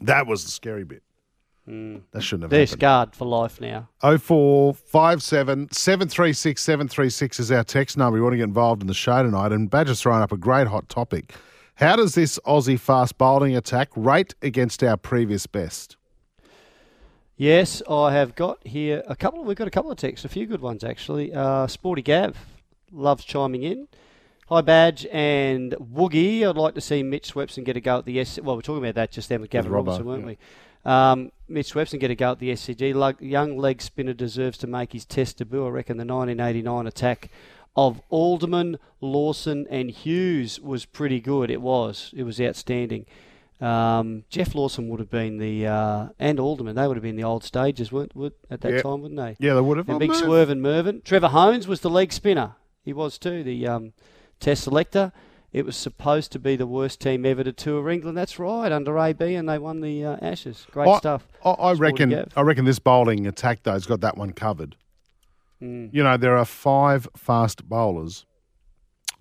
That 0.00 0.26
was 0.26 0.44
the 0.44 0.50
scary 0.50 0.84
bit. 0.84 1.02
That 1.66 2.20
shouldn't 2.22 2.42
have 2.42 2.50
They're 2.50 2.60
happened. 2.60 2.68
scarred 2.80 3.14
for 3.14 3.24
life 3.24 3.60
now. 3.60 3.88
Oh 4.02 4.18
four 4.18 4.74
five 4.74 5.22
seven 5.22 5.70
seven 5.70 6.08
three 6.08 6.32
six 6.32 6.60
seven 6.62 6.88
three 6.88 7.08
six 7.08 7.38
is 7.38 7.52
our 7.52 7.62
text 7.62 7.96
number. 7.96 8.16
You 8.18 8.24
want 8.24 8.32
to 8.32 8.38
get 8.38 8.44
involved 8.44 8.82
in 8.82 8.88
the 8.88 8.94
show 8.94 9.22
tonight, 9.22 9.52
and 9.52 9.70
Badger's 9.70 10.02
throwing 10.02 10.22
up 10.22 10.32
a 10.32 10.36
great 10.36 10.66
hot 10.66 10.88
topic. 10.88 11.34
How 11.76 11.94
does 11.94 12.14
this 12.16 12.38
Aussie 12.44 12.78
fast 12.78 13.16
bowling 13.16 13.56
attack 13.56 13.90
rate 13.94 14.34
against 14.42 14.82
our 14.82 14.96
previous 14.96 15.46
best? 15.46 15.96
Yes, 17.36 17.80
I 17.88 18.12
have 18.12 18.34
got 18.34 18.64
here 18.66 19.02
a 19.06 19.16
couple. 19.16 19.42
We've 19.44 19.56
got 19.56 19.68
a 19.68 19.70
couple 19.70 19.90
of 19.90 19.96
texts, 19.98 20.24
a 20.24 20.28
few 20.28 20.46
good 20.46 20.60
ones 20.60 20.82
actually. 20.84 21.32
Uh, 21.32 21.66
Sporty 21.68 22.02
Gav 22.02 22.36
loves 22.90 23.24
chiming 23.24 23.62
in. 23.62 23.88
Hi 24.52 24.60
Badge 24.60 25.06
and 25.10 25.72
Woogie. 25.80 26.46
I'd 26.46 26.58
like 26.58 26.74
to 26.74 26.82
see 26.82 27.02
Mitch 27.02 27.32
Swepson 27.32 27.64
get 27.64 27.78
a 27.78 27.80
go 27.80 28.00
at 28.00 28.04
the 28.04 28.20
S. 28.20 28.38
Well, 28.38 28.54
we're 28.54 28.60
talking 28.60 28.84
about 28.84 28.96
that 28.96 29.10
just 29.10 29.30
then 29.30 29.40
with 29.40 29.48
Gavin 29.48 29.72
Robbo, 29.72 29.76
Robinson, 29.76 30.04
weren't 30.04 30.26
we? 30.26 30.38
Um, 30.84 31.32
Mitch 31.48 31.72
Swepson 31.72 31.98
get 31.98 32.10
a 32.10 32.14
go 32.14 32.32
at 32.32 32.38
the 32.38 32.50
SCG. 32.50 32.94
Lug, 32.94 33.18
young 33.22 33.56
leg 33.56 33.80
spinner 33.80 34.12
deserves 34.12 34.58
to 34.58 34.66
make 34.66 34.92
his 34.92 35.06
test 35.06 35.38
debut. 35.38 35.64
I 35.64 35.70
reckon 35.70 35.96
the 35.96 36.04
1989 36.04 36.86
attack 36.86 37.30
of 37.76 38.02
Alderman, 38.10 38.78
Lawson, 39.00 39.66
and 39.70 39.90
Hughes 39.90 40.60
was 40.60 40.84
pretty 40.84 41.18
good. 41.18 41.50
It 41.50 41.62
was. 41.62 42.12
It 42.14 42.24
was 42.24 42.38
outstanding. 42.38 43.06
Um, 43.58 44.24
Geoff 44.28 44.54
Lawson 44.54 44.90
would 44.90 45.00
have 45.00 45.08
been 45.10 45.38
the 45.38 45.66
uh, 45.66 46.08
and 46.18 46.38
Alderman. 46.38 46.76
They 46.76 46.86
would 46.86 46.98
have 46.98 47.02
been 47.02 47.16
the 47.16 47.24
old 47.24 47.42
stages, 47.42 47.90
weren't 47.90 48.14
would, 48.14 48.34
at 48.50 48.60
that 48.60 48.74
Yeah. 48.74 48.82
time, 48.82 49.00
wouldn't 49.00 49.18
they? 49.18 49.34
Yeah, 49.38 49.54
they 49.54 49.62
would 49.62 49.78
have. 49.78 49.88
And 49.88 49.96
Oh, 49.96 49.98
big 49.98 50.10
no. 50.10 50.16
Swerve 50.16 50.50
and 50.50 50.60
Mervyn. 50.60 51.00
Trevor 51.06 51.28
Hohns 51.28 51.66
was 51.66 51.80
the 51.80 51.88
leg 51.88 52.12
spinner. 52.12 52.56
He 52.84 52.92
was 52.92 53.16
too, 53.16 53.42
the 53.42 53.66
um, 53.66 53.92
test 54.42 54.64
selector. 54.64 55.12
It 55.52 55.66
was 55.66 55.76
supposed 55.76 56.32
to 56.32 56.38
be 56.38 56.56
the 56.56 56.66
worst 56.66 57.00
team 57.00 57.26
ever 57.26 57.44
to 57.44 57.52
tour 57.52 57.90
England. 57.90 58.16
That's 58.16 58.38
right, 58.38 58.72
under 58.72 58.98
AB, 58.98 59.34
and 59.34 59.46
they 59.48 59.58
won 59.58 59.80
the 59.80 60.04
uh, 60.04 60.16
Ashes. 60.22 60.66
Great 60.70 60.88
I, 60.88 60.98
stuff. 60.98 61.26
I, 61.44 61.50
I 61.50 61.72
reckon. 61.72 62.24
I 62.34 62.40
reckon 62.40 62.64
this 62.64 62.78
bowling 62.78 63.26
attack 63.26 63.62
though's 63.62 63.86
got 63.86 64.00
that 64.00 64.16
one 64.16 64.32
covered. 64.32 64.76
Mm. 65.62 65.90
You 65.92 66.02
know, 66.02 66.16
there 66.16 66.36
are 66.36 66.46
five 66.46 67.06
fast 67.14 67.68
bowlers, 67.68 68.24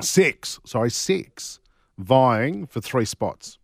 six. 0.01 0.59
Sorry, 0.65 0.89
six 0.89 1.59
vying 1.97 2.65
for 2.65 2.81
three 2.81 3.05
spots. 3.05 3.57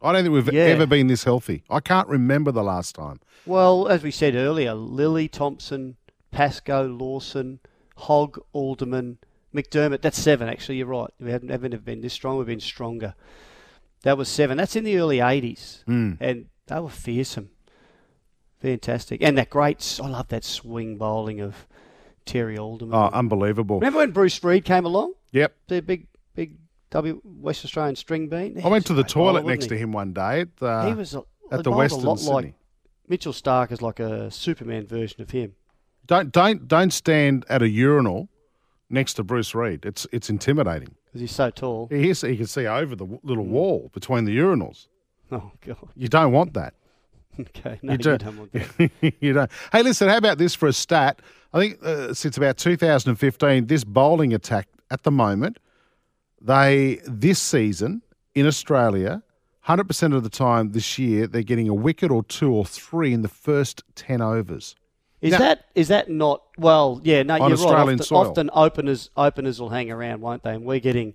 I 0.00 0.12
don't 0.12 0.22
think 0.22 0.32
we've 0.32 0.52
Yeah. 0.52 0.62
ever 0.62 0.86
been 0.86 1.08
this 1.08 1.24
healthy. 1.24 1.64
I 1.68 1.80
can't 1.80 2.08
remember 2.08 2.52
the 2.52 2.62
last 2.62 2.94
time. 2.94 3.18
Well, 3.44 3.88
as 3.88 4.02
we 4.02 4.10
said 4.12 4.36
earlier, 4.36 4.72
Lillee 4.72 5.30
Thomson, 5.30 5.96
Pascoe 6.30 6.86
Lawson, 6.86 7.58
Hogg 7.96 8.40
Alderman, 8.52 9.18
McDermott. 9.62 10.02
That's 10.02 10.18
seven, 10.18 10.48
actually. 10.48 10.76
You're 10.78 10.86
right. 10.86 11.10
We 11.20 11.30
haven't, 11.30 11.50
haven't 11.50 11.84
been 11.84 12.00
this 12.00 12.12
strong. 12.12 12.38
We've 12.38 12.46
been 12.46 12.60
stronger. 12.60 13.14
That 14.02 14.16
was 14.16 14.28
seven. 14.28 14.58
That's 14.58 14.76
in 14.76 14.84
the 14.84 14.98
early 14.98 15.18
80s. 15.18 15.84
Hmm. 15.84 16.12
And 16.20 16.46
they 16.66 16.78
were 16.80 16.88
fearsome. 16.88 17.50
Fantastic. 18.60 19.22
And 19.22 19.38
that 19.38 19.50
great, 19.50 20.00
I 20.02 20.08
love 20.08 20.28
that 20.28 20.44
swing 20.44 20.96
bowling 20.96 21.40
of 21.40 21.66
Terry 22.24 22.58
Alderman. 22.58 22.94
Oh, 22.94 23.10
unbelievable. 23.12 23.78
Remember 23.78 24.00
when 24.00 24.10
Bruce 24.10 24.42
Reid 24.42 24.64
came 24.64 24.84
along? 24.84 25.14
Yep. 25.32 25.54
The 25.68 25.80
big, 25.80 26.06
big 26.34 26.56
W 26.90 27.20
West 27.24 27.64
Australian 27.64 27.96
string 27.96 28.28
bean? 28.28 28.60
I 28.64 28.68
went 28.68 28.86
to 28.86 28.94
the 28.94 29.04
toilet 29.04 29.44
next 29.44 29.62
next 29.62 29.66
to 29.68 29.78
him 29.78 29.92
one 29.92 30.12
day 30.12 30.40
at, 30.40 30.48
uh, 30.62 30.86
he 30.86 30.94
was 30.94 31.14
a, 31.14 31.22
at 31.50 31.64
the 31.64 31.70
Western 31.70 32.04
a 32.04 32.08
lot 32.08 32.18
Sydney. 32.18 32.32
like 32.32 32.54
Mitchell 33.08 33.32
Starc 33.32 33.72
is 33.72 33.82
like 33.82 34.00
a 34.00 34.30
Superman 34.30 34.86
version 34.86 35.22
of 35.22 35.30
him. 35.30 35.54
Don't 36.06 36.32
don't 36.32 36.66
don't 36.66 36.92
stand 36.92 37.44
at 37.48 37.62
a 37.62 37.68
urinal 37.68 38.28
next 38.90 39.14
to 39.14 39.22
Bruce 39.24 39.54
Reid. 39.54 39.84
It's 39.84 40.06
it's 40.12 40.28
intimidating. 40.30 40.94
because 41.06 41.20
he's 41.20 41.32
so 41.34 41.50
tall. 41.50 41.88
He, 41.90 42.10
is, 42.10 42.20
he 42.22 42.36
can 42.36 42.46
see 42.46 42.66
over 42.66 42.94
the 42.96 43.06
little 43.22 43.44
wall 43.46 43.90
between 43.92 44.24
the 44.24 44.36
urinals. 44.36 44.86
Oh 45.30 45.52
God. 45.66 45.76
You 45.94 46.08
don't 46.08 46.32
want 46.32 46.54
that. 46.54 46.74
Okay, 47.40 47.78
no, 47.84 47.92
You 47.92 47.98
you 47.98 47.98
don't. 47.98 48.24
don't 48.24 48.36
want 48.38 48.52
that. 48.52 49.14
you 49.20 49.32
don't. 49.32 49.48
Hey, 49.70 49.82
listen. 49.84 50.08
How 50.08 50.16
about 50.16 50.38
this 50.38 50.56
for 50.56 50.66
a 50.66 50.72
stat? 50.72 51.22
I 51.52 51.60
think 51.60 51.78
uh, 51.84 52.12
since 52.12 52.36
about 52.36 52.56
2015, 52.56 53.66
this 53.68 53.84
bowling 53.84 54.34
attack 54.34 54.66
at 54.90 55.04
the 55.04 55.12
moment, 55.12 55.58
they 56.40 56.98
this 57.04 57.38
season 57.40 58.02
in 58.34 58.44
Australia, 58.46 59.22
100% 59.66 60.16
of 60.16 60.24
the 60.24 60.30
time 60.30 60.72
this 60.72 60.98
year, 60.98 61.28
they're 61.28 61.42
getting 61.42 61.68
a 61.68 61.74
wicket 61.74 62.10
or 62.10 62.24
two 62.24 62.52
or 62.52 62.64
three 62.64 63.12
in 63.12 63.22
the 63.22 63.28
first 63.28 63.84
10 63.94 64.20
overs. 64.20 64.74
Is 65.20 65.36
that 65.36 65.64
is 65.74 65.88
that 65.88 66.08
not 66.10 66.42
well? 66.56 67.00
Yeah, 67.02 67.22
no, 67.24 67.34
On 67.34 67.40
you're 67.50 67.52
Australian 67.58 67.76
right. 67.86 67.92
Often, 67.94 68.02
soil. 68.06 68.18
often 68.30 68.50
openers 68.54 69.10
openers 69.16 69.60
will 69.60 69.70
hang 69.70 69.90
around, 69.90 70.20
won't 70.20 70.42
they? 70.44 70.54
And 70.54 70.64
we're 70.64 70.78
getting 70.80 71.14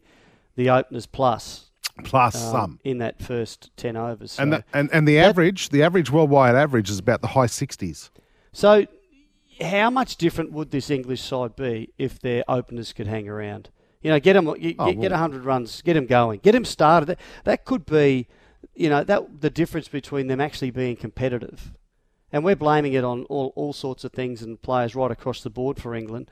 the 0.55 0.69
openers 0.69 1.05
plus 1.05 1.69
Plus 2.03 2.35
um, 2.35 2.51
some. 2.51 2.79
in 2.83 2.97
that 2.97 3.21
first 3.21 3.69
ten 3.77 3.95
overs. 3.95 4.33
So, 4.33 4.43
And 4.43 4.53
the, 4.53 4.63
and, 4.73 4.89
and 4.91 5.07
the 5.07 5.15
that- 5.15 5.29
average, 5.29 5.69
the 5.69 5.83
average 5.83 6.09
worldwide 6.11 6.55
average 6.55 6.89
is 6.89 6.99
about 6.99 7.21
the 7.21 7.27
high 7.29 7.45
60s. 7.45 8.09
so 8.51 8.85
how 9.61 9.89
much 9.91 10.15
different 10.17 10.51
would 10.51 10.71
this 10.71 10.89
English 10.89 11.21
side 11.21 11.55
be 11.55 11.93
if 11.99 12.19
their 12.19 12.43
openers 12.47 12.91
could 12.91 13.05
hang 13.07 13.29
around? 13.29 13.69
You 14.01 14.09
know, 14.09 14.19
get 14.19 14.33
them, 14.33 14.47
you, 14.59 14.75
Oh, 14.79 14.87
get, 14.87 14.99
get 15.01 15.11
100 15.11 15.45
runs, 15.45 15.81
get 15.83 15.93
them 15.93 16.07
going, 16.07 16.39
get 16.41 16.53
them 16.53 16.65
started. 16.65 17.05
That, 17.05 17.19
that 17.45 17.63
could 17.63 17.85
be, 17.85 18.27
you 18.75 18.89
know, 18.89 19.03
that 19.03 19.41
the 19.41 19.51
difference 19.51 19.87
between 19.87 20.25
them 20.27 20.41
actually 20.41 20.71
being 20.71 20.95
competitive. 20.95 21.71
And 22.33 22.43
we're 22.43 22.55
blaming 22.55 22.93
it 22.93 23.03
on 23.05 23.23
all, 23.25 23.53
all 23.55 23.71
sorts 23.71 24.03
of 24.03 24.11
things 24.11 24.41
and 24.41 24.61
players 24.61 24.95
right 24.95 25.11
across 25.11 25.41
the 25.41 25.51
board 25.51 25.79
for 25.79 25.93
England. 25.93 26.29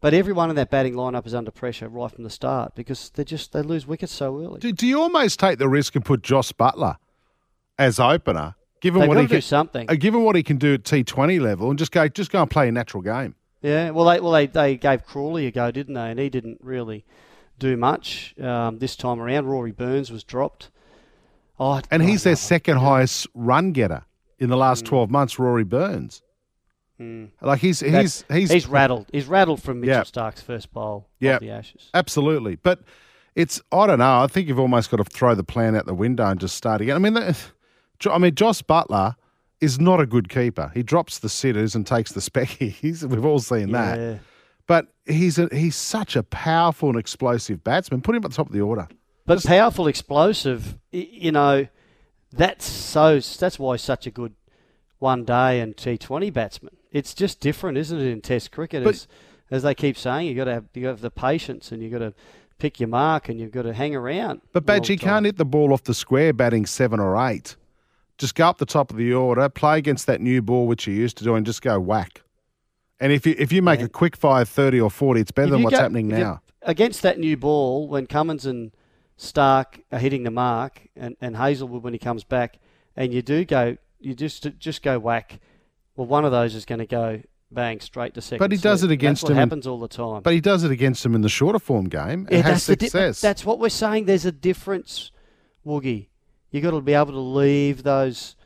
But 0.00 0.14
everyone 0.14 0.48
in 0.48 0.56
that 0.56 0.70
batting 0.70 0.94
lineup 0.94 1.26
is 1.26 1.34
under 1.34 1.50
pressure 1.50 1.88
right 1.88 2.10
from 2.10 2.24
the 2.24 2.30
start 2.30 2.74
because 2.74 3.10
they 3.10 3.24
just 3.24 3.52
they 3.52 3.60
lose 3.60 3.86
wickets 3.86 4.12
so 4.12 4.40
early. 4.40 4.60
Do, 4.60 4.72
do 4.72 4.86
you 4.86 5.02
almost 5.02 5.38
take 5.38 5.58
the 5.58 5.68
risk 5.68 5.94
and 5.96 6.04
put 6.04 6.22
Jos 6.22 6.52
Buttler 6.52 6.96
as 7.78 8.00
opener, 8.00 8.54
given 8.80 9.00
They've 9.00 9.08
what 9.08 9.18
he 9.18 9.24
to 9.24 9.28
do 9.28 9.34
can, 9.34 9.42
something. 9.42 9.90
uh, 9.90 9.94
given 9.94 10.22
what 10.22 10.36
he 10.36 10.42
can 10.42 10.56
do 10.56 10.74
at 10.74 10.84
T20 10.84 11.40
level, 11.40 11.68
and 11.68 11.78
just 11.78 11.92
go 11.92 12.08
just 12.08 12.30
go 12.30 12.40
and 12.40 12.50
play 12.50 12.68
a 12.68 12.72
natural 12.72 13.02
game? 13.02 13.34
Yeah, 13.60 13.90
well, 13.90 14.06
they 14.06 14.20
well 14.20 14.32
they, 14.32 14.46
they 14.46 14.76
gave 14.76 15.04
Crawley 15.04 15.46
a 15.46 15.50
go, 15.50 15.70
didn't 15.70 15.94
they? 15.94 16.10
And 16.10 16.18
he 16.18 16.30
didn't 16.30 16.60
really 16.62 17.04
do 17.58 17.76
much 17.76 18.34
um, 18.40 18.78
this 18.78 18.96
time 18.96 19.20
around. 19.20 19.46
Rory 19.46 19.72
Burns 19.72 20.10
was 20.10 20.24
dropped. 20.24 20.70
Oh, 21.58 21.82
And 21.90 22.02
he's 22.02 22.22
their 22.22 22.36
second 22.36 22.78
highest 22.78 23.26
run 23.34 23.72
getter 23.72 24.04
in 24.40 24.48
the 24.50 24.56
Mm. 24.56 24.60
last 24.60 24.84
12 24.86 25.10
months, 25.10 25.38
Rory 25.38 25.64
Burns. 25.64 26.22
Like 27.40 27.60
he's 27.60 27.80
he's 27.80 28.24
he's, 28.30 28.50
he's 28.50 28.66
rattled. 28.66 29.06
He's 29.10 29.24
rattled 29.26 29.62
from 29.62 29.80
Mitchell 29.80 29.94
Yeah. 29.96 30.02
Starc's 30.02 30.42
first 30.42 30.70
bowl 30.70 31.08
Yeah. 31.18 31.36
of 31.36 31.40
the 31.40 31.50
Ashes. 31.50 31.88
absolutely. 31.94 32.56
But 32.56 32.82
it's 33.34 33.62
I 33.72 33.86
don't 33.86 34.00
know. 34.00 34.20
I 34.22 34.26
think 34.26 34.48
you've 34.48 34.58
almost 34.60 34.90
got 34.90 34.98
to 34.98 35.04
throw 35.04 35.34
the 35.34 35.42
plan 35.44 35.74
out 35.74 35.86
the 35.86 35.94
window 35.94 36.26
and 36.26 36.38
just 36.38 36.56
start 36.56 36.82
again. 36.82 36.96
I 36.96 36.98
mean, 36.98 37.14
the, 37.14 37.34
I 38.10 38.18
mean, 38.18 38.34
Jos 38.34 38.60
Buttler 38.60 39.14
is 39.62 39.80
not 39.80 39.98
a 40.00 40.04
good 40.04 40.28
keeper. 40.28 40.70
He 40.74 40.82
drops 40.82 41.20
the 41.20 41.30
sitters 41.30 41.74
and 41.74 41.86
takes 41.86 42.12
the 42.12 42.20
speckies. 42.20 43.02
We've 43.08 43.24
all 43.24 43.38
seen 43.38 43.72
that. 43.72 44.18
But 44.66 44.88
he's 45.06 45.38
a, 45.38 45.48
he's 45.52 45.76
such 45.76 46.16
a 46.16 46.22
powerful 46.22 46.90
and 46.90 46.98
explosive 46.98 47.64
batsman. 47.64 48.02
Put 48.02 48.14
him 48.14 48.24
at 48.24 48.30
the 48.30 48.36
top 48.36 48.46
of 48.48 48.52
the 48.52 48.60
order. 48.60 48.88
But 49.24 49.42
powerful, 49.44 49.86
explosive. 49.86 50.76
You 50.92 51.32
know, 51.32 51.66
that's 52.32 52.64
so. 52.66 53.18
That's 53.20 53.58
why 53.58 53.76
such 53.76 54.06
a 54.06 54.10
good 54.10 54.34
one 54.98 55.24
day 55.24 55.60
and 55.60 55.76
T 55.76 55.98
Twenty 55.98 56.30
batsman. 56.30 56.76
It's 56.92 57.14
just 57.14 57.40
different, 57.40 57.78
isn't 57.78 57.98
it, 57.98 58.06
in 58.06 58.20
Test 58.20 58.50
cricket? 58.52 58.84
But- 58.84 58.94
as, 58.94 59.08
as 59.50 59.62
they 59.64 59.74
keep 59.74 59.96
saying, 59.96 60.26
you 60.28 60.34
got 60.34 60.44
to 60.44 60.54
have 60.54 60.64
you 60.74 60.86
have 60.86 61.00
the 61.00 61.10
patience 61.10 61.72
and 61.72 61.82
you 61.82 61.90
got 61.90 61.98
to 61.98 62.14
pick 62.58 62.78
your 62.78 62.88
mark 62.88 63.28
and 63.28 63.40
you've 63.40 63.50
got 63.50 63.62
to 63.62 63.72
hang 63.72 63.96
around. 63.96 64.42
But 64.52 64.64
Badge, 64.66 64.90
you 64.90 64.98
can't 64.98 65.24
hit 65.26 65.36
the 65.38 65.44
ball 65.44 65.72
off 65.72 65.82
the 65.84 65.94
square 65.94 66.32
batting 66.32 66.66
seven 66.66 67.00
or 67.00 67.16
eight. 67.28 67.56
Just 68.18 68.34
go 68.34 68.46
up 68.48 68.58
the 68.58 68.66
top 68.66 68.90
of 68.90 68.96
the 68.98 69.12
order, 69.14 69.48
play 69.48 69.78
against 69.78 70.06
that 70.06 70.20
new 70.20 70.42
ball 70.42 70.66
which 70.66 70.86
you 70.86 70.92
used 70.94 71.16
to 71.18 71.24
do, 71.24 71.34
and 71.34 71.46
just 71.46 71.62
go 71.62 71.80
whack. 71.80 72.22
And 73.00 73.12
if 73.12 73.26
you 73.26 73.34
if 73.38 73.50
you 73.50 73.62
make 73.62 73.80
Yeah. 73.80 73.86
a 73.86 73.88
quick 73.88 74.14
five, 74.16 74.48
30 74.48 74.78
or 74.80 74.90
40, 74.90 75.20
it's 75.22 75.30
better 75.32 75.46
If 75.46 75.52
than 75.52 75.62
what's 75.62 75.74
go- 75.76 75.82
happening 75.82 76.06
now. 76.08 76.42
against 76.62 77.00
that 77.02 77.18
new 77.18 77.36
ball 77.36 77.88
when 77.88 78.06
Cummins 78.06 78.44
and 78.46 78.72
Starc 79.20 79.80
are 79.92 79.98
hitting 79.98 80.22
the 80.22 80.30
mark, 80.30 80.80
and, 80.96 81.14
and 81.20 81.36
Hazlewood 81.36 81.82
when 81.82 81.92
he 81.92 81.98
comes 81.98 82.24
back, 82.24 82.58
and 82.96 83.12
you 83.12 83.20
do 83.20 83.44
go, 83.44 83.76
you 84.00 84.14
just 84.14 84.48
just 84.58 84.82
go 84.82 84.98
whack. 84.98 85.40
Well, 85.94 86.06
one 86.06 86.24
of 86.24 86.32
those 86.32 86.54
is 86.54 86.64
going 86.64 86.78
to 86.78 86.86
go 86.86 87.20
bang 87.52 87.80
straight 87.80 88.14
to 88.14 88.22
second. 88.22 88.38
But 88.38 88.50
he 88.52 88.56
does 88.56 88.82
it 88.82 88.90
against 88.90 89.22
That's 89.22 89.32
him 89.32 89.36
happens 89.36 89.66
all 89.66 89.78
the 89.78 89.88
time. 89.88 90.22
But 90.22 90.32
he 90.32 90.40
does 90.40 90.64
it 90.64 90.70
against 90.70 91.04
him 91.04 91.14
in 91.14 91.20
the 91.20 91.28
shorter 91.28 91.58
form 91.58 91.88
game. 91.90 92.26
It 92.30 92.38
Yeah, 92.38 92.42
has 92.44 92.66
that's 92.66 92.78
di- 92.78 92.86
success. 92.86 93.20
that's 93.20 93.44
what 93.44 93.58
we're 93.58 93.68
saying. 93.68 94.06
There's 94.06 94.24
a 94.24 94.32
difference, 94.32 95.10
Woogie. 95.66 96.06
You 96.50 96.62
got 96.62 96.70
to 96.70 96.80
be 96.80 96.94
able 96.94 97.12
to 97.12 97.18
leave 97.18 97.82
those 97.82 98.36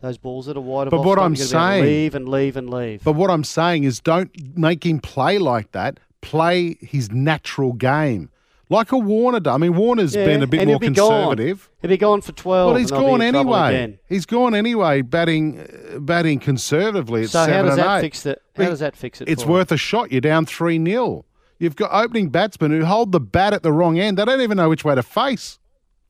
those 0.00 0.16
balls 0.16 0.46
that 0.46 0.56
are 0.56 0.60
wide 0.60 0.90
But 0.90 1.02
what. 1.04 1.18
I'm 1.18 1.34
You 1.34 1.38
gotta 1.40 1.50
be 1.50 1.56
able 1.56 1.60
to 1.60 1.74
saying- 1.74 1.84
leave 1.84 2.14
and 2.14 2.28
leave 2.28 2.56
and 2.56 2.70
leave. 2.70 3.02
but 3.02 3.12
what 3.16 3.30
I'm 3.30 3.44
saying 3.44 3.82
is 3.84 3.98
don't 4.00 4.30
make 4.56 4.86
him 4.86 5.00
play 5.00 5.38
like 5.38 5.72
that. 5.72 5.98
Play 6.20 6.76
his 6.80 7.10
natural 7.10 7.72
game. 7.72 8.30
Like 8.70 8.92
a 8.92 8.98
Warner 8.98 9.40
does. 9.40 9.52
I 9.54 9.58
mean, 9.58 9.74
Warner's 9.76 10.14
Yeah, 10.14 10.24
been 10.24 10.42
a 10.42 10.46
bit 10.46 10.66
more 10.66 10.78
be 10.78 10.88
gone. 10.90 10.94
conservative. 11.34 11.68
He'll 11.82 11.88
be 11.90 11.96
gone 11.98 12.20
for 12.22 12.32
twelve. 12.32 12.68
Well, 12.70 12.76
he's 12.76 12.90
and 12.92 13.00
they'll 13.00 13.06
be 13.08 13.20
gone 13.50 13.72
anyway. 13.74 13.98
He's 14.08 14.26
gone 14.26 14.54
anyway, 14.54 15.02
batting 15.02 15.60
uh, 15.60 15.98
batting 15.98 16.38
conservatively 16.38 17.24
at 17.24 17.30
So 17.30 17.44
seven 17.46 17.54
how 17.54 17.62
does 17.62 17.70
and 17.72 17.78
that 17.86 17.98
eight. 17.98 18.00
fix 18.02 18.26
it? 18.26 18.42
How 18.56 18.64
does 18.70 18.78
that 18.78 18.96
fix 18.96 19.20
it? 19.20 19.28
It's 19.28 19.42
for 19.42 19.48
him? 19.48 19.52
worth 19.54 19.72
a 19.72 19.76
shot. 19.76 20.12
You're 20.12 20.20
down 20.20 20.46
3 20.46 20.82
0. 20.84 21.24
You've 21.58 21.76
got 21.76 21.90
opening 21.92 22.28
batsmen 22.30 22.70
who 22.70 22.84
hold 22.86 23.12
the 23.12 23.20
bat 23.20 23.52
at 23.52 23.62
the 23.62 23.72
wrong 23.72 23.98
end. 23.98 24.16
They 24.18 24.24
don't 24.24 24.40
even 24.40 24.56
know 24.56 24.68
which 24.68 24.84
way 24.84 24.94
to 24.94 25.02
face. 25.02 25.58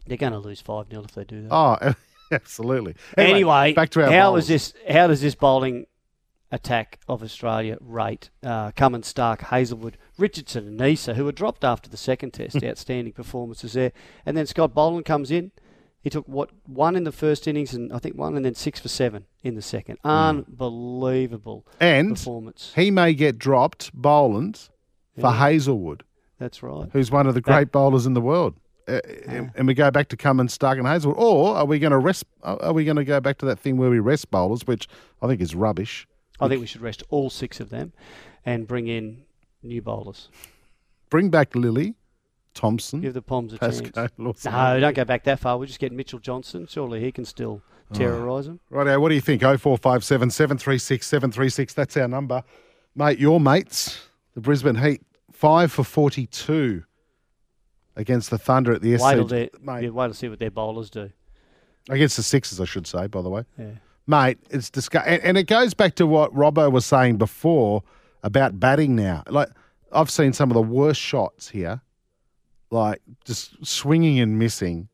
They're 0.06 0.16
going 0.18 0.32
to 0.32 0.38
lose 0.38 0.60
five 0.60 0.86
0 0.90 1.02
if 1.04 1.12
they 1.12 1.24
do 1.24 1.42
that. 1.42 1.52
Oh, 1.52 1.94
absolutely. 2.32 2.94
anyway, 3.16 3.72
back 3.72 3.88
to 3.90 4.04
our 4.04 4.10
how 4.12 4.30
bowlers. 4.30 4.44
is 4.50 4.72
this? 4.74 4.94
How 4.94 5.06
does 5.06 5.20
this 5.22 5.34
bowling 5.34 5.86
attack 6.52 6.98
of 7.08 7.22
Australia 7.22 7.78
rate? 7.80 8.30
Uh, 8.42 8.70
Cummins, 8.72 9.12
Starc, 9.12 9.40
Hazlewood, 9.40 9.96
Richardson, 10.20 10.66
and 10.68 10.78
Neser, 10.78 11.14
who 11.14 11.24
were 11.24 11.32
dropped 11.32 11.64
after 11.64 11.88
the 11.90 11.96
second 11.96 12.32
test, 12.32 12.62
outstanding 12.64 13.12
performances 13.12 13.72
there, 13.72 13.92
and 14.26 14.36
then 14.36 14.46
Scott 14.46 14.74
Boland 14.74 15.04
comes 15.04 15.30
in. 15.30 15.50
He 16.02 16.08
took 16.08 16.26
what 16.26 16.50
one 16.66 16.96
in 16.96 17.04
the 17.04 17.12
first 17.12 17.46
innings, 17.46 17.74
and 17.74 17.92
I 17.92 17.98
think 17.98 18.16
one, 18.16 18.34
and 18.36 18.44
then 18.44 18.54
six 18.54 18.80
for 18.80 18.88
seven 18.88 19.26
in 19.42 19.54
the 19.54 19.60
second. 19.62 19.98
Unbelievable 20.04 21.66
Hmm. 21.78 21.84
And 21.84 22.10
performance. 22.16 22.72
he 22.74 22.90
may 22.90 23.14
get 23.14 23.38
dropped, 23.38 23.90
Boland, 23.94 24.68
for 25.14 25.22
Yeah. 25.28 25.32
Hazlewood, 25.36 26.04
That's 26.38 26.62
right. 26.62 26.88
who's 26.92 27.10
one 27.10 27.26
of 27.26 27.34
the 27.34 27.40
great 27.40 27.70
bowlers 27.72 28.06
in 28.06 28.14
the 28.14 28.20
world. 28.20 28.54
Uh, 28.88 29.00
and- 29.26 29.50
and 29.54 29.66
we 29.68 29.74
go 29.74 29.90
back 29.90 30.08
to 30.08 30.16
Cummins, 30.16 30.56
Starc, 30.56 30.78
and 30.78 30.86
Hazlewood. 30.86 31.18
Or 31.18 31.54
are 31.54 31.64
we 31.66 31.78
going 31.78 31.92
to 31.92 31.98
rest? 31.98 32.24
Are 32.42 32.72
we 32.72 32.84
going 32.84 32.96
to 32.96 33.04
go 33.04 33.20
back 33.20 33.38
to 33.38 33.46
that 33.46 33.58
thing 33.58 33.76
where 33.76 33.90
we 33.90 33.98
rest 33.98 34.30
bowlers, 34.30 34.66
which 34.66 34.88
I 35.22 35.26
think 35.28 35.40
is 35.40 35.54
rubbish? 35.54 36.06
I 36.40 36.48
think 36.48 36.60
we 36.62 36.66
should 36.66 36.80
rest 36.80 37.02
all 37.10 37.28
six 37.30 37.60
of 37.60 37.68
them, 37.68 37.92
and 38.46 38.66
bring 38.66 38.88
in 38.88 39.24
new 39.62 39.82
bowlers. 39.82 40.28
Bring 41.10 41.30
back 41.30 41.50
Lillee, 41.52 41.94
Thomson, 42.54 43.00
Give 43.00 43.14
the 43.14 43.22
Poms 43.22 43.52
a 43.52 43.58
chance. 43.58 43.80
Lawson. 44.18 44.52
No, 44.52 44.80
don't 44.80 44.94
go 44.94 45.04
back 45.04 45.24
that 45.24 45.40
far. 45.40 45.58
We'll 45.58 45.66
just 45.66 45.80
get 45.80 45.92
Mitchell 45.92 46.18
Johnson. 46.18 46.66
Surely 46.68 47.00
he 47.00 47.10
can 47.12 47.24
still 47.24 47.62
terrorise 47.92 48.46
them. 48.46 48.60
Righto, 48.70 48.98
what 49.00 49.08
do 49.08 49.14
you 49.16 49.20
think? 49.20 49.42
0457 49.42 50.30
736 50.30 51.06
736. 51.06 51.74
That's 51.74 51.96
our 51.96 52.08
number. 52.08 52.42
Mate, 52.94 53.18
your 53.18 53.40
mates, 53.40 54.08
the 54.34 54.40
Brisbane 54.40 54.76
Heat, 54.76 55.02
5 55.32 55.72
for 55.72 55.84
42 55.84 56.84
against 57.96 58.30
the 58.30 58.38
Thunder 58.38 58.72
at 58.72 58.82
the 58.82 58.92
Wait 58.92 58.98
till, 59.14 59.26
SC. 59.26 59.30
they- 59.30 59.50
Mate, 59.60 59.84
yeah, 59.84 59.90
wait 59.90 60.08
to 60.08 60.14
see 60.14 60.28
what 60.28 60.38
their 60.38 60.50
bowlers 60.50 60.90
do. 60.90 61.10
against 61.88 62.16
the 62.16 62.22
Sixers, 62.22 62.60
I 62.60 62.64
should 62.64 62.86
say, 62.86 63.06
by 63.06 63.22
the 63.22 63.30
way. 63.30 63.44
Yeah. 63.58 63.70
Mate, 64.06 64.38
it's 64.50 64.70
disgusting. 64.70 65.14
And, 65.14 65.22
and 65.22 65.38
it 65.38 65.44
goes 65.46 65.74
back 65.74 65.94
to 65.96 66.06
what 66.06 66.32
Robbo 66.34 66.70
was 66.70 66.84
saying 66.84 67.16
before 67.16 67.82
about 68.22 68.60
batting 68.60 68.96
now. 68.96 69.22
Like, 69.28 69.48
I've 69.92 70.10
seen 70.10 70.32
some 70.32 70.50
of 70.50 70.54
the 70.54 70.62
worst 70.62 71.00
shots 71.00 71.48
here, 71.48 71.80
like 72.70 73.02
just 73.24 73.64
swinging 73.66 74.20
and 74.20 74.38
missing. 74.38 74.88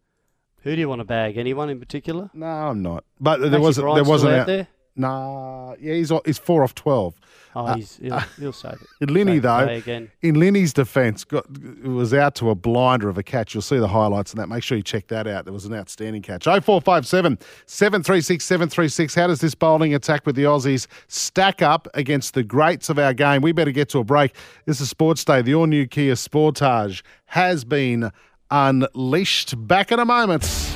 Who 0.62 0.74
do 0.74 0.80
you 0.80 0.88
want 0.88 1.00
to 1.00 1.04
bag? 1.04 1.36
Anyone 1.36 1.70
in 1.70 1.78
particular? 1.78 2.30
No, 2.34 2.46
I'm 2.46 2.82
not. 2.82 3.04
But 3.20 3.40
there 3.40 3.50
Maxi 3.50 3.60
wasn't. 3.60 3.94
There 3.94 4.04
wasn't 4.04 4.32
out 4.32 4.40
out 4.40 4.46
there. 4.46 4.68
Nah, 4.96 5.74
yeah, 5.78 5.94
he's 5.94 6.10
he's 6.24 6.38
four 6.38 6.64
off 6.64 6.74
twelve. 6.74 7.14
Oh, 7.56 7.64
uh, 7.64 7.76
he's, 7.76 7.96
he'll, 7.96 8.12
uh, 8.12 8.22
he'll 8.38 8.52
save 8.52 8.74
it. 9.00 9.10
Linney 9.10 9.40
Save 9.40 9.42
though, 9.42 10.06
in 10.20 10.38
Linney's 10.38 10.74
defence, 10.74 11.24
got 11.24 11.46
was 11.82 12.12
out 12.12 12.34
to 12.34 12.50
a 12.50 12.54
blinder 12.54 13.08
of 13.08 13.16
a 13.16 13.22
catch. 13.22 13.54
You'll 13.54 13.62
see 13.62 13.78
the 13.78 13.88
highlights 13.88 14.32
of 14.32 14.38
that. 14.38 14.48
Make 14.48 14.62
sure 14.62 14.76
you 14.76 14.82
check 14.82 15.06
that 15.08 15.26
out. 15.26 15.46
There 15.46 15.54
was 15.54 15.64
an 15.64 15.72
outstanding 15.72 16.20
catch. 16.20 16.44
0457 16.44 17.38
736 17.64 18.44
736. 18.44 19.14
How 19.14 19.26
does 19.26 19.40
this 19.40 19.54
bowling 19.54 19.94
attack 19.94 20.26
with 20.26 20.36
the 20.36 20.44
Aussies 20.44 20.86
stack 21.08 21.62
up 21.62 21.88
against 21.94 22.34
the 22.34 22.42
greats 22.42 22.90
of 22.90 22.98
our 22.98 23.14
game? 23.14 23.40
We 23.40 23.52
better 23.52 23.72
get 23.72 23.88
to 23.90 24.00
a 24.00 24.04
break. 24.04 24.34
This 24.66 24.82
is 24.82 24.90
Sports 24.90 25.24
Day. 25.24 25.40
The 25.40 25.54
all 25.54 25.66
new 25.66 25.86
Kia 25.86 26.12
Sportage 26.12 27.02
has 27.24 27.64
been 27.64 28.10
unleashed. 28.50 29.66
Back 29.66 29.92
in 29.92 29.98
a 29.98 30.04
moment. 30.04 30.75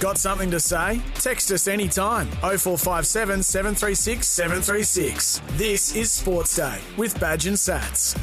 Got 0.00 0.16
something 0.16 0.48
to 0.52 0.60
say? 0.60 1.02
Text 1.14 1.50
us 1.50 1.66
anytime. 1.66 2.28
0457 2.40 3.42
736 3.42 4.26
736. 4.28 5.42
This 5.56 5.96
is 5.96 6.12
Sports 6.12 6.54
Day 6.54 6.80
with 6.96 7.18
Badge 7.18 7.46
and 7.46 7.56
Sats. 7.56 8.16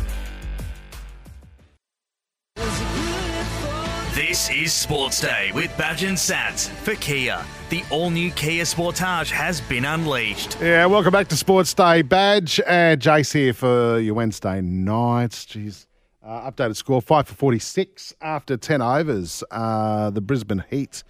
This 4.16 4.50
is 4.50 4.72
Sports 4.72 5.20
Day 5.20 5.52
with 5.54 5.76
Badge 5.78 6.04
and 6.04 6.16
Sats 6.16 6.70
for 6.70 6.96
Kia. 6.96 7.44
The 7.70 7.84
all 7.92 8.10
new 8.10 8.32
Kia 8.32 8.64
Sportage 8.64 9.30
has 9.30 9.60
been 9.60 9.84
unleashed. 9.84 10.58
Yeah, 10.62 10.86
welcome 10.86 11.12
back 11.12 11.28
to 11.28 11.36
Sports 11.36 11.74
Day. 11.74 12.04
Badge 12.04 12.62
and 12.66 13.02
Jace 13.02 13.34
here 13.34 13.52
for 13.54 14.00
your 14.00 14.14
Wednesday 14.14 14.62
nights. 14.62 15.46
Jeez. 15.46 15.88
Uh, 16.24 16.50
updated 16.50 16.78
score 16.78 17.02
5 17.02 17.28
for 17.28 17.36
46 17.36 18.14
after 18.22 18.56
10 18.56 18.82
overs. 18.82 19.44
Uh, 19.52 20.10
the 20.10 20.22
Brisbane 20.22 20.64
Heat 20.70 21.04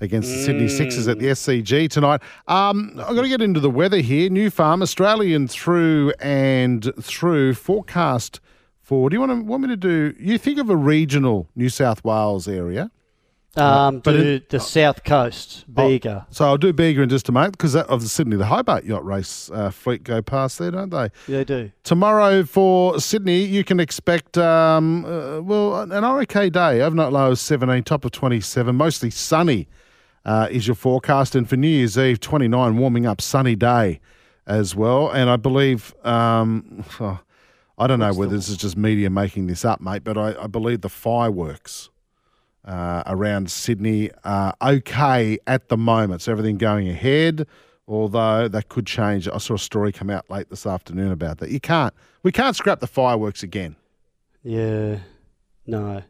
against 0.00 0.30
the 0.30 0.42
Sydney 0.42 0.68
Sixers 0.68 1.08
at 1.08 1.18
the 1.18 1.26
SCG 1.26 1.90
tonight. 1.90 2.20
Um, 2.46 2.92
I've 2.98 3.14
got 3.14 3.22
to 3.22 3.28
get 3.28 3.42
into 3.42 3.60
the 3.60 3.70
weather 3.70 3.98
here. 3.98 4.30
New 4.30 4.50
Farm, 4.50 4.82
Australian 4.82 5.48
through 5.48 6.12
and 6.20 6.92
through. 7.00 7.54
Forecast 7.54 8.40
for. 8.80 9.10
Do 9.10 9.14
you 9.14 9.20
want 9.20 9.32
to 9.32 9.42
want 9.44 9.62
me 9.62 9.68
to 9.68 9.76
do? 9.76 10.14
You 10.18 10.38
think 10.38 10.58
of 10.58 10.70
a 10.70 10.76
regional 10.76 11.48
New 11.54 11.68
South 11.68 12.04
Wales 12.04 12.48
area. 12.48 12.90
Um, 13.56 13.98
but 14.00 14.12
to 14.12 14.34
it- 14.34 14.50
the 14.50 14.60
south 14.60 15.02
coast, 15.02 15.64
Bega. 15.72 16.26
So 16.30 16.44
I'll 16.44 16.58
do 16.58 16.72
Bega 16.72 17.02
in 17.02 17.08
just 17.08 17.28
a 17.28 17.32
moment 17.32 17.52
because 17.58 17.74
of 17.74 18.02
the 18.02 18.08
Sydney, 18.08 18.36
the 18.36 18.46
Hobart 18.46 18.84
yacht 18.84 19.04
race 19.04 19.50
uh, 19.52 19.70
fleet 19.70 20.04
go 20.04 20.22
past 20.22 20.58
there, 20.58 20.70
don't 20.70 20.90
they? 20.90 21.10
They 21.26 21.44
do. 21.44 21.72
Tomorrow 21.82 22.44
for 22.44 23.00
Sydney, 23.00 23.40
you 23.44 23.64
can 23.64 23.80
expect, 23.80 24.38
um, 24.38 25.04
uh, 25.06 25.40
well, 25.40 25.80
an 25.90 26.04
okay 26.04 26.50
day. 26.50 26.82
Overnight 26.82 27.10
low 27.12 27.32
of 27.32 27.38
17, 27.38 27.82
top 27.82 28.04
of 28.04 28.12
27, 28.12 28.76
mostly 28.76 29.10
sunny 29.10 29.66
uh, 30.28 30.46
is 30.50 30.66
your 30.68 30.74
forecast. 30.74 31.34
And 31.34 31.48
for 31.48 31.56
New 31.56 31.68
Year's 31.68 31.96
Eve, 31.96 32.20
29, 32.20 32.76
warming 32.76 33.06
up, 33.06 33.22
sunny 33.22 33.56
day 33.56 33.98
as 34.46 34.76
well. 34.76 35.08
And 35.08 35.30
I 35.30 35.36
believe, 35.36 35.94
um, 36.04 36.84
oh, 37.00 37.20
I 37.78 37.86
don't 37.86 37.98
know 37.98 38.12
whether 38.12 38.36
this 38.36 38.50
is 38.50 38.58
just 38.58 38.76
media 38.76 39.08
making 39.08 39.46
this 39.46 39.64
up, 39.64 39.80
mate, 39.80 40.04
but 40.04 40.18
I, 40.18 40.34
I 40.42 40.46
believe 40.46 40.82
the 40.82 40.90
fireworks. 40.90 41.90
Uh, 42.64 43.02
around 43.06 43.50
Sydney 43.50 44.10
are 44.24 44.52
okay 44.60 45.38
at 45.46 45.68
the 45.68 45.78
moment. 45.78 46.20
So 46.20 46.32
everything 46.32 46.58
going 46.58 46.86
ahead, 46.90 47.46
although 47.86 48.46
that 48.46 48.68
could 48.68 48.86
change. 48.86 49.26
I 49.26 49.38
saw 49.38 49.54
a 49.54 49.58
story 49.58 49.90
come 49.90 50.10
out 50.10 50.28
late 50.28 50.50
this 50.50 50.66
afternoon 50.66 51.10
about 51.10 51.38
that. 51.38 51.50
You 51.50 51.60
can't, 51.60 51.94
we 52.22 52.30
can't 52.30 52.54
scrap 52.54 52.80
the 52.80 52.86
fireworks 52.86 53.42
again. 53.42 53.74
Yeah. 54.42 54.98
No. 55.66 56.02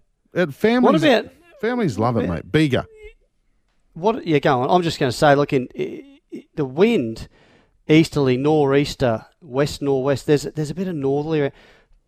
Families, 0.50 0.82
What 0.82 0.94
about 0.96 1.32
families 1.60 1.96
love 1.96 2.16
it, 2.16 2.28
mate. 2.28 2.50
Bega. 2.50 2.86
What? 3.98 4.26
Yeah, 4.26 4.38
go 4.38 4.60
on. 4.62 4.70
I'm 4.70 4.82
just 4.82 4.98
going 4.98 5.10
to 5.10 5.16
say, 5.16 5.34
look, 5.34 5.52
in 5.52 5.68
i- 5.78 6.04
i- 6.34 6.44
the 6.54 6.64
wind, 6.64 7.28
easterly, 7.88 8.36
nor'easter, 8.36 9.26
west 9.42 9.82
nor'west. 9.82 10.26
There's 10.26 10.42
there's 10.42 10.70
a 10.70 10.74
bit 10.74 10.88
of 10.88 10.94
northerly. 10.94 11.50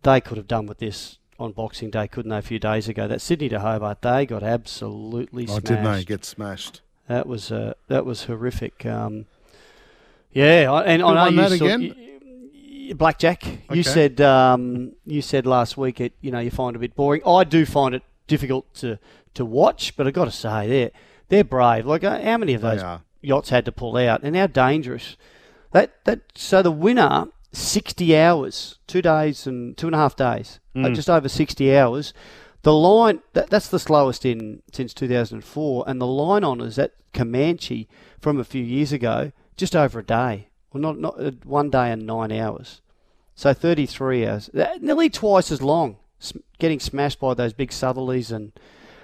They 0.03 0.21
could 0.21 0.37
have 0.37 0.47
done 0.47 0.65
with 0.65 0.79
this 0.79 1.17
on 1.39 1.51
Boxing 1.51 1.89
Day, 1.89 2.07
couldn't 2.07 2.29
they? 2.29 2.37
A 2.37 2.41
few 2.41 2.59
days 2.59 2.87
ago, 2.87 3.07
that 3.07 3.21
Sydney 3.21 3.49
to 3.49 3.59
Hobart, 3.59 4.01
they 4.01 4.25
got 4.25 4.43
absolutely 4.43 5.43
Oh, 5.43 5.47
smashed. 5.53 5.65
didn't 5.65 5.83
they 5.91 6.03
get 6.03 6.25
smashed? 6.25 6.81
That 7.07 7.27
was 7.27 7.51
uh, 7.51 7.73
that 7.87 8.05
was 8.05 8.23
horrific. 8.25 8.85
Um, 8.85 9.25
yeah, 10.31 10.81
and 10.85 11.01
Who 11.01 11.07
I 11.09 11.29
know 11.29 11.47
you 11.49 11.57
saw- 11.57 11.65
again? 11.65 11.81
y- 11.81 12.19
y- 12.89 12.93
Blackjack. 12.93 13.43
Okay. 13.45 13.59
You 13.75 13.83
said 13.83 14.21
um, 14.21 14.93
you 15.05 15.21
said 15.21 15.45
last 15.45 15.77
week 15.77 15.99
it 16.01 16.13
you 16.21 16.31
know 16.31 16.39
you 16.39 16.51
find 16.51 16.75
it 16.75 16.77
a 16.77 16.79
bit 16.79 16.95
boring. 16.95 17.21
I 17.25 17.43
do 17.43 17.65
find 17.65 17.93
it 17.95 18.03
difficult 18.27 18.73
to, 18.75 18.97
to 19.33 19.43
watch, 19.45 19.95
but 19.97 20.05
I 20.05 20.07
have 20.07 20.13
got 20.15 20.25
to 20.25 20.31
say 20.31 20.67
they're 20.67 20.91
they're 21.31 21.43
brave. 21.43 21.87
Like 21.87 22.03
uh, 22.03 22.21
how 22.21 22.37
many 22.37 22.53
of 22.53 22.61
those 22.61 22.81
yachts 23.21 23.49
had 23.49 23.65
to 23.65 23.71
pull 23.71 23.97
out, 23.97 24.21
and 24.21 24.35
how 24.35 24.45
dangerous 24.47 25.17
that 25.71 26.05
that. 26.05 26.19
So 26.35 26.61
the 26.61 26.71
winner. 26.71 27.27
60 27.53 28.15
hours, 28.17 28.79
two 28.87 29.01
days 29.01 29.45
and 29.45 29.75
two 29.75 29.85
and 29.85 29.93
a 29.93 29.97
half 29.97 30.15
days, 30.15 30.61
uh, 30.73 30.79
Mm. 30.79 30.95
just 30.95 31.09
over 31.09 31.27
60 31.27 31.75
hours. 31.75 32.13
The 32.61 32.71
line, 32.71 33.19
that, 33.33 33.49
that's 33.49 33.67
the 33.67 33.77
slowest 33.77 34.25
in 34.25 34.61
since 34.71 34.93
2004, 34.93 35.83
and 35.85 35.99
the 35.99 36.07
line 36.07 36.45
honours 36.45 36.79
at 36.79 36.93
Comanche 37.13 37.89
from 38.21 38.39
a 38.39 38.45
few 38.45 38.63
years 38.63 38.93
ago, 38.93 39.33
just 39.57 39.75
over 39.75 39.99
a 39.99 40.03
day. 40.05 40.47
Well, 40.71 40.79
not, 40.81 40.97
not 40.97 41.19
uh, 41.21 41.31
one 41.43 41.69
day 41.69 41.91
and 41.91 42.07
nine 42.07 42.31
hours. 42.31 42.79
So 43.35 43.53
33 43.53 44.25
hours, 44.25 44.49
nearly 44.79 45.09
twice 45.09 45.51
as 45.51 45.61
long, 45.61 45.97
getting 46.57 46.79
smashed 46.79 47.19
by 47.19 47.33
those 47.33 47.51
big 47.51 47.71
southerlies. 47.71 48.31
And, 48.31 48.53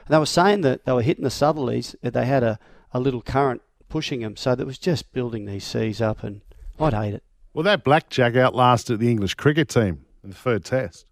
and 0.08 0.14
they 0.16 0.20
were 0.20 0.26
saying 0.26 0.62
that 0.62 0.86
they 0.86 0.94
were 0.94 1.02
hitting 1.02 1.24
the 1.24 1.30
southerlies, 1.30 1.96
that 2.02 2.14
they 2.14 2.26
had 2.26 2.44
a, 2.44 2.58
a 2.94 3.00
little 3.00 3.22
current 3.22 3.62
pushing 3.90 4.22
them. 4.22 4.36
So 4.36 4.56
that 4.56 4.66
was 4.66 4.78
just 4.78 5.12
building 5.14 5.46
these 5.46 5.64
seas 5.66 6.02
up, 6.02 6.24
and 6.24 6.42
I'd 6.80 6.94
hate 6.94 7.14
it. 7.14 7.24
Well, 7.54 7.64
that 7.64 7.84
blackjack 7.84 8.36
outlasted 8.36 9.00
the 9.00 9.10
English 9.10 9.34
cricket 9.36 9.68
team 9.70 10.06
in 10.24 10.30
the 10.30 10.36
third 10.36 10.64
test. 10.66 11.06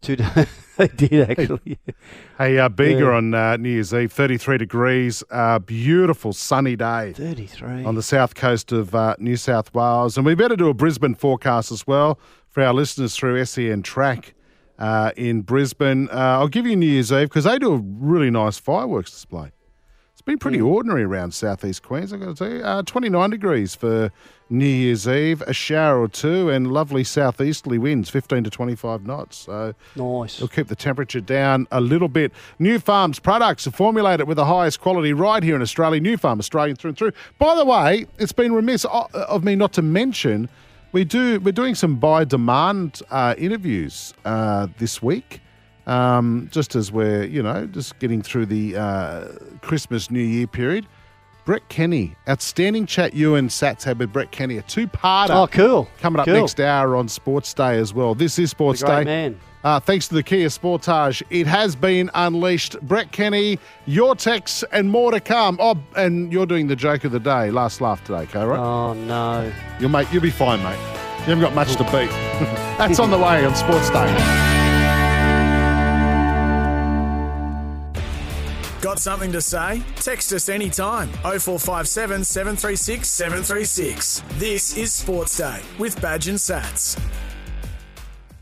Two 0.00 0.16
days, 0.16 0.48
they 0.76 0.88
did 0.88 1.30
actually. 1.30 1.78
Hey, 2.36 2.58
uh, 2.58 2.68
Bega 2.68 2.98
Yeah. 3.04 3.10
on 3.12 3.34
uh, 3.34 3.56
New 3.56 3.68
Year's 3.70 3.94
Eve, 3.94 4.12
33 4.12 4.58
degrees, 4.58 5.22
uh, 5.30 5.60
beautiful 5.60 6.32
sunny 6.32 6.74
day. 6.74 7.12
33. 7.14 7.84
on 7.84 7.94
the 7.94 8.02
south 8.02 8.34
coast 8.34 8.72
of 8.72 8.94
uh, 8.96 9.14
New 9.20 9.36
South 9.36 9.72
Wales. 9.72 10.16
And 10.16 10.26
we 10.26 10.34
better 10.34 10.56
do 10.56 10.68
a 10.68 10.74
Brisbane 10.74 11.14
forecast 11.14 11.70
as 11.70 11.86
well 11.86 12.18
for 12.48 12.64
our 12.64 12.74
listeners 12.74 13.14
through 13.16 13.44
SEN 13.44 13.82
Track 13.82 14.34
uh, 14.78 15.12
in 15.16 15.42
Brisbane. 15.42 16.08
Uh, 16.10 16.38
I'll 16.38 16.48
give 16.48 16.66
you 16.66 16.76
New 16.76 16.86
Year's 16.86 17.12
Eve 17.12 17.28
because 17.28 17.44
they 17.44 17.58
do 17.58 17.74
a 17.74 17.78
really 17.78 18.30
nice 18.30 18.58
fireworks 18.58 19.10
display. 19.10 19.52
It's 20.12 20.26
been 20.26 20.38
pretty 20.38 20.60
ordinary 20.60 21.02
around 21.02 21.34
southeast 21.34 21.82
Queensland, 21.82 22.22
I've 22.22 22.28
got 22.28 22.36
to 22.36 22.48
tell 22.48 22.56
you. 22.56 22.64
Uh, 22.64 22.82
29 22.82 23.30
degrees 23.30 23.74
for 23.74 24.12
New 24.50 24.64
Year's 24.64 25.08
Eve, 25.08 25.42
a 25.42 25.52
shower 25.52 26.00
or 26.00 26.06
two, 26.06 26.48
and 26.48 26.70
lovely 26.70 27.02
southeasterly 27.02 27.76
winds, 27.76 28.08
15 28.08 28.44
to 28.44 28.50
25 28.50 29.04
knots. 29.04 29.38
So 29.38 29.74
nice. 29.96 30.36
It'll 30.36 30.46
keep 30.46 30.68
the 30.68 30.76
temperature 30.76 31.20
down 31.20 31.66
a 31.72 31.80
little 31.80 32.06
bit. 32.06 32.30
New 32.60 32.78
Farms 32.78 33.18
products 33.18 33.66
are 33.66 33.72
formulated 33.72 34.28
with 34.28 34.36
the 34.36 34.44
highest 34.44 34.80
quality 34.80 35.12
right 35.12 35.42
here 35.42 35.56
in 35.56 35.62
Australia. 35.62 36.00
New 36.00 36.16
Farm 36.16 36.38
Australian 36.38 36.76
through 36.76 36.90
and 36.90 36.98
through. 36.98 37.12
By 37.40 37.56
the 37.56 37.64
way, 37.64 38.06
it's 38.18 38.30
been 38.30 38.52
remiss 38.52 38.84
of 38.84 39.42
me 39.42 39.56
not 39.56 39.72
to 39.72 39.82
mention 39.82 40.48
we 40.92 41.04
do 41.04 41.40
we're 41.40 41.52
doing 41.52 41.74
some 41.74 41.96
buy 41.96 42.24
demand 42.24 43.00
uh, 43.10 43.34
interviews 43.38 44.14
uh, 44.24 44.68
this 44.78 45.02
week. 45.02 45.40
Um, 45.86 46.48
just 46.52 46.76
as 46.76 46.92
we're 46.92 47.24
you 47.24 47.42
know 47.42 47.66
just 47.66 47.98
getting 47.98 48.22
through 48.22 48.46
the 48.46 48.76
uh, 48.76 49.28
Christmas 49.62 50.10
New 50.10 50.22
Year 50.22 50.46
period. 50.46 50.86
Brett 51.44 51.68
Kenny, 51.68 52.14
outstanding 52.28 52.86
chat 52.86 53.14
you 53.14 53.34
and 53.34 53.48
Sats 53.50 53.82
had 53.82 53.98
with 53.98 54.12
Brett 54.12 54.30
Kenny, 54.30 54.58
a 54.58 54.62
two-parter. 54.62 55.30
Oh, 55.30 55.48
cool. 55.48 55.88
Coming 55.98 56.20
up 56.20 56.26
Cool. 56.26 56.34
next 56.36 56.60
hour 56.60 56.94
on 56.94 57.08
Sports 57.08 57.52
Day 57.52 57.78
as 57.80 57.92
well. 57.92 58.14
This 58.14 58.38
is 58.38 58.50
Sports 58.50 58.80
great 58.84 58.98
Day. 58.98 59.04
man. 59.04 59.40
Uh, 59.64 59.78
thanks 59.78 60.08
to 60.08 60.14
the 60.14 60.22
Kia 60.22 60.48
Sportage, 60.48 61.22
it 61.30 61.46
has 61.46 61.76
been 61.76 62.10
unleashed. 62.14 62.80
Brett 62.82 63.12
Kenny, 63.12 63.58
your 63.86 64.16
texts 64.16 64.64
and 64.72 64.90
more 64.90 65.12
to 65.12 65.20
come. 65.20 65.56
Oh, 65.60 65.78
and 65.96 66.32
you're 66.32 66.46
doing 66.46 66.66
the 66.66 66.76
joke 66.76 67.04
of 67.04 67.12
the 67.12 67.20
day. 67.20 67.50
Last 67.50 67.80
laugh 67.80 68.02
today, 68.04 68.22
okay, 68.22 68.44
right? 68.44 68.58
Oh, 68.58 68.92
no. 68.94 69.52
You'll 69.78 69.90
mate, 69.90 70.08
you'll 70.12 70.22
be 70.22 70.30
fine, 70.30 70.62
mate. 70.62 70.78
You 71.20 71.26
haven't 71.26 71.40
got 71.40 71.54
much 71.54 71.76
to 71.76 71.84
beat. 71.84 72.10
That's 72.78 72.98
on 72.98 73.10
the 73.10 73.18
way 73.18 73.44
on 73.44 73.54
Sports 73.54 73.90
Day. 73.90 74.52
Got 78.80 78.98
something 78.98 79.30
to 79.30 79.40
say? 79.40 79.80
Text 79.94 80.32
us 80.32 80.48
anytime. 80.48 81.08
0457 81.22 82.24
736 82.24 83.08
736. 83.08 84.24
This 84.32 84.76
is 84.76 84.92
Sports 84.92 85.36
Day 85.38 85.62
with 85.78 86.00
Badge 86.02 86.26
and 86.26 86.36
Sats. 86.36 87.00